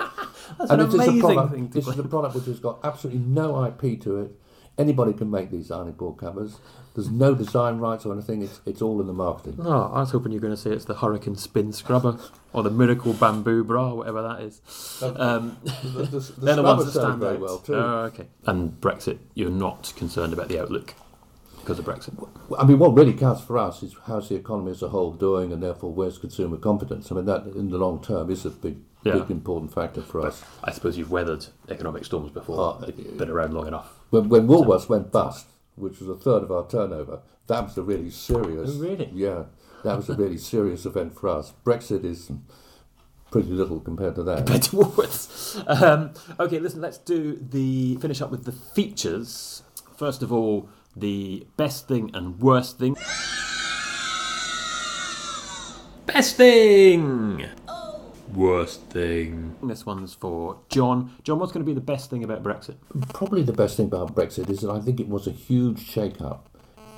That's 0.59 0.71
and 0.71 0.81
an 0.83 0.87
it 0.87 0.89
is 0.89 0.95
a 0.95 0.97
amazing 0.99 1.21
product. 1.21 1.55
thing 1.55 1.69
This 1.69 1.89
is 1.89 1.99
a 1.99 2.03
product 2.03 2.35
which 2.35 2.45
has 2.45 2.61
got 2.61 2.79
absolutely 2.85 3.23
no 3.23 3.65
IP 3.65 4.01
to 4.03 4.19
it. 4.21 4.39
Anybody 4.79 5.13
can 5.13 5.31
make 5.31 5.51
these 5.51 5.69
Arnie 5.69 5.95
board 5.97 6.17
covers. 6.19 6.59
There's 6.95 7.11
no 7.11 7.35
design 7.35 7.79
rights 7.79 8.07
or 8.07 8.13
anything. 8.13 8.43
It's 8.43 8.61
it's 8.67 8.81
all 8.83 9.01
in 9.01 9.07
the 9.07 9.13
marketing. 9.13 9.57
No, 9.63 9.91
I 9.93 10.01
was 10.01 10.11
hoping 10.13 10.33
you 10.33 10.39
were 10.39 10.43
going 10.47 10.55
to 10.57 10.61
say 10.61 10.71
it's 10.71 10.87
the 10.87 10.95
Hurricane 10.95 11.37
Spin 11.37 11.73
Scrubber 11.73 12.19
or 12.55 12.63
the 12.63 12.71
Miracle 12.71 13.13
Bamboo 13.13 13.65
Bra, 13.65 13.93
whatever 13.95 14.23
that 14.23 14.41
is. 14.41 14.61
Um, 15.03 15.59
The, 15.63 15.71
the, 16.11 16.19
the 16.19 16.33
they're 16.41 16.57
the 16.57 16.63
ones 16.63 16.87
that 16.87 17.01
stand 17.01 17.21
very 17.21 17.35
out. 17.37 17.41
well 17.41 17.59
too. 17.59 17.75
Oh, 17.75 18.05
okay. 18.13 18.27
And 18.47 18.81
Brexit, 18.81 19.19
you're 19.35 19.51
not 19.51 19.93
concerned 19.97 20.33
about 20.33 20.49
the 20.49 20.61
outlook 20.61 20.95
because 21.61 21.79
of 21.79 21.85
Brexit. 21.85 22.29
I 22.59 22.65
mean, 22.65 22.79
what 22.79 22.95
really 22.95 23.13
counts 23.15 23.43
for 23.43 23.57
us 23.59 23.83
is 23.83 23.95
how's 24.07 24.29
the 24.31 24.35
economy 24.37 24.71
as 24.73 24.83
a 24.83 24.89
whole 24.89 25.13
doing, 25.13 25.53
and 25.53 25.63
therefore 25.63 25.93
where's 25.93 26.17
consumer 26.19 26.57
confidence. 26.57 27.13
I 27.13 27.15
mean, 27.15 27.27
that 27.27 27.45
in 27.47 27.71
the 27.71 27.79
long 27.79 28.03
term 28.03 28.31
is 28.31 28.45
a 28.47 28.51
big, 28.51 28.79
Yeah. 29.05 29.15
big 29.19 29.31
important 29.31 29.73
factor 29.73 30.03
for 30.03 30.27
us. 30.27 30.43
I 30.65 30.73
suppose 30.73 30.97
you've 30.99 31.11
weathered 31.11 31.47
economic 31.69 32.05
storms 32.05 32.33
before. 32.33 32.79
Oh, 32.81 32.87
You've 32.97 33.17
been 33.19 33.31
around 33.31 33.55
long 33.55 33.67
enough. 33.67 33.99
When, 34.13 34.29
when 34.29 34.47
Woolworths 34.47 34.91
went 34.91 35.11
bust, 35.11 35.47
which 35.75 35.99
was 35.99 36.09
a 36.11 36.15
third 36.15 36.43
of 36.43 36.53
our 36.53 36.69
turnover, 36.69 37.23
that 37.47 37.65
was 37.65 37.79
a 37.79 37.83
really 37.83 38.11
serious. 38.11 38.73
Oh, 38.75 38.79
really? 38.79 39.11
Yeah, 39.15 39.45
that 39.85 39.97
was 39.97 40.11
a 40.11 40.15
really 40.15 40.37
serious 40.37 40.85
event 40.85 41.19
for 41.19 41.31
us. 41.31 41.55
Brexit 41.65 42.05
is 42.05 42.31
pretty 43.31 43.49
little 43.49 43.81
compared 43.81 44.15
to 44.17 44.23
that. 44.25 44.37
compared 44.37 44.65
to 44.65 44.77
Woolworths. 44.77 45.65
Um, 45.67 46.13
okay, 46.39 46.59
listen, 46.59 46.83
let's 46.83 46.99
do 46.99 47.39
the 47.41 47.97
finish 48.03 48.21
up 48.21 48.31
with 48.31 48.45
the 48.45 48.53
features. 48.53 49.63
First 49.97 50.23
of 50.23 50.31
all, 50.31 50.69
the 50.95 51.47
best 51.57 51.89
thing 51.89 52.11
and 52.13 52.39
worst 52.39 52.79
thing. 52.79 52.95
Best 56.05 56.37
thing! 56.37 57.47
Worst 58.35 58.83
thing. 58.91 59.57
This 59.63 59.85
one's 59.85 60.15
for 60.15 60.59
John. 60.69 61.15
John, 61.23 61.39
what's 61.39 61.53
going 61.53 61.65
to 61.65 61.71
be 61.71 61.75
the 61.75 61.81
best 61.81 62.11
thing 62.11 62.25
about 62.25 62.43
Brexit? 62.43 62.77
Probably 63.13 63.43
the 63.43 63.53
best 63.53 63.77
thing 63.77 63.87
about 63.87 64.15
Brexit 64.15 64.49
is 64.49 64.61
that 64.61 64.71
I 64.71 64.81
think 64.81 65.01
it 65.01 65.09
was 65.09 65.27
a 65.27 65.33
huge 65.33 65.85
shake-up. 65.85 66.49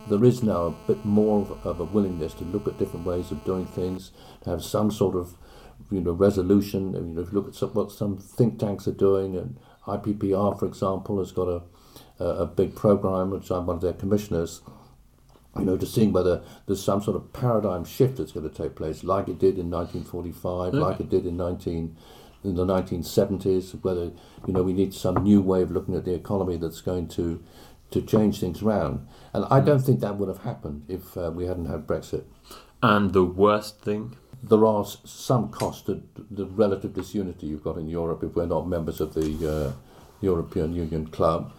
There 0.09 0.25
is 0.25 0.43
now 0.43 0.67
a 0.67 0.71
bit 0.87 1.05
more 1.05 1.41
of, 1.41 1.67
of 1.67 1.81
a 1.81 1.85
willingness 1.85 2.35
to 2.35 2.45
look 2.45 2.69
at 2.69 2.79
different 2.79 3.07
ways 3.07 3.31
of 3.31 3.45
doing 3.45 3.67
things, 3.67 4.13
to 4.43 4.51
have 4.51 4.63
some 4.63 4.91
sort 4.91 5.17
of, 5.17 5.37
you 5.91 6.01
know, 6.01 6.13
resolution. 6.13 6.95
I 6.95 7.01
mean, 7.01 7.19
if 7.19 7.33
you 7.33 7.39
look 7.39 7.49
at 7.49 7.55
some, 7.55 7.71
what 7.71 7.91
some 7.91 8.19
think 8.19 8.59
tanks 8.59 8.87
are 8.87 8.93
doing, 8.93 9.37
and 9.37 9.59
IPPR, 9.87 10.59
for 10.59 10.67
example, 10.67 11.19
has 11.19 11.33
got 11.33 11.49
a 11.49 11.63
a, 12.19 12.25
a 12.25 12.47
big 12.47 12.75
program, 12.75 13.31
which 13.31 13.51
I'm 13.51 13.67
one 13.67 13.77
of 13.77 13.83
their 13.83 13.93
commissioners. 13.93 14.63
You 15.59 15.65
know, 15.65 15.77
to 15.77 15.87
seeing 15.87 16.13
whether 16.13 16.43
there's 16.67 16.83
some 16.83 17.01
sort 17.03 17.17
of 17.17 17.33
paradigm 17.33 17.85
shift 17.85 18.17
that's 18.17 18.33
going 18.33 18.49
to 18.49 18.55
take 18.55 18.75
place, 18.75 19.05
like 19.05 19.29
it 19.29 19.39
did 19.39 19.59
in 19.59 19.71
1945, 19.71 20.75
like 20.75 21.01
it 21.01 21.09
did 21.09 21.27
in 21.27 21.37
19 21.37 21.97
in 22.43 22.55
the 22.57 22.65
1970s. 22.65 23.83
Whether 23.83 24.11
you 24.47 24.53
know 24.53 24.63
we 24.63 24.73
need 24.73 24.95
some 24.95 25.23
new 25.23 25.41
way 25.41 25.63
of 25.63 25.71
looking 25.71 25.95
at 25.95 26.05
the 26.05 26.15
economy 26.15 26.57
that's 26.57 26.81
going 26.81 27.09
to 27.09 27.43
to 27.95 28.03
change 28.03 28.41
things 28.41 28.63
around. 28.63 29.07
And 29.33 29.45
I 29.51 29.61
don't 29.61 29.81
think 29.81 30.01
that 30.01 30.17
would 30.17 30.29
have 30.29 30.43
happened 30.43 30.85
if 30.89 31.17
uh, 31.17 31.31
we 31.33 31.47
hadn't 31.47 31.67
had 31.67 31.87
Brexit. 31.87 32.25
And 32.83 33.13
the 33.13 33.25
worst 33.25 33.81
thing? 33.81 34.17
There 34.43 34.67
are 34.67 34.85
some 34.85 35.49
cost 35.49 35.87
to 35.87 36.03
the 36.31 36.45
relative 36.45 36.93
disunity 36.93 37.47
you've 37.47 37.65
got 37.65 37.79
in 37.79 37.89
Europe 37.89 38.23
if 38.23 38.35
we're 38.35 38.45
not 38.45 38.69
members 38.69 39.01
of 39.01 39.15
the 39.15 39.29
uh, 39.51 39.73
European 40.21 40.75
Union 40.75 41.07
club. 41.07 41.53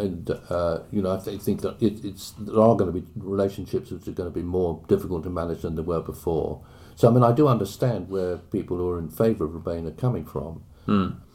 And 0.00 0.30
uh, 0.48 0.78
you 0.90 1.02
know, 1.02 1.12
I 1.16 1.18
th- 1.18 1.40
think 1.40 1.60
that 1.62 1.80
it, 1.82 2.04
it's 2.04 2.32
there 2.38 2.62
are 2.62 2.76
going 2.76 2.92
to 2.92 3.00
be 3.00 3.06
relationships 3.16 3.90
which 3.90 4.06
are 4.08 4.12
going 4.12 4.30
to 4.32 4.34
be 4.34 4.42
more 4.42 4.82
difficult 4.88 5.22
to 5.24 5.30
manage 5.30 5.62
than 5.62 5.74
they 5.74 5.82
were 5.82 6.00
before. 6.00 6.62
So 6.96 7.08
I 7.08 7.12
mean, 7.12 7.22
I 7.22 7.32
do 7.32 7.48
understand 7.48 8.08
where 8.08 8.36
people 8.38 8.76
who 8.78 8.88
are 8.90 8.98
in 8.98 9.08
favour 9.08 9.44
of 9.44 9.54
Remain 9.54 9.86
are 9.86 9.92
coming 10.06 10.24
from. 10.24 10.62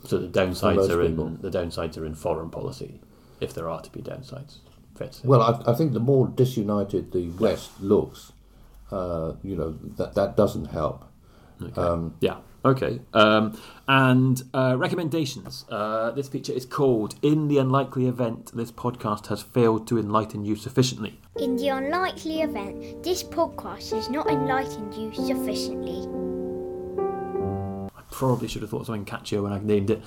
So 0.04 0.17
the 0.17 0.28
downsides 0.28 0.89
are 0.89 1.08
people. 1.08 1.28
in 1.28 1.41
the 1.41 1.49
downsides 1.49 1.97
are 1.97 2.06
in 2.06 2.13
foreign 2.15 2.49
policy, 2.49 2.99
if 3.39 3.54
there 3.54 3.69
are 3.69 3.82
to 3.82 3.89
be 3.91 4.01
downsides. 4.01 4.58
Fair 4.97 5.08
to 5.08 5.13
say. 5.13 5.21
Well, 5.28 5.41
I, 5.41 5.71
I 5.71 5.73
think 5.75 5.93
the 5.93 5.99
more 6.01 6.28
disunited 6.28 7.12
the 7.13 7.30
West 7.32 7.71
looks, 7.82 8.34
uh, 8.91 9.34
you 9.43 9.56
know, 9.56 9.71
that 9.97 10.13
that 10.15 10.36
doesn't 10.36 10.65
help. 10.65 11.06
Um, 11.78 12.15
Yeah. 12.19 12.38
Okay. 12.65 12.99
Um, 13.13 13.56
and 13.88 14.41
uh, 14.51 14.75
recommendations. 14.75 15.65
Uh, 15.69 16.10
this 16.12 16.28
feature 16.28 16.51
is 16.51 16.65
called 16.65 17.13
"In 17.21 17.47
the 17.47 17.60
Unlikely 17.60 18.08
Event 18.08 18.51
This 18.56 18.71
Podcast 18.71 19.28
Has 19.28 19.43
Failed 19.43 19.88
to 19.88 19.99
Enlighten 19.99 20.43
You 20.43 20.56
Sufficiently." 20.56 21.19
In 21.36 21.58
the 21.58 21.67
unlikely 21.67 22.41
event 22.41 23.04
this 23.04 23.21
podcast 23.21 23.91
has 23.91 24.10
not 24.10 24.28
enlightened 24.28 24.95
you 24.95 25.13
sufficiently. 25.13 26.08
I 27.95 28.01
probably 28.10 28.47
should 28.47 28.63
have 28.63 28.71
thought 28.71 28.88
something 28.88 29.06
catchier 29.06 29.43
when 29.43 29.54
I 29.54 29.60
named 29.60 29.91
it. 29.91 30.01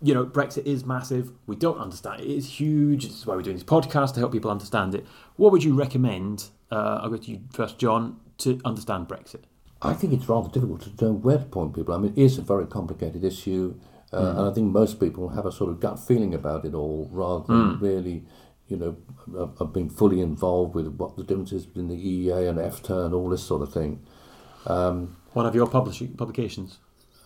You 0.00 0.14
know, 0.14 0.24
Brexit 0.24 0.66
is 0.66 0.84
massive. 0.84 1.32
We 1.46 1.56
don't 1.56 1.78
understand 1.78 2.20
it. 2.20 2.30
It 2.30 2.36
is 2.36 2.60
huge. 2.60 3.06
This 3.06 3.18
is 3.18 3.26
why 3.26 3.34
we're 3.34 3.42
doing 3.42 3.56
this 3.56 3.64
podcast 3.64 4.14
to 4.14 4.20
help 4.20 4.30
people 4.30 4.52
understand 4.52 4.94
it. 4.94 5.04
What 5.34 5.50
would 5.50 5.64
you 5.64 5.74
recommend? 5.74 6.50
Uh, 6.70 7.00
I'll 7.02 7.10
go 7.10 7.16
to 7.16 7.30
you 7.30 7.40
first, 7.52 7.78
John, 7.78 8.20
to 8.38 8.60
understand 8.64 9.08
Brexit. 9.08 9.42
I 9.84 9.92
think 9.94 10.12
it's 10.12 10.28
rather 10.28 10.48
difficult 10.48 10.82
to 10.82 11.04
know 11.04 11.12
where 11.12 11.38
to 11.38 11.44
point 11.44 11.74
people. 11.74 11.94
I 11.94 11.98
mean, 11.98 12.12
it 12.16 12.22
is 12.22 12.38
a 12.38 12.42
very 12.42 12.66
complicated 12.66 13.22
issue, 13.24 13.74
uh, 14.12 14.34
and 14.36 14.48
I 14.48 14.52
think 14.52 14.72
most 14.72 14.98
people 14.98 15.28
have 15.30 15.46
a 15.46 15.52
sort 15.52 15.70
of 15.70 15.80
gut 15.80 15.98
feeling 15.98 16.34
about 16.34 16.64
it 16.64 16.74
all, 16.74 17.08
rather 17.12 17.44
than 17.46 17.78
really, 17.80 18.24
you 18.68 18.76
know, 18.76 18.96
have, 19.58 19.72
been 19.72 19.90
fully 19.90 20.20
involved 20.20 20.74
with 20.74 20.88
what 20.88 21.16
the 21.16 21.22
difference 21.22 21.52
is 21.52 21.66
between 21.66 21.88
the 21.88 21.96
EEA 21.96 22.48
and 22.48 22.58
EFTA 22.58 23.06
and 23.06 23.14
all 23.14 23.28
this 23.28 23.42
sort 23.42 23.62
of 23.62 23.72
thing. 23.72 24.00
One 24.66 25.46
of 25.46 25.54
your 25.54 25.66
publishing 25.66 26.14
publications. 26.14 26.78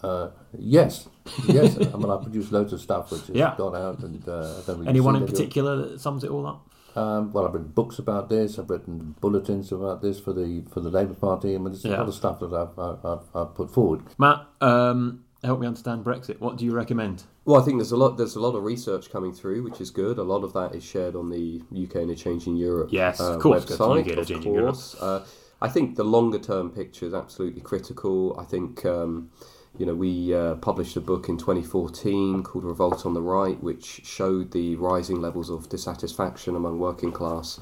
Uh, 0.03 0.31
yes, 0.57 1.09
yes. 1.47 1.77
I 1.95 1.97
mean, 1.97 2.11
I 2.11 2.23
produce 2.23 2.53
loads 2.53 2.73
of 2.73 2.81
stuff 2.81 3.11
which 3.11 3.27
has 3.27 3.37
Yeah. 3.37 3.55
gone 3.57 3.75
out, 3.77 4.01
and 4.01 4.27
uh, 4.29 4.59
I 4.59 4.63
don't 4.67 4.79
really 4.79 4.89
Anyone 4.89 5.17
in 5.17 5.27
particular 5.27 5.77
that 5.77 6.01
sums 6.01 6.25
it 6.25 6.31
all 6.31 6.47
up? 6.47 6.68
Um, 6.99 7.33
well, 7.33 7.47
I've 7.47 7.55
written 7.55 7.69
books 7.69 7.99
about 7.99 8.29
this. 8.29 8.59
I've 8.59 8.69
written 8.69 9.15
bulletins 9.21 9.71
about 9.71 10.03
this 10.03 10.19
for 10.19 10.33
the 10.33 10.65
for 10.73 10.81
the 10.81 10.91
Labour 10.91 11.15
Party. 11.15 11.55
I 11.55 11.59
mean, 11.59 11.73
there's 11.73 11.85
a 11.85 11.91
lot 11.91 12.09
of 12.09 12.15
stuff 12.15 12.41
that 12.41 12.53
I've, 12.53 12.79
I've, 12.79 13.05
I've, 13.05 13.25
I've 13.35 13.55
put 13.55 13.71
forward. 13.71 14.03
Matt, 14.19 14.47
um, 14.61 15.25
help 15.45 15.61
me 15.61 15.67
understand 15.67 16.05
Brexit. 16.05 16.41
What 16.41 16.57
do 16.57 16.65
you 16.65 16.73
recommend? 16.73 17.25
Well, 17.45 17.61
I 17.61 17.65
think 17.65 17.79
there's 17.79 17.93
a 17.93 17.97
lot. 17.97 18.17
There's 18.17 18.35
a 18.35 18.41
lot 18.41 18.57
of 18.57 18.65
research 18.65 19.11
coming 19.11 19.33
through, 19.33 19.63
which 19.63 19.81
is 19.81 19.91
good. 19.91 20.19
A 20.19 20.23
lot 20.23 20.43
of 20.43 20.53
that 20.55 20.75
is 20.75 20.85
shared 20.85 21.15
on 21.15 21.31
the 21.31 21.63
UK 21.73 21.97
in 21.97 22.11
a 22.11 22.17
Changing 22.17 22.57
Europe 22.57 22.89
Yes, 22.91 23.21
uh, 23.21 23.35
of 23.35 23.41
course, 23.41 23.65
website. 23.65 24.11
UK 24.11 24.31
of 24.37 24.43
course. 24.43 24.97
Uh, 25.01 25.25
I 25.61 25.69
think 25.69 25.97
the 25.97 26.05
longer 26.05 26.39
term 26.39 26.71
picture 26.71 27.07
is 27.07 27.15
absolutely 27.15 27.61
critical. 27.61 28.39
I 28.39 28.45
think 28.45 28.85
um, 28.85 29.31
you 29.77 29.87
know 29.87 29.95
we 29.95 30.35
uh, 30.35 30.55
published 30.57 30.97
a 30.97 31.01
book 31.01 31.29
in 31.29 31.37
2014 31.37 32.43
called 32.43 32.65
Revolt 32.65 33.05
on 33.05 33.15
the 33.15 33.23
Right, 33.23 33.63
which 33.63 34.05
showed 34.05 34.53
the 34.53 34.77
rising 34.77 35.21
levels 35.21 35.51
of 35.51 35.69
dissatisfaction 35.69 36.57
among 36.57 36.79
working 36.79 37.13
class 37.13 37.61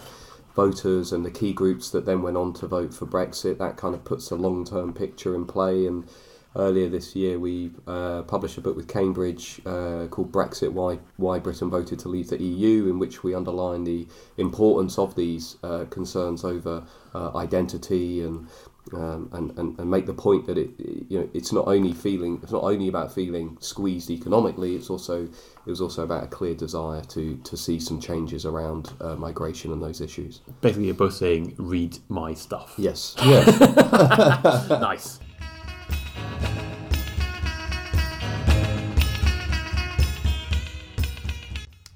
voters 0.55 1.13
and 1.13 1.25
the 1.25 1.31
key 1.31 1.53
groups 1.53 1.91
that 1.91 2.07
then 2.07 2.23
went 2.23 2.37
on 2.37 2.53
to 2.55 2.67
vote 2.67 2.95
for 2.95 3.07
Brexit. 3.07 3.59
That 3.59 3.77
kind 3.77 3.95
of 3.95 4.05
puts 4.05 4.31
a 4.31 4.37
long 4.37 4.65
term 4.65 4.93
picture 4.93 5.35
in 5.35 5.47
play 5.47 5.87
and 5.87 6.05
earlier 6.57 6.89
this 6.89 7.15
year, 7.15 7.39
we 7.39 7.71
uh, 7.87 8.23
published 8.23 8.59
a 8.59 8.61
book 8.61 8.77
with 8.77 8.89
Cambridge 8.89 9.61
uh, 9.67 10.07
called 10.11 10.33
Brexit 10.33 10.73
Why, 10.73 10.99
Why 11.17 11.39
Britain 11.39 11.71
Voted 11.71 11.99
to 12.01 12.09
Leave 12.09 12.29
the 12.29 12.43
EU, 12.43 12.89
in 12.89 12.99
which 12.99 13.23
we 13.23 13.35
underline 13.35 13.85
the 13.85 14.07
importance 14.37 14.99
of 14.99 15.15
these 15.15 15.57
uh, 15.63 15.85
concerns 15.91 16.45
over 16.45 16.85
uh, 17.15 17.37
identity 17.37 18.23
and, 18.23 18.49
um, 18.93 19.29
and, 19.33 19.59
and, 19.59 19.79
and 19.79 19.91
make 19.91 20.07
the 20.07 20.15
point 20.15 20.47
that 20.47 20.57
it, 20.57 20.71
you 20.79 21.21
know, 21.21 21.29
it's 21.35 21.53
not 21.53 21.67
only 21.67 21.93
feeling 21.93 22.39
it's 22.43 22.53
not 22.53 22.63
only 22.63 22.89
about 22.89 23.13
feeling 23.13 23.57
squeezed 23.61 24.11
economically, 24.11 24.77
it's 24.77 24.91
also 24.91 25.25
it 25.25 25.71
was 25.71 25.81
also 25.81 26.05
about 26.05 26.25
a 26.25 26.27
clear 26.29 26.55
desire 26.55 27.03
to, 27.03 27.37
to 27.39 27.57
see 27.57 27.81
some 27.81 28.01
changes 28.01 28.45
around 28.47 28.93
uh, 29.01 29.17
migration 29.17 29.73
and 29.73 29.83
those 29.83 30.01
issues. 30.01 30.41
Basically, 30.61 30.87
you're 30.87 30.95
both 30.95 31.15
saying, 31.15 31.55
read 31.59 31.99
my 32.09 32.35
stuff. 32.35 32.75
Yes. 32.77 33.17
Yeah. 33.25 33.45
nice. 34.81 35.19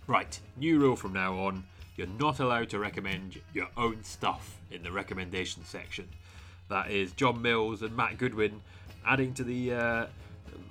Right, 0.08 0.40
new 0.56 0.80
rule 0.80 0.96
from 0.96 1.12
now 1.12 1.38
on 1.38 1.62
you're 2.00 2.08
not 2.18 2.40
allowed 2.40 2.70
to 2.70 2.78
recommend 2.78 3.38
your 3.52 3.68
own 3.76 4.02
stuff 4.02 4.56
in 4.70 4.82
the 4.82 4.90
recommendation 4.90 5.62
section. 5.66 6.08
That 6.70 6.92
is 6.92 7.10
John 7.12 7.42
Mills 7.42 7.82
and 7.82 7.96
Matt 7.96 8.16
Goodwin 8.16 8.60
adding 9.04 9.34
to 9.34 9.42
the, 9.42 9.72
uh, 9.72 10.06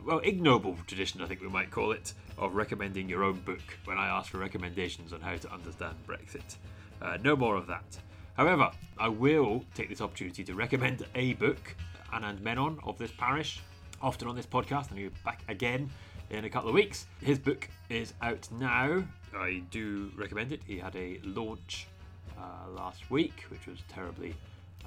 well, 0.05 0.19
ignoble 0.19 0.77
tradition, 0.87 1.21
I 1.21 1.25
think 1.25 1.41
we 1.41 1.49
might 1.49 1.71
call 1.71 1.91
it, 1.91 2.13
of 2.37 2.55
recommending 2.55 3.09
your 3.09 3.25
own 3.25 3.41
book 3.41 3.59
when 3.83 3.97
I 3.97 4.07
ask 4.07 4.31
for 4.31 4.37
recommendations 4.37 5.11
on 5.11 5.19
how 5.19 5.35
to 5.35 5.51
understand 5.51 5.97
Brexit. 6.07 6.55
Uh, 7.01 7.17
no 7.21 7.35
more 7.35 7.57
of 7.57 7.67
that. 7.67 7.97
However, 8.37 8.71
I 8.97 9.09
will 9.09 9.65
take 9.75 9.89
this 9.89 9.99
opportunity 9.99 10.41
to 10.45 10.55
recommend 10.55 11.05
a 11.15 11.33
book, 11.33 11.75
Anand 12.13 12.39
Menon 12.39 12.79
of 12.85 12.97
this 12.97 13.11
parish, 13.11 13.59
often 14.01 14.29
on 14.29 14.37
this 14.37 14.45
podcast, 14.45 14.91
and 14.91 14.99
he'll 14.99 15.09
be 15.09 15.15
back 15.25 15.43
again 15.49 15.89
in 16.29 16.45
a 16.45 16.49
couple 16.49 16.69
of 16.69 16.75
weeks. 16.75 17.07
His 17.21 17.37
book 17.37 17.67
is 17.89 18.13
out 18.21 18.47
now. 18.57 19.03
I 19.35 19.63
do 19.69 20.13
recommend 20.15 20.53
it. 20.53 20.61
He 20.65 20.77
had 20.77 20.95
a 20.95 21.19
launch 21.25 21.87
uh, 22.37 22.69
last 22.71 23.11
week, 23.11 23.43
which 23.49 23.67
was 23.67 23.79
terribly 23.89 24.33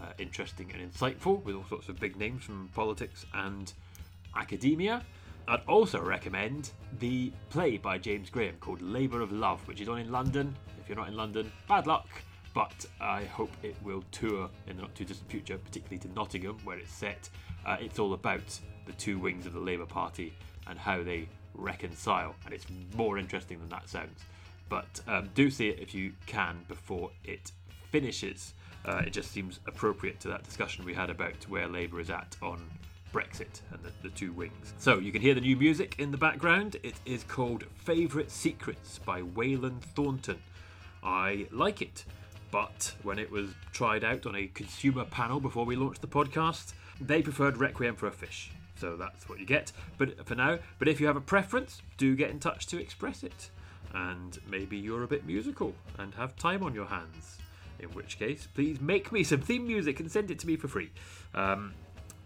uh, 0.03 0.07
interesting 0.19 0.71
and 0.75 0.93
insightful, 0.93 1.43
with 1.45 1.57
all 1.57 1.65
sorts 1.69 1.89
of 1.89 1.99
big 1.99 2.17
names 2.17 2.45
from 2.45 2.69
politics 2.75 3.25
and 3.35 3.73
academia. 4.37 5.03
I'd 5.49 5.63
also 5.67 6.01
recommend 6.01 6.71
the 6.99 7.33
play 7.51 7.77
by 7.77 7.99
James 7.99 8.31
Graham 8.31 8.57
called 8.61 8.81
Labour 8.81 9.21
of 9.21 9.33
Love, 9.33 9.67
which 9.67 9.81
is 9.81 9.89
on 9.89 9.99
in 9.99 10.13
London. 10.13 10.55
If 10.81 10.89
you're 10.89 10.99
not 10.99 11.09
in 11.09 11.17
London, 11.17 11.51
bad 11.69 11.87
luck, 11.87 12.09
but 12.55 12.87
I 13.01 13.25
hope 13.25 13.51
it 13.63 13.77
will 13.83 14.05
tour 14.13 14.49
in 14.67 14.77
the 14.77 14.83
not 14.83 14.95
too 14.95 15.05
distant 15.05 15.31
future, 15.31 15.59
particularly 15.59 15.99
to 15.99 16.09
Nottingham, 16.13 16.59
where 16.65 16.79
it's 16.79 16.93
set. 16.93 17.29
Uh, 17.65 17.77
it's 17.81 17.99
all 17.99 18.15
about 18.15 18.59
the 18.87 18.93
two 18.93 19.19
wings 19.19 19.47
of 19.47 19.53
the 19.53 19.61
Labour 19.61 19.87
Party 19.87 20.35
and 20.67 20.79
how 20.79 21.03
they 21.03 21.29
reconcile, 21.55 22.35
and 22.45 22.55
it's 22.55 22.67
more 22.97 23.19
interesting 23.19 23.59
than 23.59 23.69
that 23.69 23.89
sounds. 23.89 24.21
But 24.69 25.01
um, 25.07 25.29
do 25.35 25.51
see 25.51 25.69
it 25.69 25.81
if 25.81 25.95
you 25.95 26.13
can 26.27 26.65
before 26.69 27.11
it 27.25 27.53
finishes. 27.91 28.55
Uh, 28.85 29.03
it 29.07 29.13
just 29.13 29.31
seems 29.31 29.61
appropriate 29.67 30.21
to 30.21 30.29
that 30.29 30.43
discussion 30.43 30.85
we 30.85 30.95
had 30.95 31.11
about 31.11 31.35
where 31.49 31.69
Labour 31.69 32.01
is 32.01 32.11
at 32.11 32.37
on 32.43 32.61
Brexit 33.13 33.61
and 33.71 33.83
the, 33.83 33.93
the 34.03 34.09
two 34.09 34.33
wings. 34.33 34.75
So 34.79 34.99
you 34.99 35.13
can 35.13 35.23
hear 35.23 35.35
the 35.35 35.41
new 35.41 35.57
music 35.57 35.97
in 35.99 36.11
the 36.11 36.17
background. 36.17 36.77
It 36.83 36.95
is 37.05 37.25
called 37.25 37.65
Favourite 37.77 38.31
Secrets 38.31 38.99
by 38.99 39.23
Wayland 39.23 39.83
Thornton. 39.83 40.39
I 41.03 41.47
like 41.51 41.83
it, 41.83 42.05
but 42.51 42.95
when 43.03 43.19
it 43.19 43.31
was 43.31 43.51
tried 43.73 44.05
out 44.05 44.27
on 44.27 44.35
a 44.35 44.49
consumer 44.49 45.05
panel 45.05 45.41
before 45.41 45.65
we 45.65 45.77
launched 45.77 46.01
the 46.01 46.07
podcast, 46.07 46.73
they 47.01 47.23
preferred 47.23 47.59
Requiem 47.59 47.97
for 47.97 48.07
a 48.07 48.13
Fish. 48.13 48.51
So 48.77 48.97
that's 48.97 49.29
what 49.29 49.39
you 49.39 49.47
get. 49.47 49.73
But 49.99 50.27
for 50.27 50.35
now, 50.35 50.59
but 50.79 50.89
if 50.89 51.01
you 51.01 51.07
have 51.07 51.17
a 51.17 51.21
preference, 51.21 51.83
do 51.99 52.17
get 52.17 52.31
in 52.31 52.41
touch 52.41 52.67
to 52.69 52.81
express 52.81 53.23
it. 53.23 53.51
And 53.95 54.39
maybe 54.49 54.77
you're 54.79 55.03
a 55.03 55.09
bit 55.09 55.27
musical 55.27 55.75
and 55.99 56.15
have 56.15 56.35
time 56.37 56.63
on 56.63 56.75
your 56.75 56.87
hands. 56.87 57.39
In 57.79 57.89
which 57.91 58.19
case, 58.19 58.49
please 58.55 58.81
make 58.81 59.13
me 59.13 59.25
some 59.25 59.41
theme 59.41 59.67
music 59.67 60.01
and 60.01 60.11
send 60.11 60.31
it 60.31 60.39
to 60.41 60.47
me 60.47 60.57
for 60.57 60.69
free. 60.69 60.91
Um, 61.35 61.75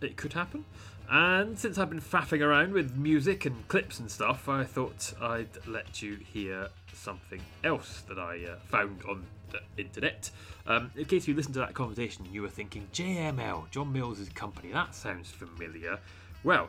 it 0.01 0.17
could 0.17 0.35
happen. 0.35 0.65
And 1.09 1.59
since 1.59 1.79
I've 1.79 1.89
been 1.89 2.01
faffing 2.01 2.41
around 2.41 2.73
with 2.73 2.97
music 2.97 3.47
and 3.47 3.67
clips 3.69 4.01
and 4.01 4.11
stuff, 4.11 4.49
I 4.49 4.65
thought 4.65 5.15
I'd 5.21 5.67
let 5.67 6.03
you 6.03 6.17
hear 6.17 6.69
something 6.93 7.41
else 7.63 8.03
that 8.09 8.19
I 8.19 8.45
uh, 8.45 8.57
found 8.67 9.03
on 9.09 9.25
the 9.53 9.61
internet. 9.81 10.31
Um, 10.67 10.91
in 10.97 11.05
case 11.05 11.29
you 11.29 11.35
listened 11.35 11.55
to 11.55 11.61
that 11.61 11.75
conversation, 11.75 12.27
you 12.33 12.43
were 12.43 12.49
thinking 12.49 12.89
JML, 12.93 13.71
John 13.71 13.93
Mills' 13.93 14.29
company. 14.35 14.73
That 14.73 14.95
sounds 14.95 15.31
familiar. 15.31 15.99
Well, 16.43 16.69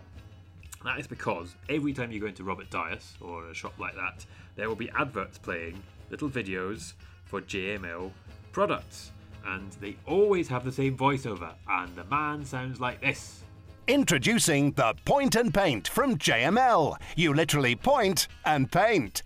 that 0.84 1.00
is 1.00 1.08
because 1.08 1.56
every 1.68 1.94
time 1.94 2.12
you 2.12 2.20
go 2.20 2.28
into 2.28 2.44
Robert 2.44 2.70
Dyas 2.70 3.14
or 3.20 3.50
a 3.50 3.54
shop 3.56 3.74
like 3.80 3.96
that, 3.96 4.26
there 4.56 4.70
will 4.70 4.76
be 4.76 4.92
adverts 4.92 5.40
playing, 5.40 5.82
little 6.12 6.30
videos 6.30 6.94
for 7.26 7.42
JML 7.42 8.12
products. 8.58 9.12
And 9.46 9.72
they 9.74 9.96
always 10.08 10.48
have 10.48 10.66
the 10.66 10.72
same 10.72 10.98
voiceover, 10.98 11.52
and 11.70 11.96
the 11.96 12.06
man 12.06 12.44
sounds 12.44 12.82
like 12.82 13.00
this. 13.00 13.44
Introducing 13.88 14.72
the 14.72 14.96
Point 15.06 15.36
and 15.36 15.54
Paint 15.54 15.88
from 15.88 16.18
JML. 16.18 17.00
You 17.16 17.36
literally 17.36 17.76
point 17.76 18.28
and 18.46 18.72
paint. 18.72 19.22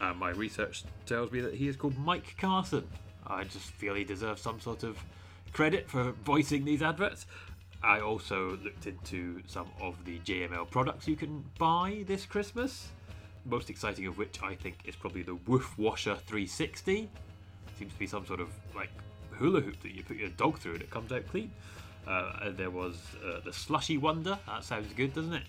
And 0.00 0.18
my 0.18 0.30
research 0.30 0.82
tells 1.06 1.30
me 1.30 1.40
that 1.42 1.54
he 1.54 1.68
is 1.68 1.76
called 1.76 1.96
Mike 1.96 2.34
Carson. 2.38 2.82
I 3.24 3.44
just 3.44 3.70
feel 3.70 3.94
he 3.94 4.02
deserves 4.02 4.42
some 4.42 4.58
sort 4.58 4.82
of 4.82 4.98
credit 5.52 5.88
for 5.88 6.10
voicing 6.24 6.64
these 6.64 6.82
adverts. 6.82 7.26
I 7.84 8.00
also 8.00 8.58
looked 8.64 8.88
into 8.88 9.42
some 9.46 9.68
of 9.80 9.94
the 10.04 10.18
JML 10.18 10.68
products 10.72 11.06
you 11.06 11.14
can 11.14 11.44
buy 11.56 12.02
this 12.08 12.26
Christmas. 12.26 12.88
Most 13.44 13.70
exciting 13.70 14.08
of 14.08 14.18
which 14.18 14.42
I 14.42 14.56
think 14.56 14.78
is 14.84 14.96
probably 14.96 15.22
the 15.22 15.36
Woof 15.36 15.78
Washer 15.78 16.16
360. 16.16 17.08
Seems 17.82 17.94
to 17.94 17.98
be 17.98 18.06
some 18.06 18.24
sort 18.24 18.38
of 18.38 18.48
like 18.76 18.90
hula 19.32 19.60
hoop 19.60 19.80
that 19.82 19.90
you 19.90 20.04
put 20.04 20.16
your 20.16 20.28
dog 20.28 20.56
through 20.56 20.74
and 20.74 20.82
it 20.82 20.90
comes 20.90 21.10
out 21.10 21.26
clean. 21.26 21.50
Uh, 22.06 22.50
there 22.50 22.70
was 22.70 22.96
uh, 23.26 23.40
the 23.44 23.52
Slushy 23.52 23.98
Wonder. 23.98 24.38
That 24.46 24.62
sounds 24.62 24.92
good, 24.92 25.14
doesn't 25.14 25.32
it? 25.32 25.42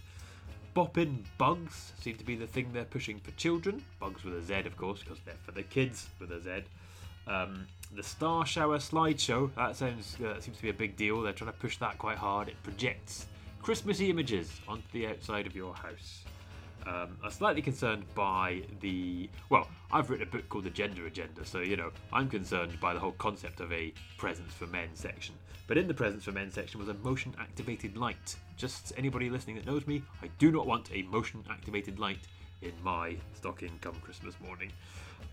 Bopping 0.75 1.17
Bugs 1.37 1.93
seem 2.01 2.15
to 2.15 2.23
be 2.23 2.35
the 2.35 2.47
thing 2.47 2.71
they're 2.73 2.85
pushing 2.85 3.19
for 3.19 3.29
children. 3.31 3.83
Bugs 3.99 4.23
with 4.23 4.33
a 4.33 4.41
Z, 4.41 4.65
of 4.65 4.75
course, 4.77 5.01
because 5.01 5.19
they're 5.25 5.35
for 5.45 5.51
the 5.51 5.61
kids 5.61 6.09
with 6.19 6.31
a 6.31 6.41
Z. 6.41 6.63
Um, 7.27 7.67
the 7.95 8.01
Star 8.01 8.47
Shower 8.47 8.79
slideshow. 8.79 9.53
That 9.53 9.75
sounds 9.75 10.17
uh, 10.19 10.41
seems 10.41 10.57
to 10.57 10.63
be 10.63 10.69
a 10.69 10.73
big 10.73 10.95
deal. 10.95 11.21
They're 11.21 11.33
trying 11.33 11.51
to 11.51 11.59
push 11.59 11.77
that 11.77 11.99
quite 11.99 12.17
hard. 12.17 12.47
It 12.47 12.55
projects 12.63 13.27
Christmassy 13.61 14.09
images 14.09 14.59
onto 14.67 14.87
the 14.91 15.05
outside 15.05 15.45
of 15.45 15.55
your 15.55 15.75
house. 15.75 16.23
Um, 16.85 17.17
I'm 17.23 17.31
slightly 17.31 17.61
concerned 17.61 18.03
by 18.13 18.63
the. 18.81 19.29
Well, 19.49 19.69
I've 19.91 20.09
written 20.09 20.27
a 20.27 20.31
book 20.31 20.47
called 20.49 20.65
The 20.65 20.69
Gender 20.69 21.05
Agenda, 21.05 21.45
so 21.45 21.59
you 21.59 21.77
know 21.77 21.91
I'm 22.11 22.29
concerned 22.29 22.79
by 22.79 22.93
the 22.93 22.99
whole 22.99 23.13
concept 23.13 23.59
of 23.59 23.71
a 23.71 23.93
presence 24.17 24.53
for 24.53 24.67
men 24.67 24.89
section. 24.93 25.35
But 25.67 25.77
in 25.77 25.87
the 25.87 25.93
presence 25.93 26.25
for 26.25 26.31
men 26.31 26.51
section 26.51 26.79
was 26.79 26.89
a 26.89 26.93
motion 26.95 27.33
activated 27.39 27.95
light. 27.95 28.35
Just 28.57 28.91
anybody 28.97 29.29
listening 29.29 29.55
that 29.55 29.65
knows 29.65 29.87
me, 29.87 30.03
I 30.21 30.27
do 30.37 30.51
not 30.51 30.67
want 30.67 30.89
a 30.93 31.03
motion 31.03 31.43
activated 31.49 31.99
light 31.99 32.27
in 32.61 32.73
my 32.83 33.15
stocking 33.33 33.77
come 33.81 33.95
Christmas 34.01 34.35
morning. 34.45 34.71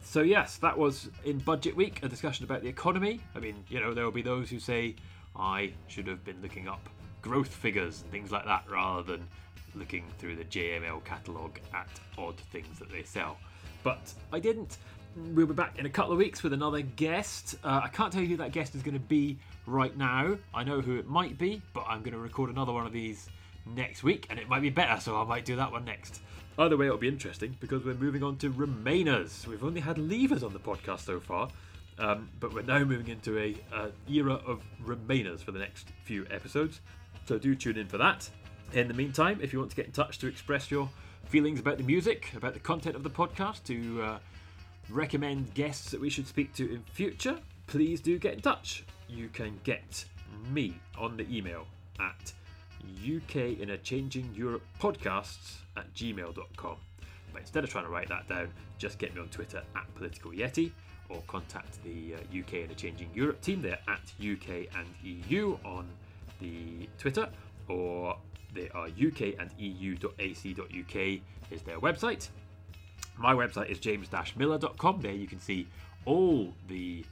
So 0.02 0.22
yes, 0.22 0.56
that 0.58 0.76
was 0.76 1.10
in 1.24 1.38
budget 1.38 1.74
week 1.74 2.00
a 2.02 2.08
discussion 2.08 2.44
about 2.44 2.62
the 2.62 2.68
economy. 2.68 3.20
I 3.34 3.40
mean, 3.40 3.64
you 3.68 3.80
know, 3.80 3.92
there 3.92 4.04
will 4.04 4.12
be 4.12 4.22
those 4.22 4.50
who 4.50 4.58
say 4.58 4.94
I 5.36 5.72
should 5.88 6.06
have 6.06 6.24
been 6.24 6.40
looking 6.42 6.68
up 6.68 6.88
growth 7.22 7.54
figures 7.54 8.02
and 8.02 8.10
things 8.10 8.30
like 8.30 8.44
that 8.46 8.64
rather 8.70 9.02
than 9.02 9.28
looking 9.74 10.04
through 10.18 10.36
the 10.36 10.44
JML 10.44 11.04
catalogue 11.04 11.60
at 11.74 11.88
odd 12.18 12.36
things 12.52 12.78
that 12.78 12.90
they 12.90 13.02
sell. 13.02 13.38
But 13.82 14.12
I 14.32 14.38
didn't. 14.38 14.78
We'll 15.16 15.46
be 15.46 15.54
back 15.54 15.78
in 15.78 15.86
a 15.86 15.90
couple 15.90 16.12
of 16.12 16.18
weeks 16.18 16.42
with 16.42 16.52
another 16.52 16.82
guest. 16.82 17.56
Uh, 17.64 17.80
I 17.84 17.88
can't 17.88 18.12
tell 18.12 18.22
you 18.22 18.28
who 18.28 18.36
that 18.36 18.52
guest 18.52 18.74
is 18.74 18.82
going 18.82 18.94
to 18.94 19.00
be 19.00 19.38
right 19.66 19.96
now. 19.96 20.36
I 20.54 20.62
know 20.62 20.80
who 20.80 20.98
it 20.98 21.08
might 21.08 21.36
be, 21.36 21.60
but 21.72 21.84
I'm 21.88 22.00
going 22.00 22.12
to 22.12 22.18
record 22.18 22.50
another 22.50 22.72
one 22.72 22.86
of 22.86 22.92
these 22.92 23.28
next 23.66 24.02
week, 24.02 24.26
and 24.30 24.38
it 24.38 24.48
might 24.48 24.62
be 24.62 24.70
better, 24.70 25.00
so 25.00 25.20
I 25.20 25.24
might 25.24 25.44
do 25.44 25.56
that 25.56 25.72
one 25.72 25.84
next. 25.84 26.20
Either 26.58 26.76
way, 26.76 26.86
it'll 26.86 26.98
be 26.98 27.08
interesting 27.08 27.56
because 27.60 27.84
we're 27.84 27.94
moving 27.94 28.22
on 28.22 28.36
to 28.36 28.50
Remainers. 28.50 29.46
We've 29.46 29.64
only 29.64 29.80
had 29.80 29.96
Leavers 29.96 30.42
on 30.42 30.52
the 30.52 30.58
podcast 30.58 31.00
so 31.00 31.20
far, 31.20 31.48
um, 31.98 32.28
but 32.38 32.52
we're 32.52 32.62
now 32.62 32.84
moving 32.84 33.08
into 33.08 33.38
a 33.38 33.56
uh, 33.74 33.88
era 34.08 34.34
of 34.46 34.62
Remainers 34.84 35.40
for 35.40 35.52
the 35.52 35.58
next 35.58 35.88
few 36.04 36.26
episodes. 36.30 36.80
So 37.26 37.38
do 37.38 37.54
tune 37.54 37.78
in 37.78 37.86
for 37.86 37.98
that. 37.98 38.28
In 38.72 38.86
the 38.86 38.94
meantime, 38.94 39.40
if 39.42 39.52
you 39.52 39.58
want 39.58 39.70
to 39.70 39.76
get 39.76 39.86
in 39.86 39.92
touch 39.92 40.18
to 40.18 40.28
express 40.28 40.70
your 40.70 40.88
feelings 41.24 41.58
about 41.58 41.78
the 41.78 41.82
music, 41.82 42.32
about 42.36 42.54
the 42.54 42.60
content 42.60 42.94
of 42.94 43.02
the 43.02 43.10
podcast, 43.10 43.64
to 43.64 44.02
uh, 44.02 44.18
recommend 44.88 45.52
guests 45.54 45.90
that 45.90 46.00
we 46.00 46.08
should 46.08 46.28
speak 46.28 46.54
to 46.54 46.72
in 46.72 46.84
future, 46.92 47.36
please 47.66 48.00
do 48.00 48.16
get 48.16 48.34
in 48.34 48.40
touch. 48.40 48.84
You 49.08 49.28
can 49.28 49.58
get 49.64 50.04
me 50.52 50.74
on 50.96 51.16
the 51.16 51.26
email 51.36 51.66
at 51.98 52.32
UK 53.04 53.58
in 53.58 53.70
a 53.70 53.78
Changing 53.78 54.32
Europe 54.36 54.62
podcasts 54.80 55.56
at 55.76 55.92
gmail.com. 55.92 56.76
But 57.32 57.40
instead 57.40 57.64
of 57.64 57.70
trying 57.70 57.84
to 57.86 57.90
write 57.90 58.08
that 58.08 58.28
down, 58.28 58.52
just 58.78 58.98
get 58.98 59.12
me 59.16 59.20
on 59.20 59.28
Twitter 59.30 59.62
at 59.74 59.94
Political 59.96 60.30
Yeti 60.30 60.70
or 61.08 61.20
contact 61.26 61.82
the 61.82 62.14
UK 62.38 62.54
in 62.54 62.70
a 62.70 62.74
Changing 62.74 63.10
Europe 63.14 63.40
team. 63.40 63.62
They're 63.62 63.78
at 63.88 64.12
UK 64.20 64.68
and 64.78 64.86
EU 65.02 65.58
on 65.64 65.88
the 66.40 66.88
Twitter 66.98 67.28
or 67.66 68.16
They 68.54 68.68
are 68.70 68.86
uk 68.86 69.20
and 69.20 69.50
eu.ac.uk 69.58 71.20
is 71.50 71.62
their 71.62 71.80
website. 71.80 72.28
My 73.16 73.34
website 73.34 73.70
is 73.70 73.78
james-miller.com. 73.78 75.00
There 75.00 75.12
you 75.12 75.26
can 75.26 75.40
see 75.40 75.66
all 76.04 76.52
the 76.68 77.04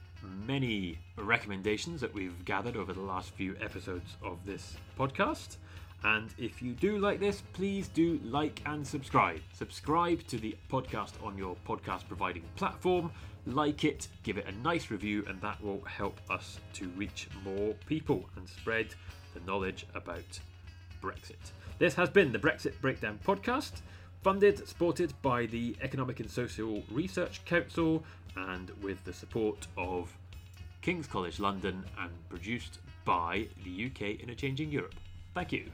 many 0.46 0.98
recommendations 1.16 2.00
that 2.00 2.12
we've 2.12 2.44
gathered 2.44 2.76
over 2.76 2.92
the 2.92 3.00
last 3.00 3.30
few 3.34 3.56
episodes 3.60 4.16
of 4.22 4.38
this 4.44 4.76
podcast. 4.98 5.56
And 6.04 6.32
if 6.38 6.62
you 6.62 6.72
do 6.74 6.98
like 6.98 7.18
this, 7.18 7.42
please 7.52 7.88
do 7.88 8.20
like 8.24 8.62
and 8.66 8.86
subscribe. 8.86 9.40
Subscribe 9.52 10.24
to 10.28 10.38
the 10.38 10.56
podcast 10.70 11.12
on 11.24 11.36
your 11.36 11.56
podcast 11.66 12.06
providing 12.06 12.44
platform, 12.56 13.10
like 13.46 13.84
it, 13.84 14.08
give 14.22 14.38
it 14.38 14.46
a 14.46 14.52
nice 14.62 14.90
review, 14.90 15.24
and 15.28 15.40
that 15.40 15.62
will 15.62 15.82
help 15.84 16.20
us 16.30 16.60
to 16.74 16.88
reach 16.90 17.28
more 17.44 17.74
people 17.86 18.24
and 18.36 18.48
spread 18.48 18.94
the 19.34 19.40
knowledge 19.40 19.86
about 19.94 20.38
Brexit. 21.00 21.52
This 21.78 21.94
has 21.94 22.10
been 22.10 22.32
the 22.32 22.38
Brexit 22.38 22.80
Breakdown 22.80 23.18
podcast, 23.24 23.82
funded, 24.22 24.66
supported 24.68 25.12
by 25.22 25.46
the 25.46 25.76
Economic 25.80 26.20
and 26.20 26.30
Social 26.30 26.82
Research 26.90 27.44
Council, 27.44 28.02
and 28.36 28.70
with 28.82 29.02
the 29.04 29.12
support 29.12 29.66
of 29.76 30.16
King's 30.82 31.06
College 31.06 31.40
London, 31.40 31.84
and 31.98 32.10
produced 32.28 32.78
by 33.04 33.46
the 33.64 33.86
UK 33.86 34.20
in 34.20 34.30
a 34.30 34.34
Changing 34.34 34.70
Europe. 34.70 34.94
Thank 35.34 35.52
you. 35.52 35.70